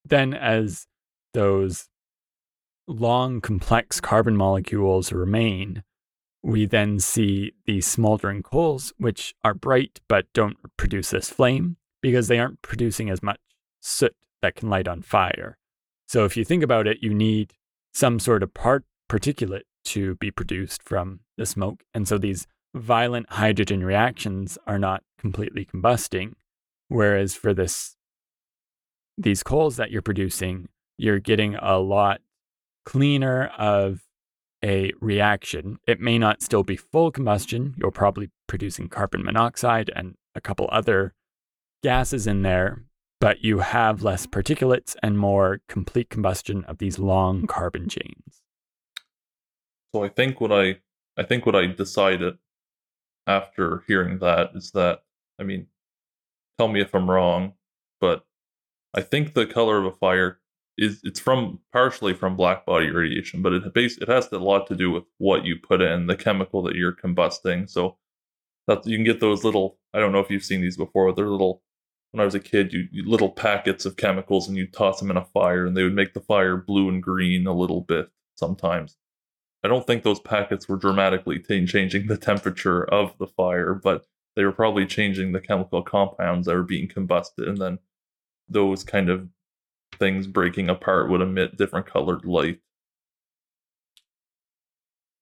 Then 0.05 0.33
as 0.33 0.87
those 1.33 1.89
long 2.87 3.41
complex 3.41 4.01
carbon 4.01 4.35
molecules 4.35 5.11
remain, 5.11 5.83
we 6.41 6.65
then 6.65 6.99
see 6.99 7.53
the 7.65 7.81
smoldering 7.81 8.43
coals, 8.43 8.93
which 8.97 9.35
are 9.43 9.53
bright 9.53 9.99
but 10.07 10.31
don't 10.33 10.57
produce 10.77 11.09
this 11.11 11.29
flame 11.29 11.77
because 12.01 12.27
they 12.27 12.39
aren't 12.39 12.61
producing 12.61 13.09
as 13.09 13.21
much 13.21 13.39
soot 13.81 14.15
that 14.41 14.55
can 14.55 14.69
light 14.69 14.87
on 14.87 15.01
fire. 15.01 15.57
So 16.07 16.25
if 16.25 16.37
you 16.37 16.45
think 16.45 16.63
about 16.63 16.87
it, 16.87 16.99
you 17.01 17.13
need 17.13 17.53
some 17.93 18.19
sort 18.19 18.41
of 18.41 18.53
part 18.53 18.85
particulate 19.09 19.63
to 19.85 20.15
be 20.15 20.31
produced 20.31 20.83
from 20.83 21.19
the 21.37 21.45
smoke. 21.45 21.83
And 21.93 22.07
so 22.07 22.17
these 22.17 22.47
violent 22.73 23.29
hydrogen 23.31 23.83
reactions 23.83 24.57
are 24.67 24.79
not 24.79 25.03
completely 25.17 25.65
combusting. 25.65 26.33
Whereas 26.87 27.35
for 27.35 27.53
this 27.53 27.95
these 29.17 29.43
coals 29.43 29.75
that 29.75 29.91
you're 29.91 30.01
producing, 30.01 30.69
you're 30.97 31.19
getting 31.19 31.55
a 31.55 31.77
lot 31.77 32.21
cleaner 32.85 33.51
of 33.57 34.01
a 34.63 34.91
reaction. 35.01 35.77
It 35.87 35.99
may 35.99 36.17
not 36.17 36.41
still 36.41 36.63
be 36.63 36.75
full 36.75 37.11
combustion. 37.11 37.75
You're 37.77 37.91
probably 37.91 38.31
producing 38.47 38.89
carbon 38.89 39.23
monoxide 39.23 39.91
and 39.95 40.15
a 40.35 40.41
couple 40.41 40.69
other 40.71 41.13
gases 41.83 42.27
in 42.27 42.41
there, 42.41 42.83
but 43.19 43.43
you 43.43 43.59
have 43.59 44.03
less 44.03 44.25
particulates 44.25 44.95
and 45.03 45.17
more 45.17 45.59
complete 45.67 46.09
combustion 46.09 46.63
of 46.65 46.77
these 46.77 46.99
long 46.99 47.47
carbon 47.47 47.87
chains. 47.87 48.41
So 49.93 50.03
I 50.03 50.09
think 50.09 50.39
what 50.39 50.51
I 50.51 50.79
I 51.17 51.23
think 51.23 51.45
what 51.45 51.55
I 51.55 51.67
decided 51.67 52.37
after 53.27 53.83
hearing 53.87 54.19
that 54.19 54.51
is 54.55 54.71
that 54.71 55.03
I 55.39 55.43
mean, 55.43 55.67
tell 56.57 56.67
me 56.67 56.81
if 56.81 56.93
I'm 56.93 57.09
wrong, 57.09 57.53
but 58.01 58.25
I 58.93 59.01
think 59.01 59.33
the 59.33 59.45
color 59.45 59.77
of 59.77 59.85
a 59.85 59.95
fire 59.97 60.39
is 60.77 61.01
it's 61.03 61.19
from 61.19 61.59
partially 61.73 62.13
from 62.13 62.35
black 62.35 62.65
body 62.65 62.89
radiation, 62.89 63.41
but 63.41 63.53
it 63.53 63.73
base 63.73 63.97
it 63.97 64.07
has 64.07 64.31
a 64.31 64.39
lot 64.39 64.67
to 64.67 64.75
do 64.75 64.91
with 64.91 65.03
what 65.17 65.45
you 65.45 65.57
put 65.57 65.81
in, 65.81 66.07
the 66.07 66.15
chemical 66.15 66.61
that 66.63 66.75
you're 66.75 66.93
combusting. 66.95 67.69
So 67.69 67.97
that 68.67 68.85
you 68.85 68.97
can 68.97 69.05
get 69.05 69.19
those 69.19 69.43
little 69.43 69.79
I 69.93 69.99
don't 69.99 70.11
know 70.11 70.19
if 70.19 70.29
you've 70.29 70.43
seen 70.43 70.61
these 70.61 70.77
before, 70.77 71.07
but 71.07 71.15
they're 71.15 71.27
little 71.29 71.63
when 72.11 72.21
I 72.21 72.25
was 72.25 72.35
a 72.35 72.39
kid, 72.39 72.73
you, 72.73 72.87
you 72.91 73.03
little 73.07 73.29
packets 73.29 73.85
of 73.85 73.97
chemicals 73.97 74.47
and 74.47 74.57
you 74.57 74.67
toss 74.67 74.99
them 74.99 75.11
in 75.11 75.17
a 75.17 75.25
fire 75.25 75.65
and 75.65 75.77
they 75.77 75.83
would 75.83 75.95
make 75.95 76.13
the 76.13 76.21
fire 76.21 76.57
blue 76.57 76.89
and 76.89 77.03
green 77.03 77.45
a 77.47 77.53
little 77.53 77.81
bit 77.81 78.09
sometimes. 78.35 78.97
I 79.63 79.67
don't 79.67 79.85
think 79.85 80.03
those 80.03 80.19
packets 80.19 80.69
were 80.69 80.77
dramatically 80.77 81.39
t- 81.39 81.65
changing 81.65 82.07
the 82.07 82.17
temperature 82.17 82.83
of 82.83 83.17
the 83.17 83.27
fire, 83.27 83.73
but 83.73 84.05
they 84.35 84.45
were 84.45 84.51
probably 84.51 84.85
changing 84.85 85.31
the 85.31 85.41
chemical 85.41 85.81
compounds 85.81 86.47
that 86.47 86.55
were 86.55 86.63
being 86.63 86.87
combusted 86.87 87.47
and 87.47 87.57
then 87.57 87.79
those 88.47 88.83
kind 88.83 89.09
of 89.09 89.27
things 89.97 90.27
breaking 90.27 90.69
apart 90.69 91.09
would 91.09 91.21
emit 91.21 91.57
different 91.57 91.85
colored 91.85 92.25
light. 92.25 92.59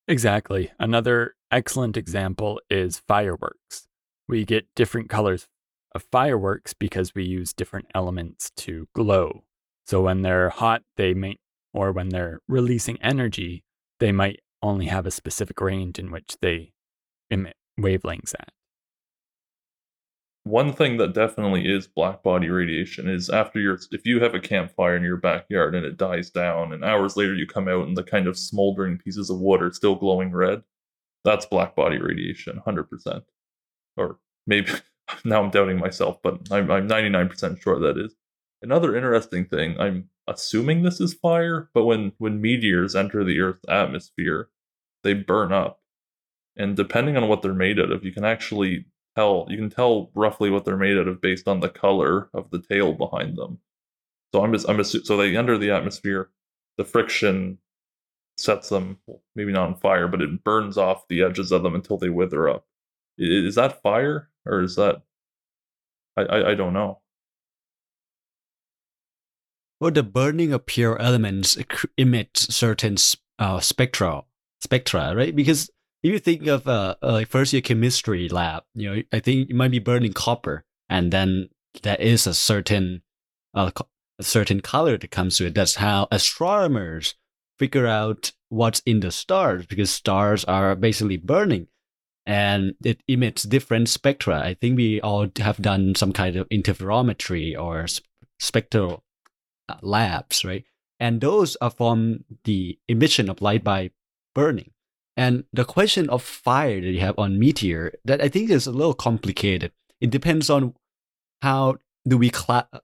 Exactly. 0.07 0.71
Another 0.79 1.35
excellent 1.51 1.97
example 1.97 2.61
is 2.69 3.01
fireworks. 3.07 3.87
We 4.27 4.45
get 4.45 4.67
different 4.75 5.09
colors 5.09 5.47
of 5.93 6.05
fireworks 6.11 6.73
because 6.73 7.15
we 7.15 7.25
use 7.25 7.53
different 7.53 7.87
elements 7.93 8.51
to 8.57 8.87
glow. 8.93 9.43
So 9.85 10.01
when 10.01 10.21
they're 10.21 10.49
hot, 10.49 10.83
they 10.95 11.13
may, 11.13 11.37
or 11.73 11.91
when 11.91 12.09
they're 12.09 12.39
releasing 12.47 13.01
energy, 13.01 13.63
they 13.99 14.11
might 14.11 14.41
only 14.61 14.85
have 14.85 15.05
a 15.05 15.11
specific 15.11 15.59
range 15.61 15.99
in 15.99 16.11
which 16.11 16.37
they 16.41 16.73
emit 17.29 17.55
wavelengths 17.79 18.33
at. 18.39 18.49
One 20.43 20.71
thing 20.71 20.95
that 20.97 21.13
definitely 21.13 21.67
is 21.67 21.87
black 21.87 22.23
body 22.23 22.49
radiation 22.49 23.09
is 23.09 23.29
after 23.29 23.59
your 23.59 23.77
if 23.91 24.05
you 24.05 24.21
have 24.21 24.33
a 24.33 24.39
campfire 24.39 24.95
in 24.95 25.03
your 25.03 25.17
backyard 25.17 25.75
and 25.75 25.85
it 25.85 25.97
dies 25.97 26.29
down 26.29 26.71
and 26.71 26.85
hours 26.85 27.17
later 27.17 27.33
you 27.35 27.45
come 27.45 27.67
out 27.67 27.85
and 27.85 27.97
the 27.97 28.03
kind 28.03 28.27
of 28.27 28.37
smoldering 28.37 28.97
pieces 28.97 29.29
of 29.29 29.41
wood 29.41 29.61
are 29.61 29.73
still 29.73 29.95
glowing 29.95 30.31
red 30.31 30.63
that's 31.25 31.45
black 31.45 31.75
body 31.75 31.97
radiation 31.97 32.61
100% 32.65 33.23
or 33.97 34.19
maybe 34.45 34.71
now 35.25 35.43
i'm 35.43 35.49
doubting 35.49 35.79
myself 35.79 36.17
but 36.23 36.39
i'm, 36.49 36.71
I'm 36.71 36.87
99% 36.87 37.61
sure 37.61 37.79
that 37.79 37.97
is. 37.97 38.15
Another 38.61 38.95
interesting 38.95 39.43
thing 39.47 39.77
i'm 39.81 40.09
assuming 40.27 40.83
this 40.83 40.99
is 40.99 41.13
fire 41.13 41.69
but 41.73 41.85
when 41.85 42.11
when 42.17 42.41
meteors 42.41 42.95
enter 42.95 43.23
the 43.23 43.39
earth's 43.39 43.65
atmosphere 43.69 44.49
they 45.03 45.13
burn 45.13 45.51
up 45.53 45.79
and 46.57 46.75
depending 46.75 47.15
on 47.15 47.27
what 47.27 47.41
they're 47.41 47.53
made 47.53 47.79
out 47.79 47.91
of 47.91 48.03
you 48.03 48.11
can 48.11 48.25
actually 48.25 48.85
tell 49.17 49.47
you 49.49 49.57
can 49.57 49.69
tell 49.69 50.11
roughly 50.13 50.49
what 50.49 50.63
they're 50.63 50.77
made 50.77 50.97
out 50.97 51.07
of 51.07 51.21
based 51.21 51.47
on 51.47 51.59
the 51.59 51.69
color 51.69 52.29
of 52.33 52.51
the 52.51 52.61
tail 52.61 52.93
behind 52.93 53.35
them. 53.35 53.59
So 54.33 54.43
I'm 54.43 54.53
just 54.53 54.69
I'm 54.69 54.77
just 54.77 55.05
so 55.07 55.17
they 55.17 55.35
enter 55.35 55.57
the 55.57 55.71
atmosphere, 55.71 56.29
the 56.77 56.85
friction 56.85 57.57
sets 58.37 58.69
them 58.69 58.99
maybe 59.35 59.51
not 59.51 59.67
on 59.67 59.75
fire, 59.75 60.07
but 60.07 60.21
it 60.21 60.43
burns 60.43 60.77
off 60.77 61.07
the 61.07 61.23
edges 61.23 61.51
of 61.51 61.63
them 61.63 61.73
until 61.73 61.97
they 61.97 62.09
wither 62.09 62.47
up. 62.47 62.65
Is 63.17 63.55
that 63.55 63.81
fire 63.81 64.29
or 64.45 64.61
is 64.61 64.75
that 64.75 65.01
I 66.15 66.23
I, 66.23 66.51
I 66.51 66.55
don't 66.55 66.73
know. 66.73 67.01
Well, 69.79 69.91
the 69.91 70.03
burning 70.03 70.53
of 70.53 70.65
pure 70.65 70.99
elements 70.99 71.57
emits 71.97 72.53
certain 72.53 72.95
uh, 73.37 73.59
spectral 73.59 74.27
spectra, 74.59 75.15
right? 75.15 75.35
Because 75.35 75.69
if 76.01 76.11
you 76.11 76.19
think 76.19 76.47
of 76.47 76.67
uh, 76.67 76.95
uh, 77.03 77.11
like 77.11 77.27
first 77.27 77.53
year 77.53 77.61
chemistry 77.61 78.27
lab, 78.29 78.63
you 78.73 78.89
know, 78.95 79.01
I 79.11 79.19
think 79.19 79.49
you 79.49 79.55
might 79.55 79.71
be 79.71 79.79
burning 79.79 80.13
copper, 80.13 80.63
and 80.89 81.11
then 81.11 81.49
there 81.83 81.97
is 81.97 82.25
a 82.25 82.33
certain 82.33 83.03
uh, 83.53 83.71
a 84.19 84.23
certain 84.23 84.61
color 84.61 84.97
that 84.97 85.11
comes 85.11 85.37
to 85.37 85.45
it. 85.45 85.53
That's 85.53 85.75
how 85.75 86.07
astronomers 86.11 87.15
figure 87.59 87.87
out 87.87 88.31
what's 88.49 88.81
in 88.85 89.01
the 89.01 89.11
stars 89.11 89.65
because 89.65 89.89
stars 89.89 90.43
are 90.45 90.75
basically 90.75 91.17
burning 91.17 91.67
and 92.25 92.75
it 92.83 93.01
emits 93.07 93.43
different 93.43 93.89
spectra. 93.89 94.39
I 94.39 94.53
think 94.53 94.77
we 94.77 95.01
all 95.01 95.27
have 95.37 95.61
done 95.61 95.95
some 95.95 96.13
kind 96.13 96.35
of 96.35 96.47
interferometry 96.49 97.59
or 97.59 97.85
spectral 98.39 99.03
Uh, 99.69 99.75
labs, 99.81 100.45
right? 100.45 100.63
And 100.99 101.21
those 101.21 101.55
are 101.57 101.69
from 101.69 102.23
the 102.45 102.79
emission 102.87 103.29
of 103.29 103.41
light 103.41 103.63
by 103.63 103.91
burning. 104.33 104.71
And 105.17 105.45
the 105.51 105.65
question 105.65 106.09
of 106.09 106.21
fire 106.21 106.79
that 106.79 106.91
you 106.91 106.99
have 107.01 107.17
on 107.17 107.39
Meteor, 107.39 107.93
that 108.05 108.21
I 108.21 108.29
think 108.29 108.49
is 108.49 108.67
a 108.67 108.71
little 108.71 108.93
complicated. 108.93 109.71
It 109.99 110.11
depends 110.11 110.49
on 110.49 110.75
how 111.41 111.77
do 112.07 112.17
we 112.17 112.31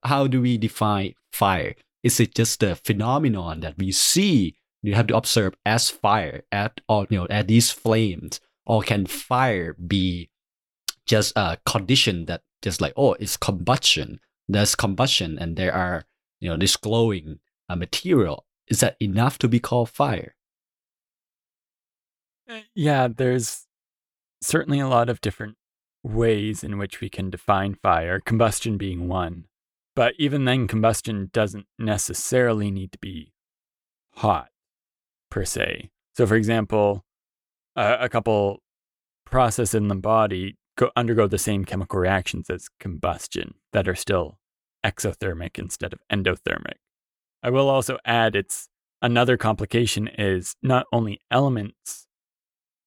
how 0.04 0.28
do 0.28 0.42
we 0.42 0.58
define 0.58 1.14
fire? 1.32 1.76
Is 2.02 2.20
it 2.20 2.36
just 2.36 2.62
a 2.64 2.76
phenomenon 2.76 3.62
that 3.62 3.78
we 3.78 3.92
see? 3.92 4.56
You 4.82 4.96
have 4.96 5.08
to 5.08 5.16
observe 5.16 5.54
as 5.66 5.90
fire 5.90 6.42
at 6.52 6.82
all, 6.90 7.06
you 7.10 7.20
know, 7.20 7.28
at 7.30 7.48
these 7.48 7.72
flames, 7.72 8.42
or 8.66 8.82
can 8.82 9.06
fire 9.06 9.74
be 9.76 10.30
just 11.06 11.34
a 11.38 11.60
condition 11.66 12.26
that 12.26 12.42
just 12.62 12.82
like 12.82 12.94
oh, 12.98 13.14
it's 13.14 13.38
combustion. 13.38 14.20
There's 14.50 14.76
combustion, 14.76 15.38
and 15.40 15.56
there 15.56 15.74
are 15.74 16.04
you 16.44 16.50
know 16.50 16.58
this 16.58 16.76
glowing 16.76 17.40
uh, 17.70 17.76
material. 17.78 18.46
Is 18.68 18.82
that 18.82 18.98
enough 19.00 19.40
to 19.40 19.48
be 19.48 19.62
called 19.62 19.90
fire? 19.90 20.36
Uh, 22.50 22.60
yeah, 22.76 23.08
there's 23.08 23.66
certainly 24.42 24.80
a 24.80 24.88
lot 24.90 25.10
of 25.10 25.22
different 25.22 25.56
ways 26.04 26.62
in 26.62 26.78
which 26.78 27.00
we 27.00 27.10
can 27.10 27.30
define 27.30 27.76
fire, 27.76 28.20
combustion 28.20 28.78
being 28.78 29.08
one. 29.08 29.46
But 29.96 30.16
even 30.20 30.44
then, 30.44 30.68
combustion 30.68 31.30
doesn't 31.32 31.66
necessarily 31.80 32.70
need 32.72 32.92
to 32.92 32.98
be 32.98 33.32
hot 34.16 34.50
per 35.32 35.46
se. 35.46 35.92
So, 36.18 36.28
for 36.28 36.36
example, 36.36 37.06
a, 37.78 38.00
a 38.02 38.10
couple 38.10 38.62
process 39.26 39.74
in 39.74 39.88
the 39.88 39.96
body 39.96 40.58
go, 40.78 40.92
undergo 40.98 41.28
the 41.28 41.38
same 41.38 41.64
chemical 41.64 42.00
reactions 42.00 42.50
as 42.50 42.68
combustion 42.82 43.54
that 43.72 43.88
are 43.88 43.96
still 43.96 44.40
exothermic 44.84 45.58
instead 45.58 45.94
of 45.94 46.00
endothermic. 46.12 46.76
I 47.42 47.50
will 47.50 47.70
also 47.70 47.98
add 48.06 48.36
it's 48.36 48.70
another 49.02 49.38
complication 49.38 50.08
is 50.08 50.56
not 50.62 50.86
only 50.92 51.22
elements 51.30 52.08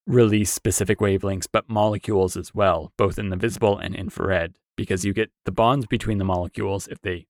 release 0.07 0.53
specific 0.53 0.99
wavelengths, 0.99 1.49
but 1.51 1.69
molecules 1.69 2.37
as 2.37 2.55
well, 2.55 2.93
both 2.97 3.19
in 3.19 3.29
the 3.31 3.37
visible 3.37 3.77
and 3.77 3.95
infrared, 3.95 4.55
because 4.77 5.05
you 5.05 5.13
get 5.13 5.31
the 5.45 5.53
bonds 5.53 5.87
between 5.87 6.19
the 6.19 6.25
molecules 6.25 6.87
if 6.87 7.01
they 7.03 7.27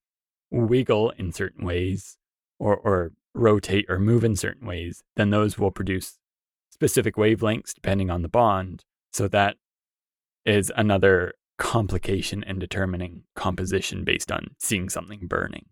wiggle 0.51 1.11
in 1.17 1.33
certain 1.33 1.65
ways 1.65 2.19
or, 2.59 2.77
or 2.77 3.13
rotate 3.35 3.87
or 3.89 3.99
move 3.99 4.25
in 4.25 4.37
certain 4.37 4.67
ways, 4.67 5.03
then 5.17 5.31
those 5.31 5.59
will 5.59 5.71
produce 5.71 6.19
specific 6.71 7.17
wavelengths 7.17 7.75
depending 7.75 8.11
on 8.11 8.23
the 8.23 8.29
bond. 8.29 8.85
So 9.13 9.29
that 9.29 9.57
is 10.45 10.71
another 10.77 11.35
complication 11.59 12.43
in 12.43 12.59
determining 12.59 13.23
composition 13.35 14.05
based 14.05 14.31
on 14.31 14.49
seeing 14.59 14.89
something 14.89 15.27
burning. 15.27 15.67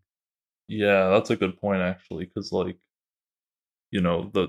Yeah, 0.69 1.11
that's 1.11 1.31
a 1.31 1.37
good 1.37 1.61
point 1.61 1.83
actually, 1.83 2.25
because 2.25 2.53
like, 2.53 2.79
you 3.91 4.01
know, 4.01 4.31
the 4.33 4.49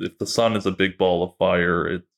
if 0.00 0.18
the 0.18 0.26
sun 0.26 0.56
is 0.56 0.66
a 0.66 0.72
big 0.72 0.98
ball 0.98 1.22
of 1.22 1.36
fire, 1.36 1.86
it's 1.86 2.08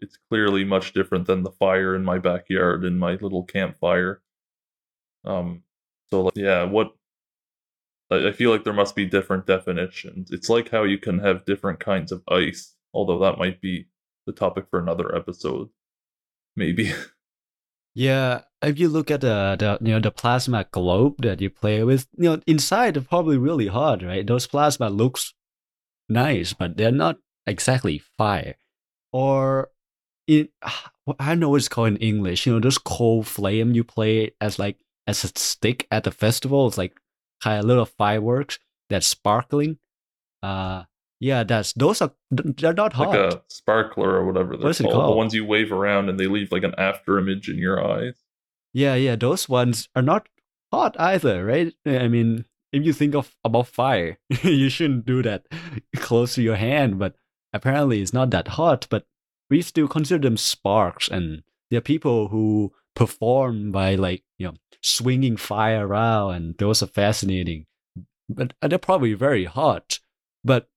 it's 0.00 0.18
clearly 0.30 0.64
much 0.64 0.92
different 0.92 1.26
than 1.26 1.42
the 1.42 1.50
fire 1.50 1.94
in 1.94 2.04
my 2.04 2.18
backyard 2.18 2.84
in 2.84 2.98
my 2.98 3.12
little 3.14 3.44
campfire. 3.44 4.22
Um, 5.24 5.62
so 6.08 6.22
like, 6.22 6.36
yeah, 6.36 6.64
what 6.64 6.94
I 8.10 8.32
feel 8.32 8.50
like 8.50 8.64
there 8.64 8.72
must 8.72 8.96
be 8.96 9.06
different 9.06 9.46
definitions. 9.46 10.30
It's 10.30 10.48
like 10.48 10.70
how 10.70 10.82
you 10.84 10.98
can 10.98 11.20
have 11.20 11.44
different 11.44 11.78
kinds 11.78 12.10
of 12.10 12.22
ice, 12.28 12.74
although 12.92 13.18
that 13.20 13.38
might 13.38 13.60
be 13.60 13.86
the 14.26 14.32
topic 14.32 14.66
for 14.70 14.80
another 14.80 15.14
episode, 15.14 15.68
maybe. 16.56 16.92
Yeah, 17.94 18.42
if 18.62 18.78
you 18.78 18.88
look 18.88 19.10
at 19.10 19.20
the, 19.20 19.56
the 19.58 19.78
you 19.80 19.94
know 19.94 20.00
the 20.00 20.10
plasma 20.10 20.66
globe 20.70 21.16
that 21.22 21.40
you 21.40 21.50
play 21.50 21.82
with, 21.82 22.06
you 22.16 22.30
know 22.30 22.40
inside 22.46 22.96
it's 22.96 23.06
probably 23.06 23.36
really 23.36 23.66
hot, 23.66 24.02
right? 24.02 24.26
Those 24.26 24.46
plasma 24.46 24.88
looks 24.88 25.34
nice, 26.08 26.52
but 26.52 26.76
they're 26.76 26.92
not 26.92 27.18
exactly 27.46 28.02
fire. 28.16 28.56
Or 29.12 29.70
in 30.26 30.48
I 31.18 31.34
know 31.34 31.56
it's 31.56 31.68
called 31.68 31.88
in 31.88 31.96
English. 31.96 32.46
You 32.46 32.54
know, 32.54 32.60
those 32.60 32.78
cold 32.78 33.26
flame 33.26 33.74
you 33.74 33.82
play 33.82 34.32
as 34.40 34.58
like 34.58 34.78
as 35.06 35.24
a 35.24 35.28
stick 35.34 35.86
at 35.90 36.04
the 36.04 36.12
festival. 36.12 36.68
It's 36.68 36.78
like 36.78 36.96
kind 37.42 37.58
of 37.58 37.64
little 37.64 37.86
fireworks 37.86 38.58
that's 38.88 39.08
sparkling. 39.08 39.78
Uh, 40.42 40.84
yeah, 41.20 41.44
that's 41.44 41.74
those 41.74 42.00
are 42.00 42.12
they're 42.30 42.72
not 42.72 42.94
hot. 42.94 43.08
Like 43.08 43.34
a 43.34 43.42
sparkler 43.48 44.08
or 44.08 44.24
whatever 44.24 44.56
they're 44.56 44.72
called. 44.72 44.92
called. 44.92 45.12
The 45.12 45.16
ones 45.16 45.34
you 45.34 45.44
wave 45.44 45.70
around 45.70 46.08
and 46.08 46.18
they 46.18 46.26
leave 46.26 46.50
like 46.50 46.64
an 46.64 46.74
after 46.78 47.18
image 47.18 47.48
in 47.48 47.58
your 47.58 47.86
eyes. 47.86 48.14
Yeah, 48.72 48.94
yeah, 48.94 49.16
those 49.16 49.48
ones 49.48 49.88
are 49.94 50.02
not 50.02 50.28
hot 50.72 50.96
either, 50.98 51.44
right? 51.44 51.74
I 51.84 52.08
mean, 52.08 52.46
if 52.72 52.84
you 52.84 52.94
think 52.94 53.14
of 53.14 53.36
about 53.44 53.66
fire, 53.66 54.18
you 54.42 54.70
shouldn't 54.70 55.04
do 55.04 55.22
that 55.22 55.46
close 55.96 56.36
to 56.36 56.42
your 56.42 56.56
hand, 56.56 56.98
but 56.98 57.16
apparently 57.52 58.00
it's 58.00 58.14
not 58.14 58.30
that 58.30 58.48
hot, 58.48 58.86
but 58.88 59.06
we 59.50 59.60
still 59.60 59.88
consider 59.88 60.22
them 60.22 60.36
sparks 60.36 61.08
and 61.08 61.42
there 61.70 61.78
are 61.78 61.82
people 61.82 62.28
who 62.28 62.72
perform 62.94 63.70
by 63.72 63.94
like, 63.94 64.22
you 64.38 64.46
know, 64.46 64.54
swinging 64.82 65.36
fire 65.36 65.86
around 65.86 66.34
and 66.34 66.58
those 66.58 66.82
are 66.82 66.86
fascinating. 66.86 67.66
But 68.28 68.54
they're 68.62 68.78
probably 68.78 69.14
very 69.14 69.44
hot. 69.44 69.98
But 70.44 70.68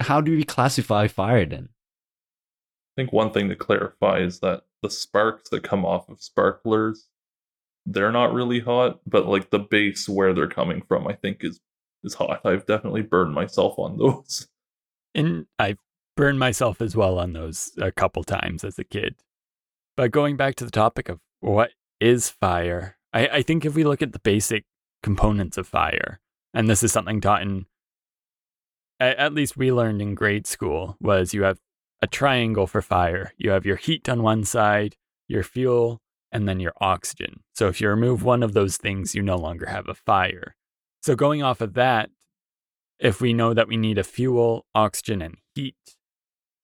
how 0.00 0.20
do 0.20 0.32
we 0.32 0.44
classify 0.44 1.06
fire 1.06 1.46
then? 1.46 1.68
I 1.70 3.02
think 3.02 3.12
one 3.12 3.30
thing 3.30 3.48
to 3.48 3.56
clarify 3.56 4.18
is 4.18 4.40
that 4.40 4.62
the 4.82 4.90
sparks 4.90 5.50
that 5.50 5.62
come 5.62 5.84
off 5.84 6.08
of 6.08 6.22
sparklers 6.22 7.08
they're 7.86 8.12
not 8.12 8.32
really 8.32 8.60
hot, 8.60 9.00
but 9.06 9.26
like 9.26 9.50
the 9.50 9.58
base 9.58 10.08
where 10.08 10.32
they're 10.32 10.48
coming 10.48 10.82
from, 10.82 11.06
I 11.06 11.14
think 11.14 11.38
is 11.42 11.60
is 12.02 12.14
hot. 12.14 12.40
I've 12.44 12.66
definitely 12.66 13.02
burned 13.02 13.34
myself 13.34 13.78
on 13.78 13.98
those. 13.98 14.48
And 15.12 15.46
I've 15.58 15.78
burned 16.16 16.38
myself 16.38 16.80
as 16.80 16.94
well 16.94 17.18
on 17.18 17.32
those 17.32 17.72
a 17.78 17.90
couple 17.90 18.22
times 18.22 18.62
as 18.62 18.78
a 18.78 18.84
kid. 18.84 19.16
But 19.96 20.12
going 20.12 20.36
back 20.36 20.54
to 20.54 20.64
the 20.64 20.70
topic 20.70 21.08
of 21.08 21.18
what 21.40 21.72
is 21.98 22.28
fire, 22.30 22.96
I, 23.12 23.26
I 23.26 23.42
think 23.42 23.64
if 23.64 23.74
we 23.74 23.82
look 23.82 24.02
at 24.02 24.12
the 24.12 24.20
basic 24.20 24.66
components 25.02 25.58
of 25.58 25.66
fire, 25.66 26.20
and 26.54 26.70
this 26.70 26.84
is 26.84 26.92
something 26.92 27.20
taught 27.20 27.42
in 27.42 27.66
at, 29.00 29.34
least 29.34 29.56
we 29.56 29.72
learned 29.72 30.02
in 30.02 30.14
grade 30.14 30.46
school, 30.46 30.96
was 31.00 31.32
you 31.32 31.42
have 31.42 31.58
a 32.02 32.06
triangle 32.06 32.66
for 32.66 32.82
fire. 32.82 33.32
You 33.36 33.50
have 33.50 33.66
your 33.66 33.76
heat 33.76 34.08
on 34.08 34.22
one 34.22 34.44
side, 34.44 34.96
your 35.26 35.42
fuel, 35.42 36.00
and 36.30 36.48
then 36.48 36.60
your 36.60 36.74
oxygen. 36.80 37.40
So 37.54 37.68
if 37.68 37.80
you 37.80 37.88
remove 37.88 38.22
one 38.22 38.42
of 38.42 38.52
those 38.52 38.76
things, 38.76 39.14
you 39.14 39.22
no 39.22 39.36
longer 39.36 39.66
have 39.66 39.88
a 39.88 39.94
fire. 39.94 40.54
So 41.02 41.14
going 41.14 41.42
off 41.42 41.60
of 41.60 41.74
that, 41.74 42.10
if 42.98 43.20
we 43.20 43.32
know 43.32 43.54
that 43.54 43.68
we 43.68 43.76
need 43.76 43.98
a 43.98 44.04
fuel, 44.04 44.66
oxygen, 44.74 45.22
and 45.22 45.36
heat 45.54 45.76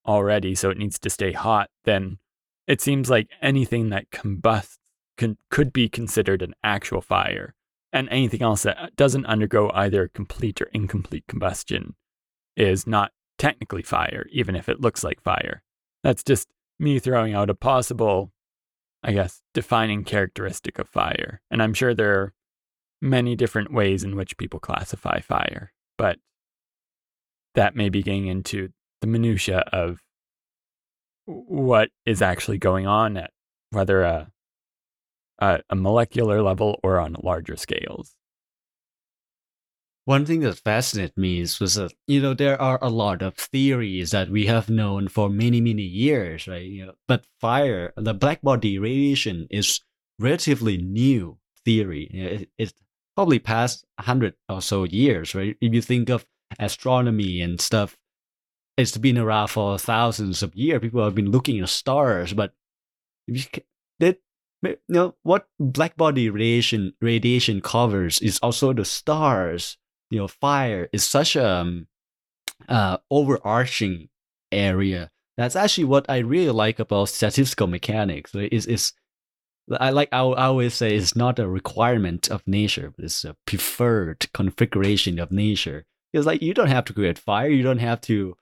already, 0.05 0.53
so 0.53 0.69
it 0.69 0.77
needs 0.77 0.99
to 0.99 1.09
stay 1.09 1.31
hot, 1.31 1.69
then 1.83 2.19
it 2.67 2.81
seems 2.81 3.09
like 3.09 3.29
anything 3.41 3.89
that 3.89 4.11
combusts 4.11 4.77
can, 5.17 5.37
could 5.49 5.73
be 5.73 5.89
considered 5.89 6.43
an 6.43 6.53
actual 6.63 7.01
fire. 7.01 7.55
And 7.91 8.07
anything 8.09 8.43
else 8.43 8.63
that 8.63 8.95
doesn't 8.95 9.25
undergo 9.25 9.71
either 9.73 10.07
complete 10.07 10.61
or 10.61 10.69
incomplete 10.73 11.23
combustion 11.27 11.95
is 12.57 12.85
not 12.85 13.11
technically 13.37 13.83
fire, 13.83 14.25
even 14.31 14.55
if 14.55 14.67
it 14.67 14.81
looks 14.81 15.03
like 15.03 15.21
fire. 15.21 15.61
That's 16.03 16.23
just 16.23 16.49
me 16.79 16.99
throwing 16.99 17.33
out 17.33 17.49
a 17.49 17.55
possible 17.55 18.31
I 19.03 19.13
guess, 19.13 19.41
defining 19.53 20.03
characteristic 20.03 20.79
of 20.79 20.89
fire. 20.89 21.41
And 21.51 21.61
I'm 21.61 21.73
sure 21.73 21.93
there 21.93 22.19
are 22.19 22.33
many 23.01 23.35
different 23.35 23.71
ways 23.71 24.03
in 24.03 24.15
which 24.15 24.37
people 24.37 24.59
classify 24.59 25.21
fire, 25.21 25.71
but 25.97 26.17
that 27.55 27.75
may 27.75 27.89
be 27.89 28.03
getting 28.03 28.27
into 28.27 28.69
the 29.01 29.07
minutia 29.07 29.59
of 29.71 29.99
what 31.25 31.89
is 32.05 32.21
actually 32.21 32.57
going 32.57 32.87
on 32.87 33.17
at 33.17 33.31
whether 33.71 34.03
a, 34.03 34.31
a, 35.39 35.59
a 35.69 35.75
molecular 35.75 36.41
level 36.41 36.79
or 36.83 36.99
on 36.99 37.15
larger 37.21 37.55
scales. 37.55 38.15
One 40.07 40.25
thing 40.25 40.39
that 40.39 40.59
fascinated 40.59 41.17
me 41.17 41.41
is 41.41 41.59
was 41.59 41.75
that 41.75 41.91
you 42.07 42.21
know 42.21 42.33
there 42.33 42.59
are 42.61 42.79
a 42.81 42.87
lot 42.87 43.21
of 43.21 43.35
theories 43.35 44.11
that 44.11 44.29
we 44.29 44.45
have 44.45 44.69
known 44.69 45.09
for 45.09 45.29
many 45.29 45.59
many 45.59 45.83
years, 45.83 46.47
right? 46.47 46.63
You 46.63 46.85
know, 46.85 46.93
but 47.09 47.25
fire, 47.41 47.91
the 47.97 48.13
black 48.13 48.41
body 48.41 48.79
radiation 48.79 49.47
is 49.49 49.81
relatively 50.17 50.77
new 50.77 51.39
theory. 51.65 52.05
It, 52.13 52.49
it's 52.57 52.73
probably 53.17 53.39
past 53.39 53.85
hundred 53.99 54.35
or 54.47 54.61
so 54.61 54.85
years, 54.85 55.35
right? 55.35 55.57
If 55.59 55.73
you 55.73 55.81
think 55.81 56.09
of 56.09 56.25
astronomy 56.57 57.41
and 57.41 57.59
stuff, 57.59 57.97
it's 58.77 58.95
been 58.95 59.17
around 59.17 59.49
for 59.49 59.77
thousands 59.77 60.41
of 60.41 60.55
years. 60.55 60.79
People 60.79 61.03
have 61.03 61.15
been 61.15 61.31
looking 61.31 61.59
at 61.59 61.67
stars, 61.67 62.31
but 62.31 62.53
if 63.27 63.53
you 63.53 63.61
you 64.63 64.77
know 64.87 65.15
what 65.23 65.49
black 65.59 65.97
body 65.97 66.29
radiation 66.29 66.93
radiation 67.01 67.59
covers 67.59 68.19
is 68.19 68.39
also 68.39 68.71
the 68.71 68.85
stars 68.85 69.77
you 70.09 70.17
know 70.17 70.27
fire 70.27 70.89
is 70.93 71.03
such 71.03 71.35
a 71.35 71.47
um, 71.47 71.87
uh, 72.69 72.97
overarching 73.11 74.09
area 74.51 75.09
that's 75.37 75.55
actually 75.55 75.83
what 75.83 76.09
i 76.09 76.17
really 76.17 76.51
like 76.51 76.79
about 76.79 77.09
statistical 77.09 77.67
mechanics 77.67 78.33
is 78.35 78.65
is 78.65 78.93
I 79.79 79.89
like 79.89 80.09
I, 80.11 80.19
I 80.19 80.45
always 80.45 80.73
say 80.73 80.95
it's 80.95 81.15
not 81.15 81.39
a 81.39 81.47
requirement 81.47 82.29
of 82.29 82.47
nature, 82.47 82.93
but 82.95 83.05
it's 83.05 83.25
a 83.25 83.35
preferred 83.45 84.31
configuration 84.33 85.19
of 85.19 85.31
nature. 85.31 85.85
It's 86.13 86.25
like 86.25 86.41
you 86.41 86.53
don't 86.53 86.69
have 86.69 86.85
to 86.85 86.93
create 86.93 87.19
fire, 87.19 87.49
you 87.49 87.63
don't 87.63 87.79
have 87.79 87.99
to 88.01 88.37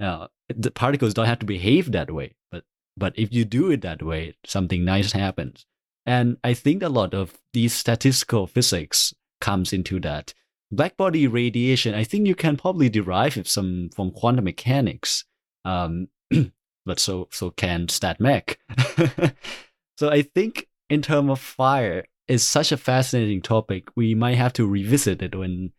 uh, 0.00 0.28
the 0.48 0.70
particles 0.70 1.14
don't 1.14 1.26
have 1.26 1.40
to 1.40 1.46
behave 1.46 1.92
that 1.92 2.10
way. 2.10 2.34
But 2.50 2.64
but 2.96 3.18
if 3.18 3.32
you 3.32 3.44
do 3.44 3.70
it 3.70 3.82
that 3.82 4.02
way, 4.02 4.36
something 4.44 4.84
nice 4.84 5.12
happens. 5.12 5.66
And 6.06 6.38
I 6.42 6.54
think 6.54 6.82
a 6.82 6.88
lot 6.88 7.12
of 7.12 7.38
these 7.52 7.74
statistical 7.74 8.46
physics 8.46 9.14
comes 9.40 9.72
into 9.72 10.00
that 10.00 10.32
black 10.70 10.96
body 10.96 11.26
radiation, 11.26 11.94
I 11.94 12.04
think 12.04 12.26
you 12.26 12.34
can 12.34 12.56
probably 12.56 12.88
derive 12.88 13.36
it 13.36 13.48
some 13.48 13.90
from 13.94 14.10
quantum 14.10 14.44
mechanics. 14.44 15.24
Um, 15.64 16.08
but 16.86 16.98
so 16.98 17.28
so 17.30 17.50
can 17.50 17.86
StatMech. 17.86 18.56
so 19.98 20.08
I 20.10 20.22
think 20.22 20.68
in 20.88 21.02
terms 21.02 21.30
of 21.30 21.40
fire, 21.40 22.04
it's 22.28 22.44
such 22.44 22.72
a 22.72 22.76
fascinating 22.76 23.42
topic. 23.42 23.88
We 23.96 24.14
might 24.14 24.36
have 24.36 24.52
to 24.54 24.66
revisit 24.66 25.22
it 25.22 25.34
when 25.34 25.72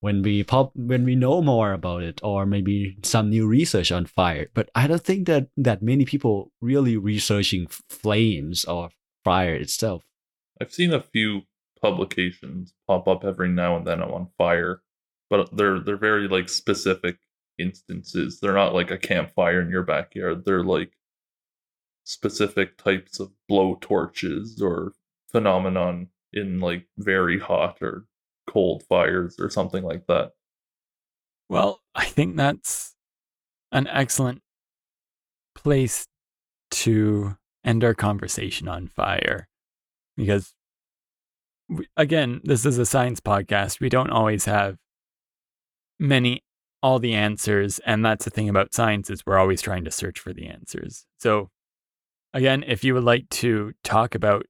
when 0.00 0.20
we 0.20 0.44
pop 0.44 0.72
when 0.74 1.04
we 1.04 1.16
know 1.16 1.40
more 1.40 1.72
about 1.72 2.02
it, 2.02 2.20
or 2.22 2.44
maybe 2.44 2.98
some 3.02 3.30
new 3.30 3.46
research 3.46 3.90
on 3.90 4.04
fire. 4.06 4.48
But 4.52 4.68
I 4.74 4.86
don't 4.86 5.02
think 5.02 5.26
that 5.26 5.48
that 5.56 5.82
many 5.82 6.04
people 6.04 6.52
really 6.60 6.96
researching 6.96 7.66
flames 7.88 8.64
or 8.64 8.90
fire 9.24 9.54
itself. 9.54 10.02
I've 10.60 10.72
seen 10.72 10.92
a 10.92 11.00
few 11.00 11.42
publications 11.84 12.72
pop 12.88 13.06
up 13.06 13.24
every 13.24 13.50
now 13.50 13.76
and 13.76 13.86
then 13.86 14.00
on 14.00 14.26
fire, 14.38 14.80
but 15.28 15.54
they're 15.54 15.80
they're 15.80 15.98
very 15.98 16.26
like 16.28 16.48
specific 16.48 17.18
instances. 17.58 18.40
They're 18.40 18.54
not 18.54 18.72
like 18.72 18.90
a 18.90 18.96
campfire 18.96 19.60
in 19.60 19.68
your 19.68 19.82
backyard. 19.82 20.46
They're 20.46 20.64
like 20.64 20.92
specific 22.04 22.78
types 22.78 23.20
of 23.20 23.32
blow 23.50 23.76
torches 23.82 24.62
or 24.62 24.92
phenomenon 25.30 26.08
in 26.32 26.58
like 26.60 26.86
very 26.96 27.38
hot 27.38 27.76
or 27.82 28.06
cold 28.46 28.82
fires 28.88 29.36
or 29.38 29.50
something 29.50 29.84
like 29.84 30.06
that. 30.06 30.30
Well, 31.50 31.82
I 31.94 32.06
think 32.06 32.36
that's 32.36 32.94
an 33.72 33.88
excellent 33.88 34.40
place 35.54 36.06
to 36.70 37.36
end 37.62 37.84
our 37.84 37.94
conversation 37.94 38.68
on 38.68 38.88
fire 38.88 39.48
because 40.16 40.54
again, 41.96 42.40
this 42.44 42.66
is 42.66 42.78
a 42.78 42.86
science 42.86 43.20
podcast. 43.20 43.80
We 43.80 43.88
don't 43.88 44.10
always 44.10 44.44
have 44.44 44.76
many 45.98 46.42
all 46.82 46.98
the 46.98 47.14
answers 47.14 47.78
and 47.86 48.04
that's 48.04 48.26
the 48.26 48.30
thing 48.30 48.48
about 48.48 48.74
science 48.74 49.08
is 49.08 49.24
we're 49.24 49.38
always 49.38 49.62
trying 49.62 49.84
to 49.84 49.90
search 49.90 50.18
for 50.20 50.34
the 50.34 50.46
answers. 50.46 51.06
So 51.18 51.50
again, 52.34 52.62
if 52.66 52.84
you 52.84 52.92
would 52.92 53.04
like 53.04 53.28
to 53.30 53.72
talk 53.82 54.14
about 54.14 54.44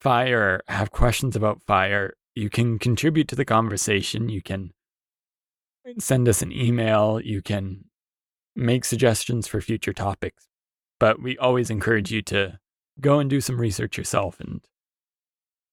fire, 0.00 0.60
have 0.68 0.92
questions 0.92 1.34
about 1.34 1.62
fire, 1.66 2.14
you 2.36 2.48
can 2.48 2.78
contribute 2.78 3.26
to 3.28 3.34
the 3.34 3.44
conversation. 3.44 4.28
You 4.28 4.40
can 4.40 4.72
send 5.98 6.28
us 6.28 6.42
an 6.42 6.52
email. 6.52 7.20
You 7.20 7.42
can 7.42 7.86
make 8.54 8.84
suggestions 8.84 9.48
for 9.48 9.60
future 9.60 9.92
topics. 9.92 10.46
But 11.00 11.20
we 11.20 11.36
always 11.38 11.70
encourage 11.70 12.12
you 12.12 12.22
to 12.22 12.60
go 13.00 13.18
and 13.18 13.28
do 13.28 13.40
some 13.40 13.60
research 13.60 13.98
yourself 13.98 14.38
and 14.38 14.60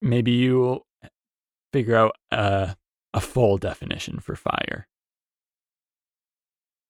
maybe 0.06 0.32
you'll 0.32 0.86
figure 1.74 1.96
out 1.96 2.16
a, 2.32 2.76
a 3.14 3.20
full 3.20 3.58
definition 3.58 4.20
for 4.20 4.36
fire. 4.36 4.88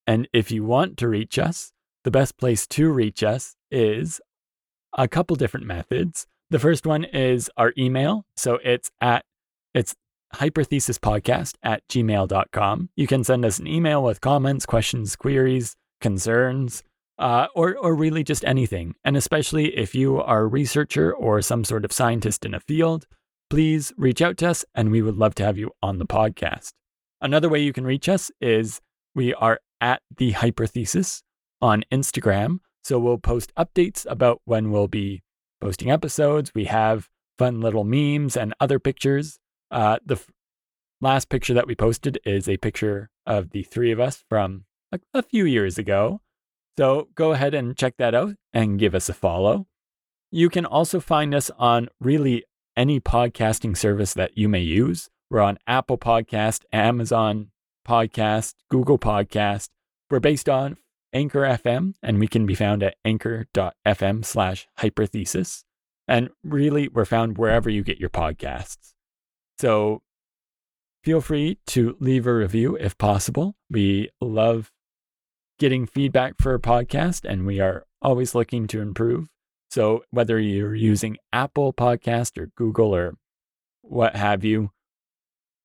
And 0.06 0.28
if 0.32 0.52
you 0.52 0.62
want 0.62 0.96
to 0.98 1.08
reach 1.08 1.38
us, 1.38 1.72
the 2.04 2.10
best 2.12 2.36
place 2.36 2.66
to 2.68 2.92
reach 2.92 3.24
us 3.24 3.56
is 3.70 4.20
a 4.96 5.08
couple 5.08 5.34
different 5.34 5.66
methods. 5.66 6.26
The 6.50 6.60
first 6.60 6.86
one 6.86 7.02
is 7.02 7.50
our 7.56 7.72
email. 7.76 8.24
So 8.36 8.60
it's 8.62 8.92
at 9.00 9.24
it's 9.74 9.94
hyperthesispodcast 10.34 11.54
at 11.62 11.82
gmail.com. 11.88 12.90
You 12.94 13.06
can 13.06 13.24
send 13.24 13.44
us 13.44 13.58
an 13.58 13.66
email 13.66 14.02
with 14.02 14.20
comments, 14.20 14.66
questions, 14.66 15.16
queries, 15.16 15.76
concerns, 16.00 16.82
uh, 17.18 17.46
or, 17.54 17.76
or 17.76 17.94
really 17.94 18.22
just 18.22 18.44
anything. 18.44 18.94
And 19.04 19.16
especially 19.16 19.76
if 19.76 19.94
you 19.94 20.20
are 20.20 20.42
a 20.42 20.46
researcher 20.46 21.12
or 21.14 21.40
some 21.42 21.64
sort 21.64 21.84
of 21.84 21.92
scientist 21.92 22.44
in 22.44 22.54
a 22.54 22.60
field, 22.60 23.06
please 23.48 23.92
reach 23.96 24.20
out 24.20 24.36
to 24.38 24.48
us 24.48 24.64
and 24.74 24.90
we 24.90 25.02
would 25.02 25.16
love 25.16 25.34
to 25.36 25.44
have 25.44 25.58
you 25.58 25.70
on 25.82 25.98
the 25.98 26.06
podcast. 26.06 26.72
Another 27.20 27.48
way 27.48 27.60
you 27.60 27.72
can 27.72 27.84
reach 27.84 28.08
us 28.08 28.30
is 28.40 28.80
we 29.14 29.32
are 29.34 29.60
at 29.80 30.02
the 30.16 30.32
Hyperthesis 30.32 31.22
on 31.62 31.84
Instagram. 31.90 32.58
So 32.84 32.98
we'll 32.98 33.18
post 33.18 33.52
updates 33.56 34.06
about 34.08 34.40
when 34.44 34.70
we'll 34.70 34.88
be 34.88 35.22
posting 35.60 35.90
episodes. 35.90 36.52
We 36.54 36.66
have 36.66 37.08
fun 37.38 37.60
little 37.60 37.84
memes 37.84 38.36
and 38.36 38.54
other 38.60 38.78
pictures. 38.78 39.38
Uh, 39.70 39.98
the 40.04 40.14
f- 40.14 40.30
last 41.00 41.28
picture 41.28 41.54
that 41.54 41.66
we 41.66 41.74
posted 41.74 42.18
is 42.24 42.48
a 42.48 42.56
picture 42.56 43.10
of 43.26 43.50
the 43.50 43.62
three 43.64 43.90
of 43.90 44.00
us 44.00 44.22
from 44.28 44.64
a, 44.92 45.00
a 45.14 45.22
few 45.22 45.44
years 45.44 45.78
ago. 45.78 46.20
So 46.78 47.08
go 47.14 47.32
ahead 47.32 47.54
and 47.54 47.76
check 47.76 47.96
that 47.98 48.14
out 48.14 48.34
and 48.52 48.78
give 48.78 48.94
us 48.94 49.08
a 49.08 49.14
follow. 49.14 49.66
You 50.30 50.50
can 50.50 50.66
also 50.66 51.00
find 51.00 51.34
us 51.34 51.50
on 51.58 51.88
really 52.00 52.44
any 52.76 53.00
podcasting 53.00 53.76
service 53.76 54.12
that 54.14 54.36
you 54.36 54.48
may 54.48 54.60
use. 54.60 55.08
We're 55.30 55.40
on 55.40 55.58
Apple 55.66 55.96
Podcast, 55.96 56.64
Amazon 56.72 57.50
Podcast, 57.86 58.54
Google 58.70 58.98
Podcast. 58.98 59.70
We're 60.10 60.20
based 60.20 60.48
on 60.48 60.76
Anchor 61.12 61.40
FM, 61.40 61.94
and 62.02 62.20
we 62.20 62.28
can 62.28 62.44
be 62.44 62.54
found 62.54 62.82
at 62.82 62.96
anchor.fm 63.04 64.24
slash 64.24 64.68
hyperthesis. 64.78 65.62
And 66.06 66.28
really, 66.44 66.88
we're 66.88 67.06
found 67.06 67.38
wherever 67.38 67.70
you 67.70 67.82
get 67.82 67.98
your 67.98 68.10
podcasts. 68.10 68.92
So 69.58 70.02
feel 71.02 71.20
free 71.20 71.58
to 71.68 71.96
leave 71.98 72.26
a 72.26 72.34
review 72.34 72.76
if 72.76 72.98
possible. 72.98 73.56
We 73.70 74.10
love 74.20 74.70
getting 75.58 75.86
feedback 75.86 76.34
for 76.40 76.54
a 76.54 76.60
podcast, 76.60 77.24
and 77.28 77.46
we 77.46 77.60
are 77.60 77.84
always 78.02 78.34
looking 78.34 78.66
to 78.68 78.80
improve. 78.80 79.28
So 79.70 80.04
whether 80.10 80.38
you're 80.38 80.74
using 80.74 81.16
Apple 81.32 81.72
Podcast 81.72 82.38
or 82.38 82.50
Google 82.56 82.94
or 82.94 83.14
what 83.82 84.16
have 84.16 84.44
you, 84.44 84.70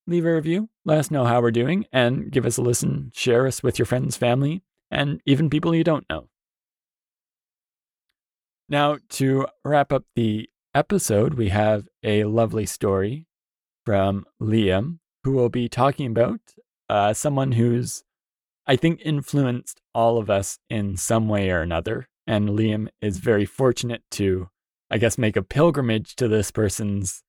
leave 0.08 0.26
a 0.26 0.34
review, 0.34 0.70
let 0.86 0.98
us 0.98 1.12
know 1.12 1.26
how 1.26 1.42
we're 1.42 1.52
doing, 1.52 1.86
and 1.92 2.32
give 2.32 2.46
us 2.46 2.58
a 2.58 2.62
listen. 2.62 3.12
Share 3.14 3.48
us 3.48 3.62
with 3.62 3.78
your 3.78 3.86
friends, 3.86 4.18
family, 4.18 4.64
and 4.90 5.22
even 5.26 5.50
people 5.50 5.76
you 5.76 5.84
don't 5.84 6.10
know. 6.10 6.28
Now, 8.68 8.98
to 9.10 9.48
wrap 9.66 9.92
up 9.92 10.06
the 10.16 10.50
episode, 10.74 11.34
we 11.34 11.50
have 11.50 11.88
a 12.04 12.24
lovely 12.24 12.66
story 12.66 13.28
from 13.86 14.26
Liam, 14.42 15.00
who 15.24 15.34
will 15.34 15.50
be 15.50 15.68
talking 15.68 16.08
about 16.08 16.40
uh, 16.90 17.14
someone 17.14 17.54
who's, 17.54 18.04
I 18.72 18.78
think, 18.78 19.02
influenced 19.04 19.82
all 19.94 20.18
of 20.18 20.30
us 20.30 20.58
in 20.70 20.96
some 20.96 21.28
way 21.28 21.52
or 21.52 21.60
another. 21.60 22.08
And 22.26 22.48
Liam 22.48 22.88
is 23.02 23.18
very 23.18 23.44
fortunate 23.44 24.02
to, 24.12 24.48
I 24.90 24.98
guess, 24.98 25.18
make 25.18 25.36
a 25.36 25.44
pilgrimage 25.44 26.16
to 26.16 26.30
this 26.30 26.52
person's 26.52 27.22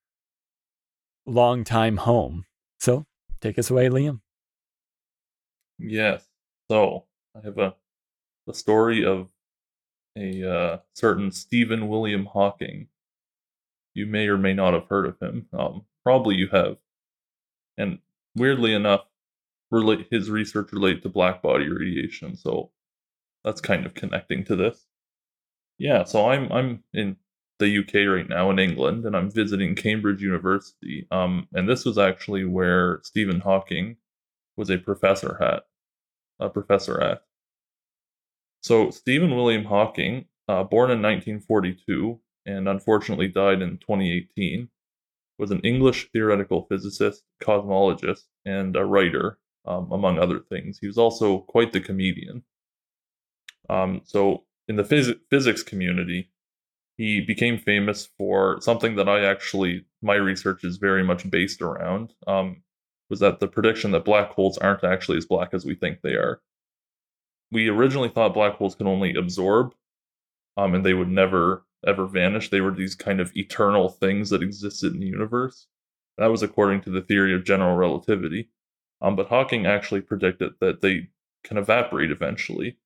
longtime 1.27 1.97
home. 1.97 2.45
So 2.79 3.07
take 3.41 3.59
us 3.59 3.71
away, 3.71 3.89
Liam. 3.89 4.21
Yes. 5.81 6.25
So 6.71 7.07
I 7.35 7.41
have 7.45 7.59
a 7.59 7.75
the 8.47 8.55
story 8.55 9.05
of 9.05 9.29
a 10.17 10.49
uh, 10.49 10.79
certain 10.95 11.33
Stephen 11.33 11.89
William 11.89 12.27
Hawking. 12.27 12.87
You 13.95 14.07
may 14.07 14.29
or 14.29 14.39
may 14.39 14.55
not 14.55 14.75
have 14.75 14.87
heard 14.87 15.07
of 15.07 15.19
him. 15.19 15.47
Um, 15.53 15.87
probably 16.05 16.37
you 16.37 16.47
have. 16.53 16.77
And 17.77 17.99
weirdly 18.37 18.75
enough, 18.75 19.07
relate 19.73 20.07
his 20.11 20.31
research 20.31 20.73
relate 20.73 21.03
to 21.03 21.09
black 21.09 21.43
body 21.43 21.69
radiation. 21.69 22.37
So 22.37 22.71
that's 23.43 23.61
kind 23.61 23.87
of 23.87 23.95
connecting 23.95 24.45
to 24.45 24.55
this. 24.55 24.87
Yeah, 25.79 26.05
so 26.05 26.29
I'm 26.29 26.53
I'm 26.53 26.85
in 26.93 27.17
the 27.59 27.79
UK 27.79 28.09
right 28.15 28.29
now 28.29 28.51
in 28.51 28.59
England, 28.59 29.05
and 29.07 29.17
I'm 29.17 29.31
visiting 29.31 29.75
Cambridge 29.75 30.23
University. 30.23 31.07
Um, 31.11 31.49
and 31.55 31.69
this 31.69 31.85
was 31.85 31.99
actually 31.99 32.45
where 32.45 33.01
Stephen 33.03 33.41
Hawking 33.41 33.97
was 34.57 34.71
a 34.71 34.79
professor 34.79 35.43
at, 35.43 35.65
a 36.39 36.51
professor 36.51 37.01
at. 37.01 37.23
So 38.63 38.91
Stephen 38.91 39.35
William 39.35 39.65
Hawking, 39.65 40.27
uh, 40.49 40.65
born 40.65 40.91
in 40.91 41.03
1942 41.03 42.21
and 42.47 42.69
unfortunately 42.69 43.29
died 43.29 43.63
in 43.63 43.79
2018, 43.79 44.69
was 45.39 45.51
an 45.51 45.61
English 45.61 46.11
theoretical 46.13 46.67
physicist, 46.69 47.23
cosmologist, 47.43 48.23
and 48.45 48.77
a 48.77 48.85
writer, 48.85 49.39
um, 49.65 49.91
among 49.93 50.19
other 50.19 50.39
things. 50.39 50.79
He 50.79 50.87
was 50.87 50.99
also 50.99 51.41
quite 51.41 51.73
the 51.73 51.81
comedian. 51.81 52.43
Um, 53.71 54.03
so 54.05 54.45
in 54.69 54.77
the 54.77 54.85
phys- 54.85 55.19
physics 55.31 55.63
community, 55.63 56.31
he 56.97 57.21
became 57.21 57.59
famous 57.59 58.09
for 58.19 58.61
something 58.61 58.97
that 58.97 59.09
I 59.09 59.25
actually 59.25 59.87
my 60.03 60.15
research 60.15 60.65
is 60.65 60.77
very 60.77 61.03
much 61.03 61.29
based 61.31 61.63
around. 61.63 62.13
Um, 62.27 62.63
was 63.09 63.21
that 63.21 63.41
the 63.41 63.49
prediction 63.49 63.91
that 63.91 64.05
black 64.05 64.31
holes 64.31 64.59
aren't 64.59 64.85
actually 64.85 65.19
as 65.19 65.27
black 65.27 65.53
as 65.53 65.65
we 65.65 65.75
think 65.75 66.01
they 66.01 66.15
are. 66.15 66.41
We 67.51 67.69
originally 67.69 68.09
thought 68.09 68.35
black 68.35 68.55
holes 68.55 68.75
could 68.75 68.87
only 68.87 69.15
absorb, 69.15 69.75
um, 70.57 70.75
and 70.75 70.85
they 70.85 70.95
would 70.95 71.11
never 71.11 71.65
ever 71.87 72.07
vanish. 72.07 72.49
They 72.49 72.61
were 72.61 72.71
these 72.71 72.95
kind 72.95 73.21
of 73.21 73.37
eternal 73.37 73.89
things 73.89 74.31
that 74.31 74.43
existed 74.43 74.95
in 74.95 75.01
the 75.01 75.07
universe. 75.07 75.67
That 76.19 76.31
was 76.31 76.43
according 76.43 76.83
to 76.83 76.91
the 76.91 77.03
theory 77.03 77.35
of 77.35 77.45
general 77.45 77.77
relativity. 77.77 78.51
Um, 79.03 79.17
but 79.17 79.29
Hawking 79.29 79.67
actually 79.67 80.01
predicted 80.01 80.53
that 80.61 80.81
they 80.81 81.09
can 81.45 81.59
evaporate 81.59 82.11
eventually. 82.11 82.79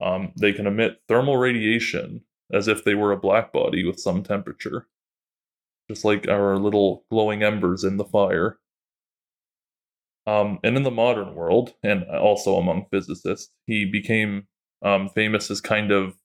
Um, 0.00 0.32
they 0.40 0.52
can 0.52 0.66
emit 0.66 1.02
thermal 1.08 1.36
radiation 1.36 2.22
as 2.52 2.68
if 2.68 2.82
they 2.82 2.94
were 2.94 3.12
a 3.12 3.18
black 3.18 3.52
body 3.52 3.84
with 3.84 4.00
some 4.00 4.22
temperature, 4.22 4.86
just 5.90 6.04
like 6.04 6.26
our 6.26 6.56
little 6.56 7.04
glowing 7.10 7.42
embers 7.42 7.84
in 7.84 7.98
the 7.98 8.04
fire. 8.04 8.58
Um, 10.26 10.58
and 10.62 10.76
in 10.76 10.82
the 10.82 10.90
modern 10.90 11.34
world, 11.34 11.74
and 11.82 12.04
also 12.04 12.56
among 12.56 12.86
physicists, 12.90 13.50
he 13.66 13.84
became 13.84 14.46
um, 14.82 15.08
famous 15.08 15.50
as 15.50 15.60
kind 15.60 15.90
of 15.90 16.16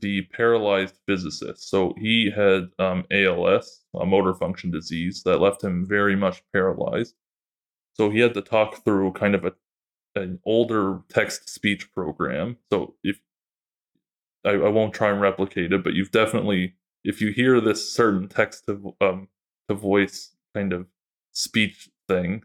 the 0.00 0.22
paralyzed 0.32 0.98
physicist. 1.06 1.68
So 1.68 1.94
he 1.98 2.30
had 2.34 2.68
um, 2.78 3.04
ALS, 3.10 3.82
a 3.94 4.06
motor 4.06 4.34
function 4.34 4.70
disease, 4.70 5.22
that 5.24 5.40
left 5.40 5.62
him 5.62 5.86
very 5.86 6.16
much 6.16 6.42
paralyzed. 6.52 7.14
So 7.94 8.10
he 8.10 8.20
had 8.20 8.34
to 8.34 8.42
talk 8.42 8.84
through 8.84 9.12
kind 9.12 9.34
of 9.34 9.44
a 9.44 9.52
an 10.16 10.38
older 10.44 11.00
text 11.08 11.48
speech 11.48 11.92
program. 11.92 12.56
So 12.70 12.94
if 13.02 13.20
I, 14.44 14.50
I 14.50 14.68
won't 14.68 14.94
try 14.94 15.10
and 15.10 15.20
replicate 15.20 15.72
it, 15.72 15.82
but 15.82 15.94
you've 15.94 16.12
definitely 16.12 16.74
if 17.02 17.20
you 17.20 17.32
hear 17.32 17.60
this 17.60 17.92
certain 17.92 18.28
text 18.28 18.66
to 18.66 18.94
um 19.00 19.28
to 19.68 19.74
voice 19.74 20.34
kind 20.54 20.72
of 20.72 20.86
speech 21.32 21.88
thing, 22.08 22.42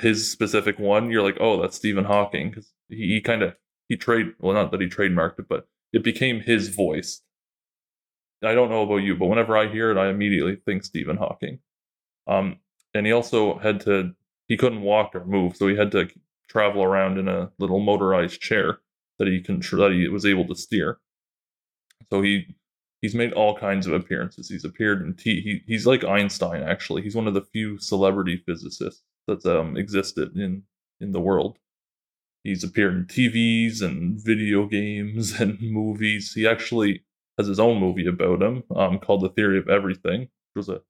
his 0.00 0.30
specific 0.30 0.78
one, 0.78 1.10
you're 1.10 1.22
like, 1.22 1.38
oh, 1.40 1.60
that's 1.60 1.76
Stephen 1.76 2.04
Hawking 2.04 2.50
because 2.50 2.72
he, 2.88 3.14
he 3.14 3.20
kind 3.20 3.42
of 3.42 3.54
he 3.88 3.96
trade 3.96 4.32
well, 4.38 4.54
not 4.54 4.70
that 4.72 4.80
he 4.80 4.88
trademarked 4.88 5.38
it, 5.38 5.48
but 5.48 5.66
it 5.92 6.02
became 6.02 6.40
his 6.40 6.68
voice. 6.68 7.22
I 8.44 8.54
don't 8.54 8.70
know 8.70 8.82
about 8.82 8.96
you, 8.96 9.14
but 9.14 9.26
whenever 9.26 9.56
I 9.56 9.68
hear 9.68 9.90
it, 9.90 9.98
I 9.98 10.08
immediately 10.08 10.56
think 10.56 10.84
Stephen 10.84 11.16
Hawking. 11.16 11.60
Um, 12.26 12.58
and 12.92 13.06
he 13.06 13.12
also 13.12 13.58
had 13.58 13.80
to 13.82 14.14
he 14.52 14.58
couldn't 14.58 14.82
walk 14.82 15.14
or 15.14 15.24
move, 15.24 15.56
so 15.56 15.66
he 15.66 15.76
had 15.76 15.90
to 15.92 16.10
travel 16.46 16.82
around 16.82 17.16
in 17.18 17.26
a 17.26 17.50
little 17.58 17.80
motorized 17.80 18.38
chair 18.38 18.80
that 19.18 19.26
he 19.26 19.40
that 19.40 19.92
he 19.94 20.08
was 20.08 20.26
able 20.26 20.46
to 20.46 20.54
steer. 20.54 20.98
So 22.10 22.20
he 22.20 22.54
he's 23.00 23.14
made 23.14 23.32
all 23.32 23.56
kinds 23.56 23.86
of 23.86 23.94
appearances. 23.94 24.50
He's 24.50 24.66
appeared 24.66 25.00
in 25.00 25.14
T. 25.14 25.40
He, 25.40 25.62
he's 25.66 25.86
like 25.86 26.04
Einstein 26.04 26.62
actually. 26.62 27.00
He's 27.00 27.16
one 27.16 27.26
of 27.26 27.32
the 27.32 27.46
few 27.54 27.78
celebrity 27.78 28.42
physicists 28.44 29.02
that's 29.26 29.46
um 29.46 29.78
existed 29.78 30.36
in 30.36 30.64
in 31.00 31.12
the 31.12 31.20
world. 31.20 31.56
He's 32.44 32.62
appeared 32.62 32.92
in 32.94 33.06
TVs 33.06 33.80
and 33.80 34.22
video 34.22 34.66
games 34.66 35.32
and 35.40 35.58
movies. 35.62 36.34
He 36.34 36.46
actually 36.46 37.04
has 37.38 37.46
his 37.46 37.58
own 37.58 37.80
movie 37.80 38.06
about 38.06 38.42
him 38.42 38.64
um, 38.76 38.98
called 38.98 39.22
The 39.22 39.30
Theory 39.30 39.56
of 39.56 39.70
Everything, 39.70 40.20
which 40.20 40.66
was 40.66 40.68
a 40.68 40.82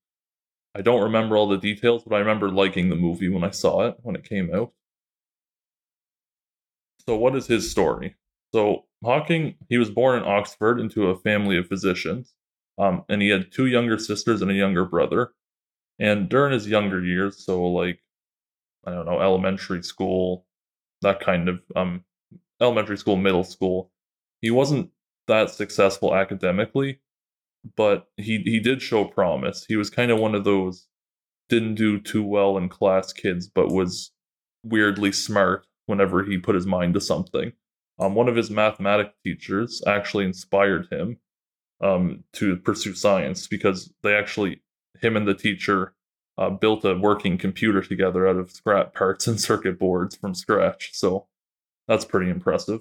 I 0.74 0.82
don't 0.82 1.02
remember 1.02 1.36
all 1.36 1.48
the 1.48 1.58
details, 1.58 2.02
but 2.04 2.14
I 2.14 2.20
remember 2.20 2.50
liking 2.50 2.88
the 2.88 2.96
movie 2.96 3.28
when 3.28 3.44
I 3.44 3.50
saw 3.50 3.86
it 3.88 3.96
when 4.02 4.16
it 4.16 4.24
came 4.28 4.54
out. 4.54 4.72
So, 7.06 7.16
what 7.16 7.36
is 7.36 7.46
his 7.46 7.70
story? 7.70 8.16
So, 8.54 8.86
Hawking, 9.04 9.56
he 9.68 9.76
was 9.78 9.90
born 9.90 10.18
in 10.22 10.28
Oxford 10.28 10.80
into 10.80 11.08
a 11.08 11.18
family 11.18 11.58
of 11.58 11.66
physicians, 11.66 12.34
um, 12.78 13.04
and 13.08 13.20
he 13.20 13.28
had 13.28 13.52
two 13.52 13.66
younger 13.66 13.98
sisters 13.98 14.40
and 14.40 14.50
a 14.50 14.54
younger 14.54 14.84
brother. 14.84 15.32
And 15.98 16.28
during 16.28 16.52
his 16.52 16.68
younger 16.68 17.04
years, 17.04 17.44
so 17.44 17.64
like, 17.66 18.00
I 18.86 18.92
don't 18.92 19.06
know, 19.06 19.20
elementary 19.20 19.82
school, 19.82 20.46
that 21.02 21.20
kind 21.20 21.48
of 21.48 21.60
um, 21.76 22.04
elementary 22.60 22.96
school, 22.96 23.16
middle 23.16 23.44
school, 23.44 23.90
he 24.40 24.50
wasn't 24.50 24.90
that 25.28 25.50
successful 25.50 26.14
academically, 26.14 27.00
but 27.76 28.06
he 28.16 28.38
he 28.44 28.60
did 28.60 28.82
show 28.82 29.04
promise. 29.04 29.64
He 29.68 29.76
was 29.76 29.90
kind 29.90 30.10
of 30.10 30.18
one 30.18 30.34
of 30.34 30.44
those 30.44 30.88
didn't 31.48 31.74
do 31.74 32.00
too 32.00 32.22
well 32.22 32.56
in 32.56 32.68
class 32.68 33.12
kids, 33.12 33.48
but 33.48 33.68
was 33.68 34.12
weirdly 34.64 35.12
smart 35.12 35.66
whenever 35.86 36.24
he 36.24 36.38
put 36.38 36.54
his 36.54 36.66
mind 36.66 36.94
to 36.94 37.00
something. 37.00 37.52
Um, 37.98 38.14
one 38.14 38.28
of 38.28 38.36
his 38.36 38.50
mathematics 38.50 39.14
teachers 39.22 39.82
actually 39.86 40.24
inspired 40.24 40.88
him 40.90 41.18
um, 41.82 42.24
to 42.34 42.56
pursue 42.56 42.94
science 42.94 43.46
because 43.46 43.92
they 44.02 44.14
actually 44.14 44.62
him 45.00 45.16
and 45.16 45.26
the 45.26 45.34
teacher 45.34 45.94
uh, 46.38 46.50
built 46.50 46.84
a 46.84 46.94
working 46.94 47.36
computer 47.36 47.82
together 47.82 48.26
out 48.26 48.36
of 48.36 48.50
scrap 48.50 48.94
parts 48.94 49.26
and 49.26 49.40
circuit 49.48 49.78
boards 49.78 50.16
from 50.16 50.34
scratch. 50.34 50.90
So 50.94 51.26
that's 51.86 52.04
pretty 52.04 52.30
impressive 52.30 52.80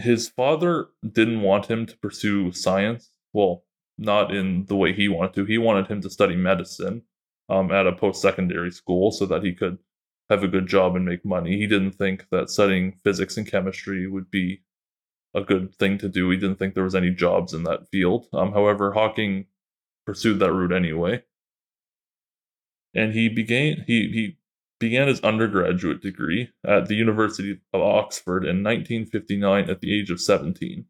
his 0.00 0.28
father 0.28 0.88
didn't 1.12 1.42
want 1.42 1.66
him 1.66 1.86
to 1.86 1.96
pursue 1.98 2.52
science. 2.52 3.10
Well, 3.32 3.64
not 3.98 4.34
in 4.34 4.64
the 4.66 4.76
way 4.76 4.92
he 4.92 5.08
wanted 5.08 5.34
to. 5.34 5.44
He 5.44 5.58
wanted 5.58 5.86
him 5.86 6.00
to 6.02 6.10
study 6.10 6.36
medicine 6.36 7.02
um, 7.48 7.70
at 7.70 7.86
a 7.86 7.92
post 7.92 8.22
secondary 8.22 8.70
school 8.70 9.10
so 9.12 9.26
that 9.26 9.44
he 9.44 9.52
could 9.52 9.78
have 10.30 10.42
a 10.42 10.48
good 10.48 10.66
job 10.66 10.96
and 10.96 11.04
make 11.04 11.24
money. 11.24 11.58
He 11.58 11.66
didn't 11.66 11.92
think 11.92 12.26
that 12.30 12.50
studying 12.50 12.92
physics 13.04 13.36
and 13.36 13.46
chemistry 13.46 14.06
would 14.06 14.30
be 14.30 14.62
a 15.34 15.42
good 15.42 15.74
thing 15.74 15.98
to 15.98 16.08
do. 16.08 16.30
He 16.30 16.36
didn't 16.36 16.58
think 16.58 16.74
there 16.74 16.84
was 16.84 16.94
any 16.94 17.10
jobs 17.10 17.52
in 17.52 17.64
that 17.64 17.88
field. 17.88 18.26
Um, 18.32 18.52
however, 18.52 18.92
Hawking 18.92 19.46
pursued 20.06 20.38
that 20.38 20.52
route 20.52 20.72
anyway. 20.72 21.22
And 22.94 23.12
he 23.12 23.28
began 23.28 23.84
he 23.86 24.08
he 24.10 24.36
began 24.80 25.06
his 25.06 25.20
undergraduate 25.20 26.00
degree 26.00 26.50
at 26.66 26.86
the 26.86 26.96
University 26.96 27.60
of 27.72 27.80
Oxford 27.80 28.44
in 28.44 28.64
1959 28.64 29.70
at 29.70 29.80
the 29.80 29.96
age 29.96 30.10
of 30.10 30.20
17. 30.20 30.86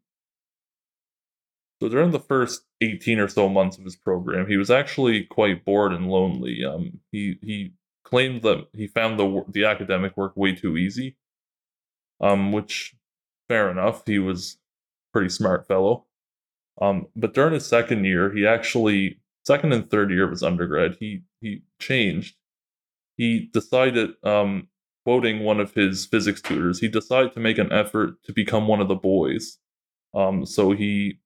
So 1.81 1.89
during 1.89 2.11
the 2.11 2.19
first 2.19 2.63
18 2.79 3.19
or 3.19 3.27
so 3.27 3.49
months 3.49 3.77
of 3.77 3.83
his 3.83 3.95
program, 3.95 4.47
he 4.47 4.57
was 4.57 4.71
actually 4.71 5.25
quite 5.25 5.65
bored 5.65 5.93
and 5.93 6.07
lonely. 6.07 6.63
Um, 6.63 6.99
he 7.11 7.37
he 7.43 7.73
claimed 8.03 8.43
that 8.43 8.67
he 8.73 8.87
found 8.87 9.19
the 9.19 9.43
the 9.47 9.65
academic 9.65 10.15
work 10.15 10.37
way 10.37 10.55
too 10.55 10.77
easy. 10.77 11.17
Um, 12.19 12.51
which 12.51 12.95
fair 13.49 13.69
enough. 13.69 14.03
He 14.05 14.19
was 14.19 14.57
pretty 15.11 15.29
smart 15.29 15.67
fellow. 15.67 16.05
Um, 16.81 17.07
but 17.15 17.33
during 17.33 17.53
his 17.53 17.65
second 17.65 18.05
year, 18.05 18.31
he 18.31 18.47
actually 18.47 19.19
second 19.43 19.73
and 19.73 19.89
third 19.89 20.11
year 20.11 20.23
of 20.23 20.31
his 20.31 20.43
undergrad, 20.43 20.97
he 20.99 21.23
he 21.41 21.63
changed 21.79 22.35
he 23.21 23.51
decided, 23.53 24.09
um, 24.23 24.67
quoting 25.05 25.43
one 25.43 25.59
of 25.59 25.75
his 25.75 26.07
physics 26.07 26.41
tutors, 26.41 26.79
he 26.79 26.87
decided 26.87 27.33
to 27.33 27.39
make 27.39 27.59
an 27.59 27.71
effort 27.71 28.15
to 28.23 28.33
become 28.33 28.67
one 28.67 28.81
of 28.81 28.87
the 28.87 28.95
boys. 28.95 29.59
Um, 30.15 30.43
so 30.43 30.71
he 30.71 31.19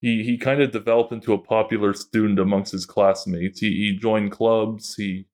he 0.00 0.22
he 0.22 0.38
kind 0.38 0.62
of 0.62 0.70
developed 0.70 1.10
into 1.10 1.32
a 1.32 1.38
popular 1.56 1.94
student 1.94 2.38
amongst 2.38 2.70
his 2.70 2.86
classmates. 2.86 3.58
He 3.58 3.70
he 3.70 3.98
joined 4.00 4.30
clubs. 4.30 4.94
He 4.94 5.26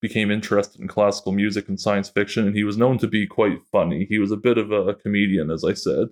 became 0.00 0.30
interested 0.30 0.80
in 0.80 0.86
classical 0.86 1.32
music 1.32 1.68
and 1.68 1.80
science 1.80 2.08
fiction, 2.08 2.46
and 2.46 2.54
he 2.54 2.62
was 2.62 2.76
known 2.76 2.96
to 2.98 3.08
be 3.08 3.26
quite 3.26 3.58
funny. 3.72 4.06
He 4.08 4.20
was 4.20 4.30
a 4.30 4.36
bit 4.36 4.56
of 4.56 4.70
a, 4.70 4.82
a 4.90 4.94
comedian, 4.94 5.50
as 5.50 5.64
I 5.64 5.74
said. 5.74 6.10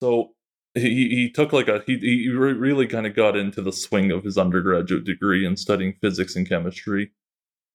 So 0.00 0.35
he 0.76 1.08
he 1.08 1.30
took 1.30 1.52
like 1.52 1.68
a 1.68 1.82
he 1.86 1.98
he 1.98 2.28
really 2.28 2.86
kind 2.86 3.06
of 3.06 3.14
got 3.16 3.36
into 3.36 3.62
the 3.62 3.72
swing 3.72 4.10
of 4.10 4.24
his 4.24 4.38
undergraduate 4.38 5.04
degree 5.04 5.46
in 5.46 5.56
studying 5.56 5.94
physics 6.00 6.36
and 6.36 6.48
chemistry. 6.48 7.12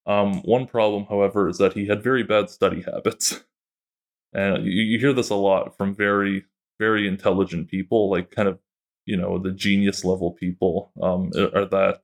Um, 0.05 0.41
one 0.43 0.67
problem, 0.67 1.05
however, 1.09 1.49
is 1.49 1.57
that 1.59 1.73
he 1.73 1.87
had 1.87 2.03
very 2.03 2.23
bad 2.23 2.49
study 2.49 2.81
habits, 2.81 3.43
and 4.33 4.65
you, 4.65 4.83
you 4.83 4.99
hear 4.99 5.13
this 5.13 5.29
a 5.29 5.35
lot 5.35 5.77
from 5.77 5.95
very 5.95 6.45
very 6.79 7.07
intelligent 7.07 7.69
people, 7.69 8.09
like 8.09 8.31
kind 8.31 8.47
of 8.47 8.59
you 9.05 9.17
know 9.17 9.39
the 9.39 9.51
genius 9.51 10.05
level 10.05 10.31
people. 10.31 10.91
Um, 11.01 11.31
are 11.55 11.65
that 11.65 12.03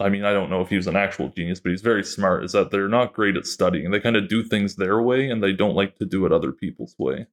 I 0.00 0.08
mean, 0.08 0.24
I 0.24 0.32
don't 0.32 0.48
know 0.50 0.62
if 0.62 0.70
he 0.70 0.76
was 0.76 0.86
an 0.86 0.96
actual 0.96 1.28
genius, 1.28 1.60
but 1.60 1.70
he's 1.70 1.82
very 1.82 2.02
smart. 2.02 2.44
Is 2.44 2.52
that 2.52 2.70
they're 2.70 2.88
not 2.88 3.12
great 3.12 3.36
at 3.36 3.46
studying. 3.46 3.90
They 3.90 4.00
kind 4.00 4.16
of 4.16 4.28
do 4.28 4.42
things 4.42 4.76
their 4.76 5.02
way, 5.02 5.28
and 5.28 5.42
they 5.42 5.52
don't 5.52 5.76
like 5.76 5.96
to 5.96 6.06
do 6.06 6.24
it 6.26 6.32
other 6.32 6.52
people's 6.52 6.94
way. 6.98 7.26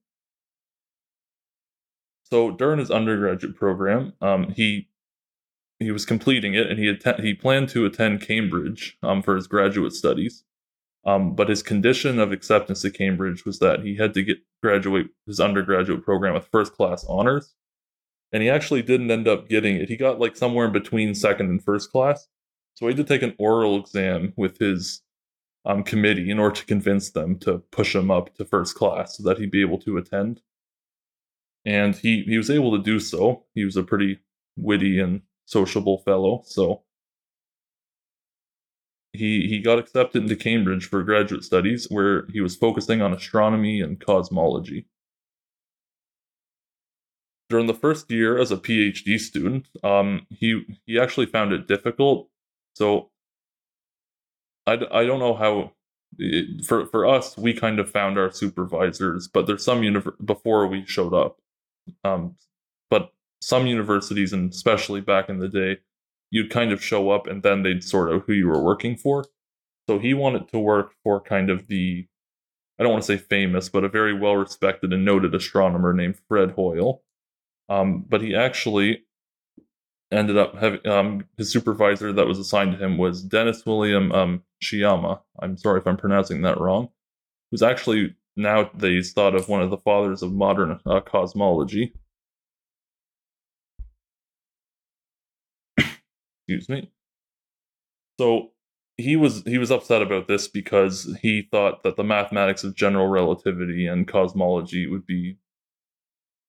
So 2.30 2.50
during 2.50 2.78
his 2.78 2.90
undergraduate 2.90 3.56
program, 3.56 4.12
um, 4.20 4.52
he 4.54 4.88
he 5.78 5.90
was 5.92 6.04
completing 6.04 6.54
it, 6.54 6.68
and 6.68 6.78
he 6.78 6.88
att- 6.88 7.20
he 7.20 7.34
planned 7.34 7.68
to 7.70 7.86
attend 7.86 8.20
Cambridge 8.20 8.98
um, 9.02 9.22
for 9.22 9.36
his 9.36 9.46
graduate 9.46 9.92
studies. 9.92 10.44
Um, 11.06 11.34
but 11.34 11.48
his 11.48 11.62
condition 11.62 12.18
of 12.18 12.32
acceptance 12.32 12.82
to 12.82 12.90
Cambridge 12.90 13.44
was 13.44 13.60
that 13.60 13.80
he 13.82 13.96
had 13.96 14.12
to 14.14 14.22
get 14.22 14.38
graduate 14.62 15.08
his 15.26 15.40
undergraduate 15.40 16.04
program 16.04 16.34
with 16.34 16.48
first 16.50 16.74
class 16.74 17.04
honors, 17.08 17.54
and 18.32 18.42
he 18.42 18.50
actually 18.50 18.82
didn't 18.82 19.10
end 19.10 19.28
up 19.28 19.48
getting 19.48 19.76
it. 19.76 19.88
He 19.88 19.96
got 19.96 20.20
like 20.20 20.36
somewhere 20.36 20.66
in 20.66 20.72
between 20.72 21.14
second 21.14 21.48
and 21.48 21.62
first 21.64 21.90
class, 21.90 22.28
so 22.74 22.86
he 22.86 22.94
had 22.94 22.98
to 22.98 23.04
take 23.04 23.22
an 23.22 23.36
oral 23.38 23.80
exam 23.80 24.34
with 24.36 24.58
his 24.58 25.02
um, 25.64 25.82
committee 25.82 26.30
in 26.30 26.38
order 26.38 26.56
to 26.56 26.66
convince 26.66 27.10
them 27.10 27.38
to 27.38 27.58
push 27.70 27.94
him 27.94 28.10
up 28.10 28.34
to 28.34 28.44
first 28.44 28.74
class 28.74 29.16
so 29.16 29.22
that 29.22 29.38
he'd 29.38 29.50
be 29.50 29.62
able 29.62 29.78
to 29.78 29.96
attend 29.96 30.42
and 31.64 31.94
he 31.96 32.22
he 32.22 32.36
was 32.36 32.50
able 32.50 32.76
to 32.76 32.82
do 32.82 33.00
so. 33.00 33.44
He 33.54 33.64
was 33.64 33.76
a 33.76 33.82
pretty 33.82 34.20
witty 34.56 34.98
and 35.00 35.22
sociable 35.46 35.98
fellow, 35.98 36.42
so 36.46 36.82
he 39.12 39.48
he 39.48 39.60
got 39.60 39.78
accepted 39.78 40.22
into 40.22 40.36
Cambridge 40.36 40.86
for 40.86 41.02
graduate 41.02 41.44
studies, 41.44 41.86
where 41.90 42.26
he 42.32 42.40
was 42.40 42.56
focusing 42.56 43.02
on 43.02 43.12
astronomy 43.12 43.80
and 43.80 44.00
cosmology. 44.00 44.86
During 47.50 47.66
the 47.66 47.74
first 47.74 48.10
year 48.10 48.38
as 48.38 48.50
a 48.50 48.56
PhD 48.56 49.18
student, 49.18 49.68
um, 49.82 50.26
he 50.30 50.62
he 50.86 50.98
actually 50.98 51.26
found 51.26 51.52
it 51.52 51.66
difficult. 51.66 52.28
So 52.74 53.10
I, 54.66 54.74
I 54.92 55.06
don't 55.06 55.20
know 55.20 55.34
how 55.34 55.72
it, 56.18 56.64
for 56.66 56.86
for 56.86 57.06
us 57.06 57.36
we 57.38 57.54
kind 57.54 57.78
of 57.80 57.90
found 57.90 58.18
our 58.18 58.30
supervisors, 58.30 59.28
but 59.28 59.46
there's 59.46 59.64
some 59.64 59.80
univ- 59.82 60.24
before 60.24 60.66
we 60.66 60.84
showed 60.86 61.14
up 61.14 61.38
um, 62.04 62.36
but 62.90 63.12
some 63.40 63.66
universities, 63.66 64.32
and 64.32 64.52
especially 64.52 65.00
back 65.00 65.28
in 65.28 65.38
the 65.38 65.48
day, 65.48 65.78
you'd 66.30 66.50
kind 66.50 66.72
of 66.72 66.82
show 66.82 67.10
up 67.10 67.26
and 67.26 67.42
then 67.42 67.62
they'd 67.62 67.84
sort 67.84 68.12
out 68.12 68.24
who 68.26 68.32
you 68.32 68.48
were 68.48 68.62
working 68.62 68.96
for. 68.96 69.24
So 69.88 69.98
he 69.98 70.12
wanted 70.12 70.48
to 70.48 70.58
work 70.58 70.92
for 71.02 71.20
kind 71.20 71.48
of 71.48 71.66
the, 71.68 72.06
I 72.78 72.82
don't 72.82 72.92
want 72.92 73.04
to 73.04 73.16
say 73.16 73.22
famous, 73.22 73.68
but 73.68 73.84
a 73.84 73.88
very 73.88 74.12
well 74.12 74.36
respected 74.36 74.92
and 74.92 75.04
noted 75.04 75.34
astronomer 75.34 75.94
named 75.94 76.18
Fred 76.28 76.52
Hoyle. 76.52 77.02
Um, 77.70 78.04
but 78.08 78.20
he 78.20 78.34
actually 78.34 79.04
ended 80.10 80.36
up 80.38 80.56
having 80.56 80.86
um, 80.86 81.24
his 81.36 81.52
supervisor 81.52 82.12
that 82.12 82.26
was 82.26 82.38
assigned 82.38 82.72
to 82.72 82.84
him 82.84 82.98
was 82.98 83.22
Dennis 83.22 83.64
William 83.66 84.10
um, 84.12 84.42
Sciama. 84.62 85.20
I'm 85.40 85.56
sorry 85.56 85.80
if 85.80 85.86
I'm 85.86 85.96
pronouncing 85.96 86.42
that 86.42 86.60
wrong. 86.60 86.88
Who's 87.50 87.62
actually 87.62 88.14
nowadays 88.38 89.12
thought 89.12 89.34
of 89.34 89.48
one 89.48 89.62
of 89.62 89.70
the 89.70 89.76
fathers 89.78 90.22
of 90.22 90.32
modern 90.32 90.78
uh, 90.86 91.00
cosmology. 91.00 91.92
Excuse 95.78 96.68
me. 96.68 96.90
So 98.18 98.52
he 98.96 99.16
was 99.16 99.42
he 99.44 99.58
was 99.58 99.70
upset 99.70 100.02
about 100.02 100.28
this 100.28 100.48
because 100.48 101.16
he 101.22 101.48
thought 101.50 101.82
that 101.82 101.96
the 101.96 102.04
mathematics 102.04 102.64
of 102.64 102.74
general 102.74 103.08
relativity 103.08 103.86
and 103.86 104.08
cosmology 104.08 104.86
would 104.86 105.06
be 105.06 105.38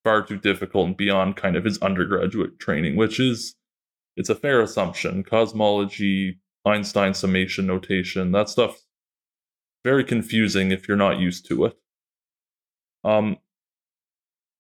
far 0.04 0.24
too 0.24 0.38
difficult 0.38 0.88
and 0.88 0.98
beyond 0.98 1.36
kind 1.36 1.56
of 1.56 1.66
his 1.66 1.78
undergraduate 1.80 2.60
training, 2.60 2.96
which 2.96 3.20
is 3.20 3.56
it's 4.16 4.30
a 4.30 4.36
fair 4.36 4.62
assumption. 4.62 5.24
Cosmology, 5.24 6.40
Einstein 6.66 7.14
summation 7.14 7.68
notation, 7.68 8.32
that 8.32 8.50
stuff 8.50 8.82
very 9.84 10.04
confusing 10.04 10.72
if 10.72 10.88
you're 10.88 10.98
not 10.98 11.20
used 11.20 11.48
to 11.48 11.66
it. 11.66 11.78
Um 13.04 13.38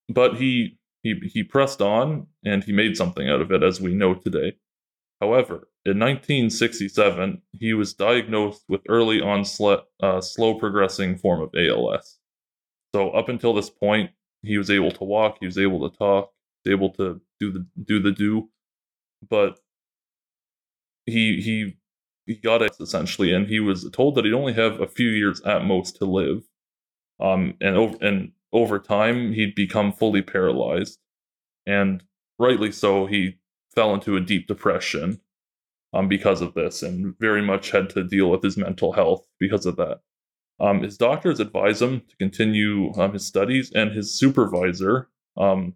but 0.08 0.38
he 0.38 0.78
he 1.04 1.16
he 1.34 1.44
pressed 1.44 1.82
on 1.82 2.28
and 2.44 2.64
he 2.64 2.72
made 2.74 2.98
something 2.98 3.30
out 3.30 3.42
of 3.42 3.52
it 3.52 3.64
as 3.64 3.80
we 3.80 3.94
know 3.94 4.16
today. 4.16 4.54
However, 5.22 5.68
in 5.86 6.00
1967, 6.00 7.42
he 7.60 7.74
was 7.74 7.94
diagnosed 7.94 8.64
with 8.70 8.82
early 8.88 9.22
onset, 9.22 9.80
uh, 10.02 10.22
slow 10.22 10.56
progressing 10.56 11.18
form 11.18 11.42
of 11.42 11.54
ALS. 11.56 12.20
So 12.96 13.12
up 13.12 13.30
until 13.30 13.54
this 13.54 13.70
point, 13.70 14.12
he 14.44 14.58
was 14.58 14.70
able 14.70 14.92
to 14.92 15.04
walk, 15.04 15.38
he 15.40 15.46
was 15.46 15.58
able 15.58 15.90
to 15.90 15.98
talk, 15.98 16.32
able 16.68 16.92
to 16.94 17.22
do 17.40 17.52
the 17.52 17.66
do 17.84 18.02
the 18.02 18.12
do, 18.12 18.50
but 19.30 19.60
he 21.06 21.42
he 21.42 21.78
got 22.36 22.62
it 22.62 22.76
essentially, 22.80 23.34
and 23.34 23.48
he 23.48 23.60
was 23.60 23.90
told 23.92 24.16
that 24.16 24.26
he'd 24.26 24.34
only 24.34 24.54
have 24.54 24.80
a 24.80 24.88
few 24.88 25.10
years 25.10 25.42
at 25.42 25.66
most 25.66 25.98
to 25.98 26.06
live. 26.06 26.44
Um, 27.20 27.56
and 27.60 27.76
over 27.76 27.98
and 28.02 28.32
over 28.52 28.80
time, 28.80 29.34
he'd 29.34 29.56
become 29.56 29.92
fully 29.92 30.22
paralyzed, 30.22 31.00
and 31.66 32.04
rightly 32.38 32.72
so. 32.72 33.06
He 33.06 33.38
fell 33.76 33.94
into 33.94 34.16
a 34.16 34.22
deep 34.22 34.48
depression 34.48 35.22
um, 35.94 36.08
because 36.08 36.42
of 36.42 36.54
this 36.54 36.84
and 36.84 37.16
very 37.20 37.42
much 37.42 37.72
had 37.72 37.90
to 37.92 38.04
deal 38.04 38.30
with 38.30 38.44
his 38.44 38.58
mental 38.58 38.94
health 38.94 39.26
because 39.40 39.66
of 39.66 39.76
that. 39.78 40.00
Um, 40.60 40.82
his 40.82 40.98
doctors 40.98 41.40
advised 41.40 41.82
him 41.82 42.02
to 42.02 42.16
continue 42.18 42.94
um, 42.96 43.14
his 43.14 43.26
studies, 43.26 43.72
and 43.74 43.92
his 43.92 44.18
supervisor, 44.18 45.08
um, 45.38 45.74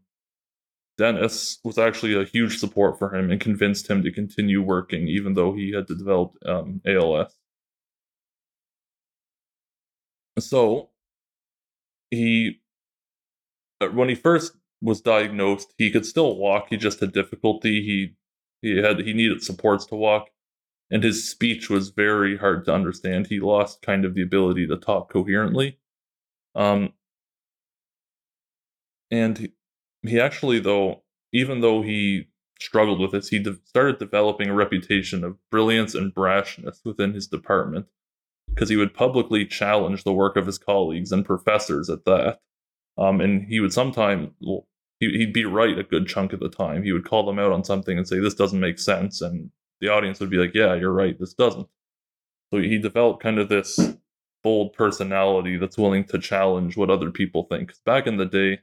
Dennis, 0.98 1.60
was 1.64 1.78
actually 1.78 2.14
a 2.14 2.26
huge 2.26 2.60
support 2.60 3.00
for 3.00 3.16
him 3.16 3.32
and 3.32 3.42
convinced 3.42 3.90
him 3.90 4.04
to 4.04 4.12
continue 4.12 4.62
working, 4.62 5.08
even 5.08 5.34
though 5.34 5.54
he 5.54 5.72
had 5.74 5.88
developed 5.88 6.38
um, 6.46 6.82
ALS. 6.86 7.36
So, 10.40 10.90
he, 12.12 12.62
uh, 13.82 13.88
when 13.88 14.10
he 14.10 14.16
first 14.16 14.54
was 14.82 15.02
diagnosed, 15.02 15.74
he 15.78 15.90
could 15.90 16.06
still 16.06 16.38
walk. 16.38 16.68
He 16.70 16.78
just 16.78 17.00
had 17.00 17.14
difficulty. 17.14 17.82
He 17.84 18.16
he 18.62 18.78
had 18.78 19.00
he 19.00 19.14
needed 19.14 19.44
supports 19.44 19.86
to 19.88 19.96
walk, 19.96 20.30
and 20.92 21.04
his 21.04 21.30
speech 21.30 21.70
was 21.70 21.90
very 21.90 22.38
hard 22.38 22.66
to 22.66 22.74
understand. 22.74 23.28
He 23.28 23.40
lost 23.40 23.82
kind 23.82 24.06
of 24.06 24.14
the 24.16 24.22
ability 24.22 24.68
to 24.68 24.78
talk 24.78 25.12
coherently. 25.12 25.80
Um, 26.56 26.94
and 29.12 29.52
he, 30.04 30.20
actually, 30.20 30.60
though, 30.60 31.04
even 31.32 31.62
though 31.62 31.82
he 31.82 32.28
struggled 32.60 33.00
with 33.00 33.12
this, 33.12 33.30
he 33.30 33.40
de- 33.40 33.58
started 33.66 34.00
developing 34.00 34.50
a 34.50 34.54
reputation 34.54 35.24
of 35.24 35.38
brilliance 35.50 35.96
and 35.96 36.14
brashness 36.14 36.80
within 36.86 37.14
his 37.14 37.28
department 37.28 37.88
because 38.48 38.70
he 38.70 38.76
would 38.76 38.94
publicly 38.94 39.46
challenge 39.46 40.04
the 40.04 40.14
work 40.14 40.36
of 40.36 40.46
his 40.46 40.58
colleagues 40.58 41.12
and 41.12 41.26
professors 41.26 41.90
at 41.90 42.06
that. 42.06 42.40
Um, 42.98 43.22
and 43.22 43.48
he 43.48 43.60
would 43.60 43.74
sometimes 43.74 44.30
well, 44.42 44.68
he, 45.00 45.18
he'd 45.18 45.34
be 45.34 45.46
right 45.46 45.78
a 45.78 45.84
good 45.84 46.08
chunk 46.08 46.34
of 46.34 46.40
the 46.40 46.50
time. 46.50 46.84
He 46.84 46.92
would 46.92 47.08
call 47.08 47.26
them 47.26 47.40
out 47.40 47.52
on 47.52 47.64
something 47.64 47.98
and 47.98 48.08
say, 48.08 48.20
This 48.20 48.36
doesn't 48.36 48.60
make 48.60 48.80
sense. 48.80 49.22
And 49.22 49.50
the 49.82 49.90
audience 49.90 50.20
would 50.20 50.30
be 50.30 50.38
like, 50.38 50.54
Yeah, 50.54 50.76
you're 50.76 50.94
right, 50.94 51.20
this 51.20 51.34
doesn't. 51.34 51.68
So 52.54 52.60
he 52.60 52.78
developed 52.78 53.24
kind 53.24 53.40
of 53.40 53.50
this 53.50 53.80
bold 54.44 54.74
personality 54.74 55.58
that's 55.58 55.78
willing 55.78 56.04
to 56.06 56.20
challenge 56.20 56.78
what 56.78 56.92
other 56.92 57.10
people 57.10 57.44
think. 57.44 57.68
Because 57.68 57.82
back 57.82 58.06
in 58.06 58.18
the 58.18 58.26
day, 58.26 58.60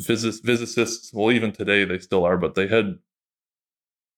physicists, 0.00 1.12
well, 1.12 1.32
even 1.32 1.52
today 1.52 1.84
they 1.84 1.98
still 1.98 2.24
are, 2.24 2.36
but 2.38 2.54
they 2.54 2.68
had 2.68 2.98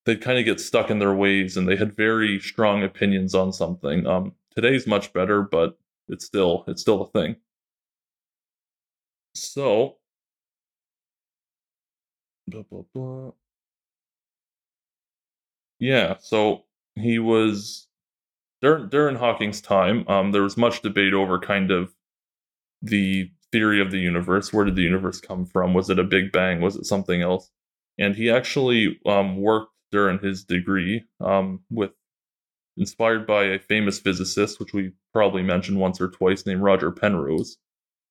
they'd 0.05 0.21
kind 0.21 0.39
of 0.39 0.45
get 0.45 0.61
stuck 0.61 0.91
in 0.91 0.99
their 0.99 1.15
ways 1.15 1.57
and 1.57 1.69
they 1.69 1.77
had 1.77 1.97
very 1.97 2.39
strong 2.41 2.83
opinions 2.83 3.35
on 3.35 3.53
something. 3.53 4.07
Um, 4.07 4.35
today's 4.55 4.87
much 4.87 5.13
better, 5.13 5.43
but 5.43 5.79
it's 6.09 6.25
still 6.25 6.65
it's 6.67 6.81
still 6.83 7.03
a 7.03 7.09
thing. 7.11 7.37
So 9.35 9.99
Blah, 12.47 12.65
blah, 12.65 12.83
blah. 12.93 13.33
Yeah, 15.79 16.17
so 16.21 16.65
he 16.95 17.19
was 17.19 17.89
during 18.63 18.89
during 18.91 19.17
Hawking's 19.17 19.61
time. 19.61 20.07
Um, 20.09 20.33
there 20.33 20.43
was 20.43 20.57
much 20.57 20.83
debate 20.83 21.15
over 21.15 21.39
kind 21.41 21.71
of 21.71 21.95
the 22.83 23.33
theory 23.53 23.81
of 23.81 23.91
the 23.91 23.99
universe. 23.99 24.53
Where 24.53 24.65
did 24.65 24.77
the 24.77 24.83
universe 24.83 25.21
come 25.21 25.45
from? 25.47 25.75
Was 25.75 25.91
it 25.91 25.99
a 25.99 26.05
Big 26.05 26.33
Bang? 26.33 26.61
Was 26.61 26.77
it 26.77 26.87
something 26.87 27.23
else? 27.23 27.51
And 27.99 28.15
he 28.15 28.31
actually 28.31 28.99
um, 29.07 29.37
worked 29.41 29.73
during 29.91 30.19
his 30.21 30.45
degree 30.45 31.05
um, 31.21 31.61
with 31.71 31.91
inspired 32.77 33.27
by 33.27 33.45
a 33.45 33.59
famous 33.59 33.99
physicist, 33.99 34.61
which 34.61 34.73
we 34.73 34.93
probably 35.13 35.43
mentioned 35.43 35.79
once 35.79 36.01
or 36.01 36.09
twice, 36.09 36.47
named 36.47 36.63
Roger 36.63 36.91
Penrose 36.91 37.59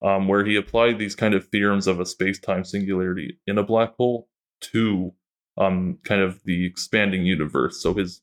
um, 0.02 0.28
where 0.28 0.46
he 0.46 0.56
applied 0.56 0.98
these 0.98 1.16
kind 1.16 1.34
of 1.34 1.48
theorems 1.48 1.88
of 1.88 2.00
a 2.00 2.06
space-time 2.06 2.64
singularity 2.64 3.40
in 3.46 3.58
a 3.58 3.64
black 3.64 3.96
hole 3.96 4.30
to 4.62 5.14
um, 5.58 5.98
kind 6.04 6.22
of 6.22 6.42
the 6.44 6.66
expanding 6.66 7.26
universe. 7.26 7.82
So 7.82 7.94
his 7.94 8.22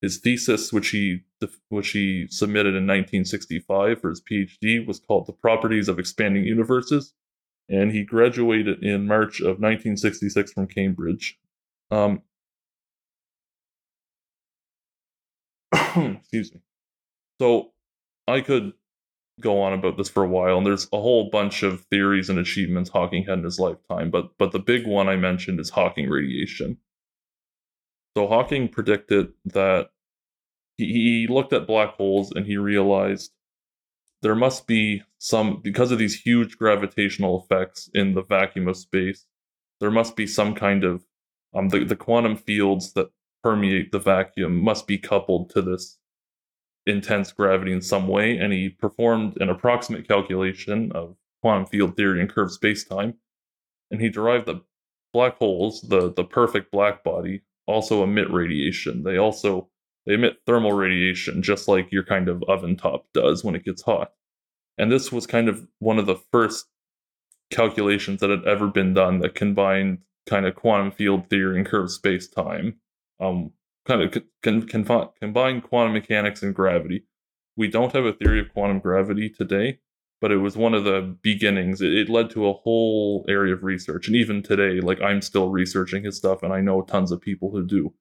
his 0.00 0.16
thesis, 0.16 0.72
which 0.72 0.90
he 0.90 1.24
which 1.68 1.90
he 1.90 2.26
submitted 2.30 2.70
in 2.70 2.86
1965 2.86 4.00
for 4.00 4.10
his 4.10 4.20
PhD, 4.20 4.86
was 4.86 5.00
called 5.00 5.26
"The 5.26 5.32
Properties 5.32 5.88
of 5.88 5.98
Expanding 5.98 6.44
Universes," 6.44 7.14
and 7.68 7.92
he 7.92 8.04
graduated 8.04 8.82
in 8.82 9.06
March 9.06 9.40
of 9.40 9.60
1966 9.60 10.52
from 10.52 10.66
Cambridge. 10.66 11.38
Um, 11.90 12.22
excuse 15.96 16.52
me. 16.54 16.60
So 17.40 17.72
I 18.28 18.40
could 18.40 18.72
go 19.40 19.62
on 19.62 19.72
about 19.72 19.96
this 19.96 20.08
for 20.08 20.22
a 20.22 20.28
while, 20.28 20.58
and 20.58 20.66
there's 20.66 20.86
a 20.92 21.00
whole 21.00 21.30
bunch 21.30 21.62
of 21.62 21.82
theories 21.90 22.28
and 22.28 22.38
achievements 22.38 22.90
Hawking 22.90 23.24
had 23.24 23.38
in 23.38 23.44
his 23.44 23.58
lifetime, 23.58 24.10
but 24.10 24.36
but 24.38 24.52
the 24.52 24.58
big 24.58 24.86
one 24.86 25.08
I 25.08 25.16
mentioned 25.16 25.60
is 25.60 25.70
Hawking 25.70 26.08
radiation. 26.08 26.78
So 28.16 28.26
Hawking 28.26 28.68
predicted 28.68 29.32
that 29.46 29.90
he, 30.86 31.26
looked 31.28 31.52
at 31.52 31.66
black 31.66 31.94
holes 31.94 32.32
and 32.32 32.46
he 32.46 32.56
realized 32.56 33.32
there 34.22 34.34
must 34.34 34.66
be 34.66 35.02
some 35.18 35.60
because 35.62 35.90
of 35.90 35.98
these 35.98 36.20
huge 36.20 36.56
gravitational 36.58 37.42
effects 37.42 37.88
in 37.94 38.14
the 38.14 38.22
vacuum 38.22 38.68
of 38.68 38.76
space. 38.76 39.26
There 39.80 39.90
must 39.90 40.16
be 40.16 40.26
some 40.26 40.54
kind 40.54 40.84
of 40.84 41.04
um 41.54 41.68
the, 41.68 41.84
the 41.84 41.96
quantum 41.96 42.36
fields 42.36 42.92
that 42.92 43.10
permeate 43.42 43.92
the 43.92 43.98
vacuum 43.98 44.62
must 44.62 44.86
be 44.86 44.98
coupled 44.98 45.50
to 45.50 45.62
this 45.62 45.98
intense 46.86 47.32
gravity 47.32 47.72
in 47.72 47.82
some 47.82 48.08
way, 48.08 48.36
and 48.36 48.52
he 48.52 48.68
performed 48.68 49.40
an 49.40 49.48
approximate 49.48 50.08
calculation 50.08 50.92
of 50.92 51.16
quantum 51.42 51.66
field 51.66 51.96
theory 51.96 52.20
and 52.20 52.30
curved 52.30 52.52
spacetime, 52.52 53.14
and 53.90 54.00
he 54.00 54.08
derived 54.08 54.46
that 54.46 54.62
black 55.12 55.36
holes, 55.36 55.82
the 55.82 56.12
the 56.12 56.24
perfect 56.24 56.70
black 56.70 57.02
body, 57.02 57.42
also 57.66 58.02
emit 58.02 58.30
radiation. 58.30 59.02
They 59.02 59.16
also 59.16 59.70
they 60.10 60.14
emit 60.14 60.38
thermal 60.44 60.72
radiation, 60.72 61.40
just 61.40 61.68
like 61.68 61.92
your 61.92 62.02
kind 62.02 62.28
of 62.28 62.42
oven 62.48 62.76
top 62.76 63.06
does 63.14 63.44
when 63.44 63.54
it 63.54 63.64
gets 63.64 63.82
hot. 63.82 64.10
And 64.76 64.90
this 64.90 65.12
was 65.12 65.24
kind 65.24 65.48
of 65.48 65.68
one 65.78 66.00
of 66.00 66.06
the 66.06 66.16
first 66.32 66.66
calculations 67.52 68.18
that 68.18 68.28
had 68.28 68.44
ever 68.44 68.66
been 68.66 68.92
done 68.92 69.20
that 69.20 69.36
combined 69.36 69.98
kind 70.26 70.46
of 70.46 70.56
quantum 70.56 70.90
field 70.90 71.30
theory 71.30 71.58
and 71.58 71.66
curved 71.66 71.92
space 71.92 72.26
time 72.26 72.80
um, 73.20 73.52
kind 73.86 74.02
of 74.02 74.10
can, 74.10 74.24
can, 74.42 74.66
can 74.66 75.08
combine 75.20 75.60
quantum 75.60 75.92
mechanics 75.92 76.42
and 76.42 76.56
gravity. 76.56 77.04
We 77.56 77.68
don't 77.68 77.92
have 77.92 78.04
a 78.04 78.12
theory 78.12 78.40
of 78.40 78.52
quantum 78.52 78.80
gravity 78.80 79.28
today, 79.28 79.78
but 80.20 80.32
it 80.32 80.38
was 80.38 80.56
one 80.56 80.74
of 80.74 80.82
the 80.82 81.16
beginnings. 81.22 81.80
It, 81.80 81.94
it, 81.94 82.08
led 82.08 82.30
to 82.30 82.48
a 82.48 82.52
whole 82.52 83.24
area 83.28 83.54
of 83.54 83.62
research, 83.62 84.08
and 84.08 84.16
even 84.16 84.42
today, 84.42 84.80
like 84.80 85.00
I'm 85.00 85.22
still 85.22 85.50
researching 85.50 86.02
his 86.02 86.16
stuff, 86.16 86.42
and 86.42 86.52
I 86.52 86.60
know 86.62 86.82
tons 86.82 87.12
of 87.12 87.20
people 87.20 87.52
who 87.52 87.64
do. 87.64 87.94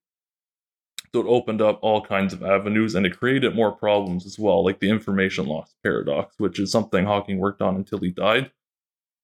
So 1.13 1.21
it 1.21 1.27
opened 1.27 1.61
up 1.61 1.79
all 1.81 2.01
kinds 2.01 2.33
of 2.33 2.43
avenues, 2.43 2.95
and 2.95 3.05
it 3.05 3.17
created 3.17 3.55
more 3.55 3.71
problems 3.71 4.25
as 4.25 4.37
well, 4.37 4.63
like 4.63 4.79
the 4.79 4.89
information 4.89 5.47
loss 5.47 5.75
paradox, 5.83 6.35
which 6.37 6.59
is 6.59 6.71
something 6.71 7.05
Hawking 7.05 7.39
worked 7.39 7.61
on 7.61 7.75
until 7.75 7.99
he 7.99 8.11
died, 8.11 8.51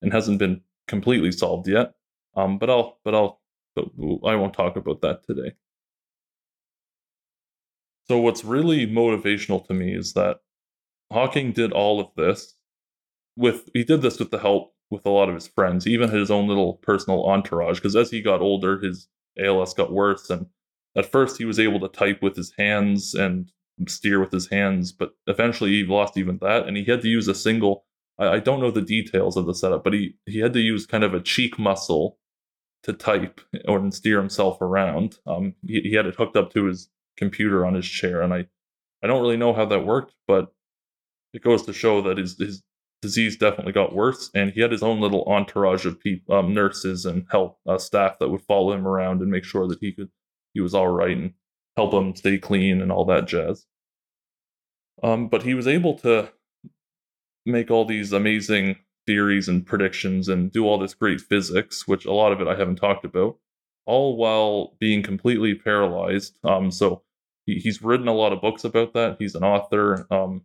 and 0.01 0.11
hasn't 0.11 0.39
been 0.39 0.61
completely 0.87 1.31
solved 1.31 1.67
yet. 1.67 1.93
Um, 2.35 2.57
but 2.57 2.69
I'll, 2.69 2.99
but 3.03 3.13
I'll, 3.15 3.41
but 3.75 3.85
I 4.25 4.35
won't 4.35 4.53
talk 4.53 4.75
about 4.75 5.01
that 5.01 5.25
today. 5.25 5.53
So 8.07 8.19
what's 8.19 8.43
really 8.45 8.85
motivational 8.85 9.65
to 9.67 9.73
me 9.73 9.95
is 9.95 10.13
that 10.13 10.41
Hawking 11.11 11.51
did 11.51 11.71
all 11.71 11.99
of 11.99 12.07
this 12.15 12.55
with 13.35 13.69
he 13.73 13.83
did 13.83 14.01
this 14.01 14.19
with 14.19 14.31
the 14.31 14.39
help 14.39 14.73
with 14.89 15.05
a 15.05 15.09
lot 15.09 15.29
of 15.29 15.35
his 15.35 15.47
friends, 15.47 15.87
even 15.87 16.09
his 16.09 16.31
own 16.31 16.47
little 16.47 16.73
personal 16.75 17.25
entourage. 17.25 17.77
Because 17.77 17.95
as 17.95 18.11
he 18.11 18.21
got 18.21 18.41
older, 18.41 18.79
his 18.79 19.07
ALS 19.39 19.73
got 19.73 19.91
worse, 19.91 20.29
and 20.29 20.47
at 20.95 21.11
first 21.11 21.37
he 21.37 21.45
was 21.45 21.59
able 21.59 21.79
to 21.81 21.87
type 21.87 22.21
with 22.21 22.35
his 22.35 22.53
hands 22.57 23.13
and 23.13 23.51
steer 23.87 24.19
with 24.19 24.31
his 24.31 24.49
hands, 24.49 24.91
but 24.91 25.11
eventually 25.27 25.71
he 25.71 25.83
lost 25.83 26.17
even 26.17 26.37
that, 26.41 26.67
and 26.67 26.77
he 26.77 26.85
had 26.85 27.01
to 27.01 27.09
use 27.09 27.27
a 27.27 27.35
single. 27.35 27.85
I, 28.17 28.27
I 28.27 28.39
don't 28.39 28.59
know 28.59 28.71
the 28.71 28.81
details 28.81 29.37
of 29.37 29.45
the 29.45 29.55
setup, 29.55 29.83
but 29.83 29.93
he 29.93 30.15
he 30.25 30.39
had 30.39 30.53
to 30.53 30.61
use 30.61 30.85
kind 30.85 31.03
of 31.03 31.13
a 31.13 31.21
cheek 31.21 31.59
muscle 31.59 32.17
to 32.83 32.93
type 32.93 33.41
or 33.67 33.91
steer 33.91 34.19
himself 34.19 34.61
around. 34.61 35.17
Um, 35.25 35.55
he, 35.65 35.81
he 35.81 35.93
had 35.95 36.05
it 36.05 36.15
hooked 36.15 36.37
up 36.37 36.53
to 36.53 36.65
his 36.65 36.89
computer 37.17 37.65
on 37.65 37.73
his 37.73 37.87
chair, 37.87 38.21
and 38.21 38.33
I 38.33 38.47
I 39.03 39.07
don't 39.07 39.21
really 39.21 39.37
know 39.37 39.53
how 39.53 39.65
that 39.65 39.85
worked, 39.85 40.13
but 40.27 40.53
it 41.33 41.43
goes 41.43 41.63
to 41.63 41.73
show 41.73 42.01
that 42.03 42.17
his 42.17 42.37
his 42.39 42.63
disease 43.01 43.37
definitely 43.37 43.73
got 43.73 43.93
worse, 43.93 44.31
and 44.33 44.51
he 44.51 44.61
had 44.61 44.71
his 44.71 44.81
own 44.81 44.99
little 44.99 45.25
entourage 45.25 45.85
of 45.85 45.99
people, 45.99 46.35
um, 46.35 46.53
nurses 46.53 47.05
and 47.05 47.25
help 47.29 47.59
uh, 47.67 47.77
staff 47.77 48.17
that 48.19 48.29
would 48.29 48.41
follow 48.41 48.71
him 48.71 48.87
around 48.87 49.21
and 49.21 49.29
make 49.29 49.43
sure 49.43 49.67
that 49.67 49.79
he 49.79 49.91
could 49.91 50.09
he 50.55 50.61
was 50.61 50.73
all 50.73 50.87
right 50.87 51.15
and 51.15 51.33
help 51.75 51.93
him 51.93 52.15
stay 52.15 52.39
clean 52.39 52.81
and 52.81 52.91
all 52.91 53.05
that 53.05 53.27
jazz. 53.27 53.67
Um, 55.03 55.27
but 55.27 55.43
he 55.43 55.53
was 55.53 55.67
able 55.67 55.93
to 55.99 56.31
make 57.45 57.69
all 57.69 57.85
these 57.85 58.11
amazing 58.11 58.77
theories 59.05 59.47
and 59.47 59.65
predictions 59.65 60.27
and 60.29 60.51
do 60.51 60.65
all 60.65 60.79
this 60.79 60.95
great 60.95 61.21
physics, 61.21 61.87
which 61.87 62.05
a 62.05 62.13
lot 62.13 62.31
of 62.31 62.41
it 62.41 62.47
I 62.47 62.55
haven't 62.55 62.77
talked 62.77 63.05
about, 63.05 63.37
all 63.85 64.15
while 64.17 64.75
being 64.79 65.03
completely 65.03 65.53
paralyzed. 65.53 66.39
Um, 66.43 66.71
so 66.71 67.03
he, 67.45 67.55
he's 67.55 67.81
written 67.81 68.07
a 68.07 68.13
lot 68.13 68.33
of 68.33 68.41
books 68.41 68.63
about 68.63 68.93
that. 68.93 69.17
He's 69.19 69.35
an 69.35 69.43
author. 69.43 70.07
Um, 70.09 70.43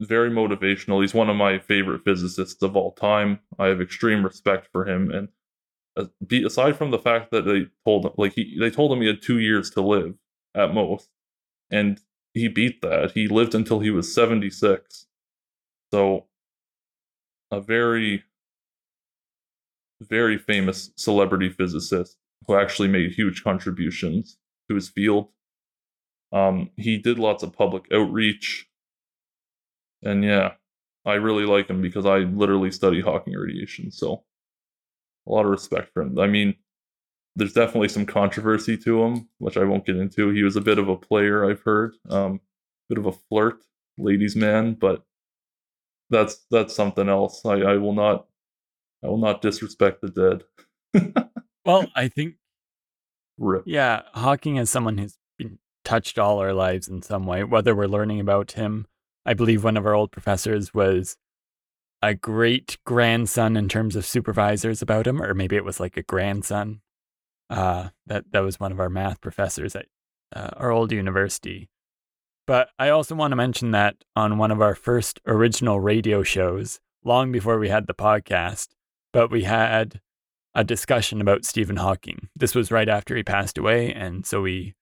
very 0.00 0.30
motivational. 0.30 1.00
He's 1.02 1.14
one 1.14 1.30
of 1.30 1.36
my 1.36 1.58
favorite 1.58 2.02
physicists 2.04 2.62
of 2.62 2.76
all 2.76 2.92
time. 2.92 3.40
I 3.58 3.66
have 3.66 3.80
extreme 3.80 4.24
respect 4.24 4.68
for 4.72 4.88
him, 4.88 5.10
and 5.10 5.28
aside 6.44 6.76
from 6.76 6.90
the 6.90 6.98
fact 6.98 7.30
that 7.30 7.42
they 7.42 7.66
told 7.84 8.06
him, 8.06 8.12
like 8.16 8.34
he, 8.34 8.56
they 8.58 8.70
told 8.70 8.92
him 8.92 9.00
he 9.00 9.06
had 9.06 9.22
two 9.22 9.38
years 9.38 9.70
to 9.70 9.82
live 9.82 10.14
at 10.54 10.74
most, 10.74 11.08
and 11.70 12.00
he 12.34 12.48
beat 12.48 12.82
that. 12.82 13.12
He 13.12 13.28
lived 13.28 13.54
until 13.54 13.80
he 13.80 13.90
was 13.90 14.14
seventy 14.14 14.50
six. 14.50 15.06
So, 15.92 16.26
a 17.50 17.60
very, 17.60 18.24
very 20.00 20.38
famous 20.38 20.90
celebrity 20.96 21.50
physicist 21.50 22.16
who 22.46 22.56
actually 22.56 22.88
made 22.88 23.12
huge 23.12 23.44
contributions 23.44 24.38
to 24.68 24.74
his 24.74 24.88
field. 24.88 25.28
Um, 26.32 26.70
he 26.76 26.98
did 26.98 27.18
lots 27.18 27.42
of 27.42 27.52
public 27.52 27.86
outreach 27.92 28.66
and 30.02 30.24
yeah, 30.24 30.52
I 31.04 31.14
really 31.14 31.46
like 31.46 31.68
him 31.68 31.82
because 31.82 32.06
I 32.06 32.18
literally 32.18 32.70
study 32.70 33.00
Hawking 33.00 33.34
radiation. 33.34 33.90
So 33.90 34.24
a 35.26 35.32
lot 35.32 35.44
of 35.44 35.50
respect 35.50 35.92
for 35.92 36.02
him. 36.02 36.18
I 36.18 36.26
mean, 36.26 36.54
there's 37.36 37.52
definitely 37.52 37.88
some 37.88 38.06
controversy 38.06 38.76
to 38.78 39.02
him, 39.02 39.28
which 39.38 39.56
I 39.56 39.64
won't 39.64 39.86
get 39.86 39.96
into. 39.96 40.30
He 40.30 40.42
was 40.42 40.56
a 40.56 40.60
bit 40.60 40.78
of 40.78 40.88
a 40.88 40.96
player, 40.96 41.48
I've 41.48 41.62
heard, 41.62 41.94
um, 42.08 42.40
bit 42.88 42.98
of 42.98 43.06
a 43.06 43.12
flirt, 43.12 43.64
ladies' 43.98 44.36
man, 44.36 44.74
but 44.74 45.04
that's 46.10 46.44
that's 46.50 46.74
something 46.74 47.08
else. 47.08 47.44
I, 47.44 47.54
I 47.54 47.76
will 47.76 47.94
not, 47.94 48.26
I 49.02 49.08
will 49.08 49.18
not 49.18 49.42
disrespect 49.42 50.00
the 50.00 50.42
dead. 50.94 51.26
well, 51.64 51.88
I 51.96 52.08
think, 52.08 52.36
Rip. 53.38 53.64
yeah, 53.66 54.02
Hawking 54.12 54.56
is 54.56 54.70
someone 54.70 54.98
who's 54.98 55.18
been 55.38 55.58
touched 55.84 56.18
all 56.18 56.38
our 56.38 56.52
lives 56.52 56.86
in 56.86 57.02
some 57.02 57.26
way, 57.26 57.42
whether 57.42 57.74
we're 57.74 57.86
learning 57.86 58.20
about 58.20 58.52
him 58.52 58.86
I 59.26 59.34
believe 59.34 59.64
one 59.64 59.76
of 59.76 59.86
our 59.86 59.94
old 59.94 60.12
professors 60.12 60.74
was 60.74 61.16
a 62.08 62.14
great 62.14 62.76
grandson 62.84 63.56
in 63.56 63.68
terms 63.68 63.96
of 63.96 64.04
supervisors 64.04 64.82
about 64.82 65.06
him, 65.06 65.22
or 65.22 65.32
maybe 65.32 65.56
it 65.56 65.64
was 65.64 65.80
like 65.80 65.96
a 65.96 66.02
grandson. 66.02 66.80
Uh, 67.50 67.88
that 68.06 68.24
that 68.32 68.40
was 68.40 68.60
one 68.60 68.72
of 68.72 68.80
our 68.80 68.88
math 68.90 69.20
professors 69.20 69.74
at 69.76 69.86
uh, 70.34 70.50
our 70.56 70.70
old 70.70 70.92
university. 70.92 71.68
But 72.46 72.68
I 72.78 72.90
also 72.90 73.14
want 73.14 73.32
to 73.32 73.36
mention 73.36 73.70
that 73.70 73.96
on 74.14 74.38
one 74.38 74.50
of 74.50 74.60
our 74.60 74.74
first 74.74 75.20
original 75.26 75.80
radio 75.80 76.22
shows, 76.22 76.80
long 77.04 77.32
before 77.32 77.58
we 77.58 77.70
had 77.70 77.86
the 77.86 77.94
podcast, 77.94 78.68
but 79.12 79.30
we 79.30 79.44
had 79.44 80.00
a 80.54 80.62
discussion 80.62 81.20
about 81.20 81.44
Stephen 81.44 81.76
Hawking. 81.76 82.28
This 82.36 82.54
was 82.54 82.70
right 82.70 82.88
after 82.88 83.16
he 83.16 83.22
passed 83.22 83.56
away, 83.56 83.92
and 83.92 84.26
so 84.26 84.42
we 84.42 84.74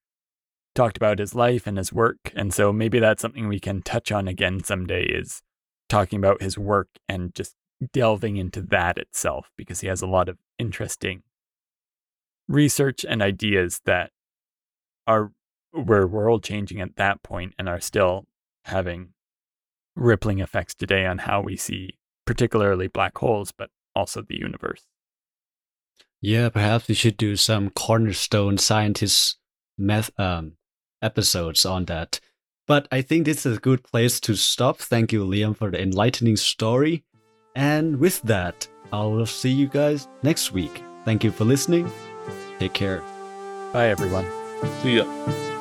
talked 0.74 0.96
about 0.96 1.18
his 1.18 1.34
life 1.34 1.66
and 1.66 1.78
his 1.78 1.92
work. 1.92 2.32
And 2.34 2.52
so 2.52 2.72
maybe 2.72 2.98
that's 2.98 3.22
something 3.22 3.46
we 3.46 3.60
can 3.60 3.82
touch 3.82 4.10
on 4.10 4.26
again 4.26 4.64
someday 4.64 5.04
is 5.04 5.42
talking 5.92 6.18
about 6.18 6.40
his 6.40 6.56
work 6.56 6.88
and 7.06 7.34
just 7.34 7.54
delving 7.92 8.38
into 8.38 8.62
that 8.62 8.96
itself 8.96 9.50
because 9.58 9.82
he 9.82 9.88
has 9.88 10.00
a 10.00 10.06
lot 10.06 10.26
of 10.26 10.38
interesting 10.58 11.22
research 12.48 13.04
and 13.06 13.20
ideas 13.20 13.82
that 13.84 14.10
are 15.06 15.32
were 15.74 16.06
world 16.06 16.42
changing 16.42 16.80
at 16.80 16.96
that 16.96 17.22
point 17.22 17.52
and 17.58 17.68
are 17.68 17.80
still 17.80 18.24
having 18.64 19.10
rippling 19.94 20.38
effects 20.38 20.74
today 20.74 21.04
on 21.04 21.18
how 21.18 21.42
we 21.42 21.56
see 21.56 21.98
particularly 22.26 22.88
black 22.88 23.18
holes 23.18 23.52
but 23.52 23.68
also 23.94 24.22
the 24.22 24.38
universe. 24.38 24.86
Yeah, 26.22 26.48
perhaps 26.48 26.88
we 26.88 26.94
should 26.94 27.18
do 27.18 27.36
some 27.36 27.68
cornerstone 27.68 28.56
scientists 28.56 29.36
meth 29.76 30.10
um, 30.18 30.52
episodes 31.02 31.66
on 31.66 31.84
that. 31.86 32.18
But 32.66 32.88
I 32.92 33.02
think 33.02 33.24
this 33.24 33.44
is 33.44 33.56
a 33.56 33.60
good 33.60 33.82
place 33.82 34.20
to 34.20 34.34
stop. 34.34 34.78
Thank 34.78 35.12
you, 35.12 35.24
Liam, 35.24 35.56
for 35.56 35.70
the 35.70 35.82
enlightening 35.82 36.36
story. 36.36 37.04
And 37.54 37.98
with 37.98 38.22
that, 38.22 38.68
I 38.92 39.04
will 39.04 39.26
see 39.26 39.50
you 39.50 39.68
guys 39.68 40.08
next 40.22 40.52
week. 40.52 40.82
Thank 41.04 41.24
you 41.24 41.32
for 41.32 41.44
listening. 41.44 41.90
Take 42.58 42.72
care. 42.72 43.02
Bye, 43.72 43.88
everyone. 43.88 44.26
See 44.82 44.96
ya. 44.96 45.51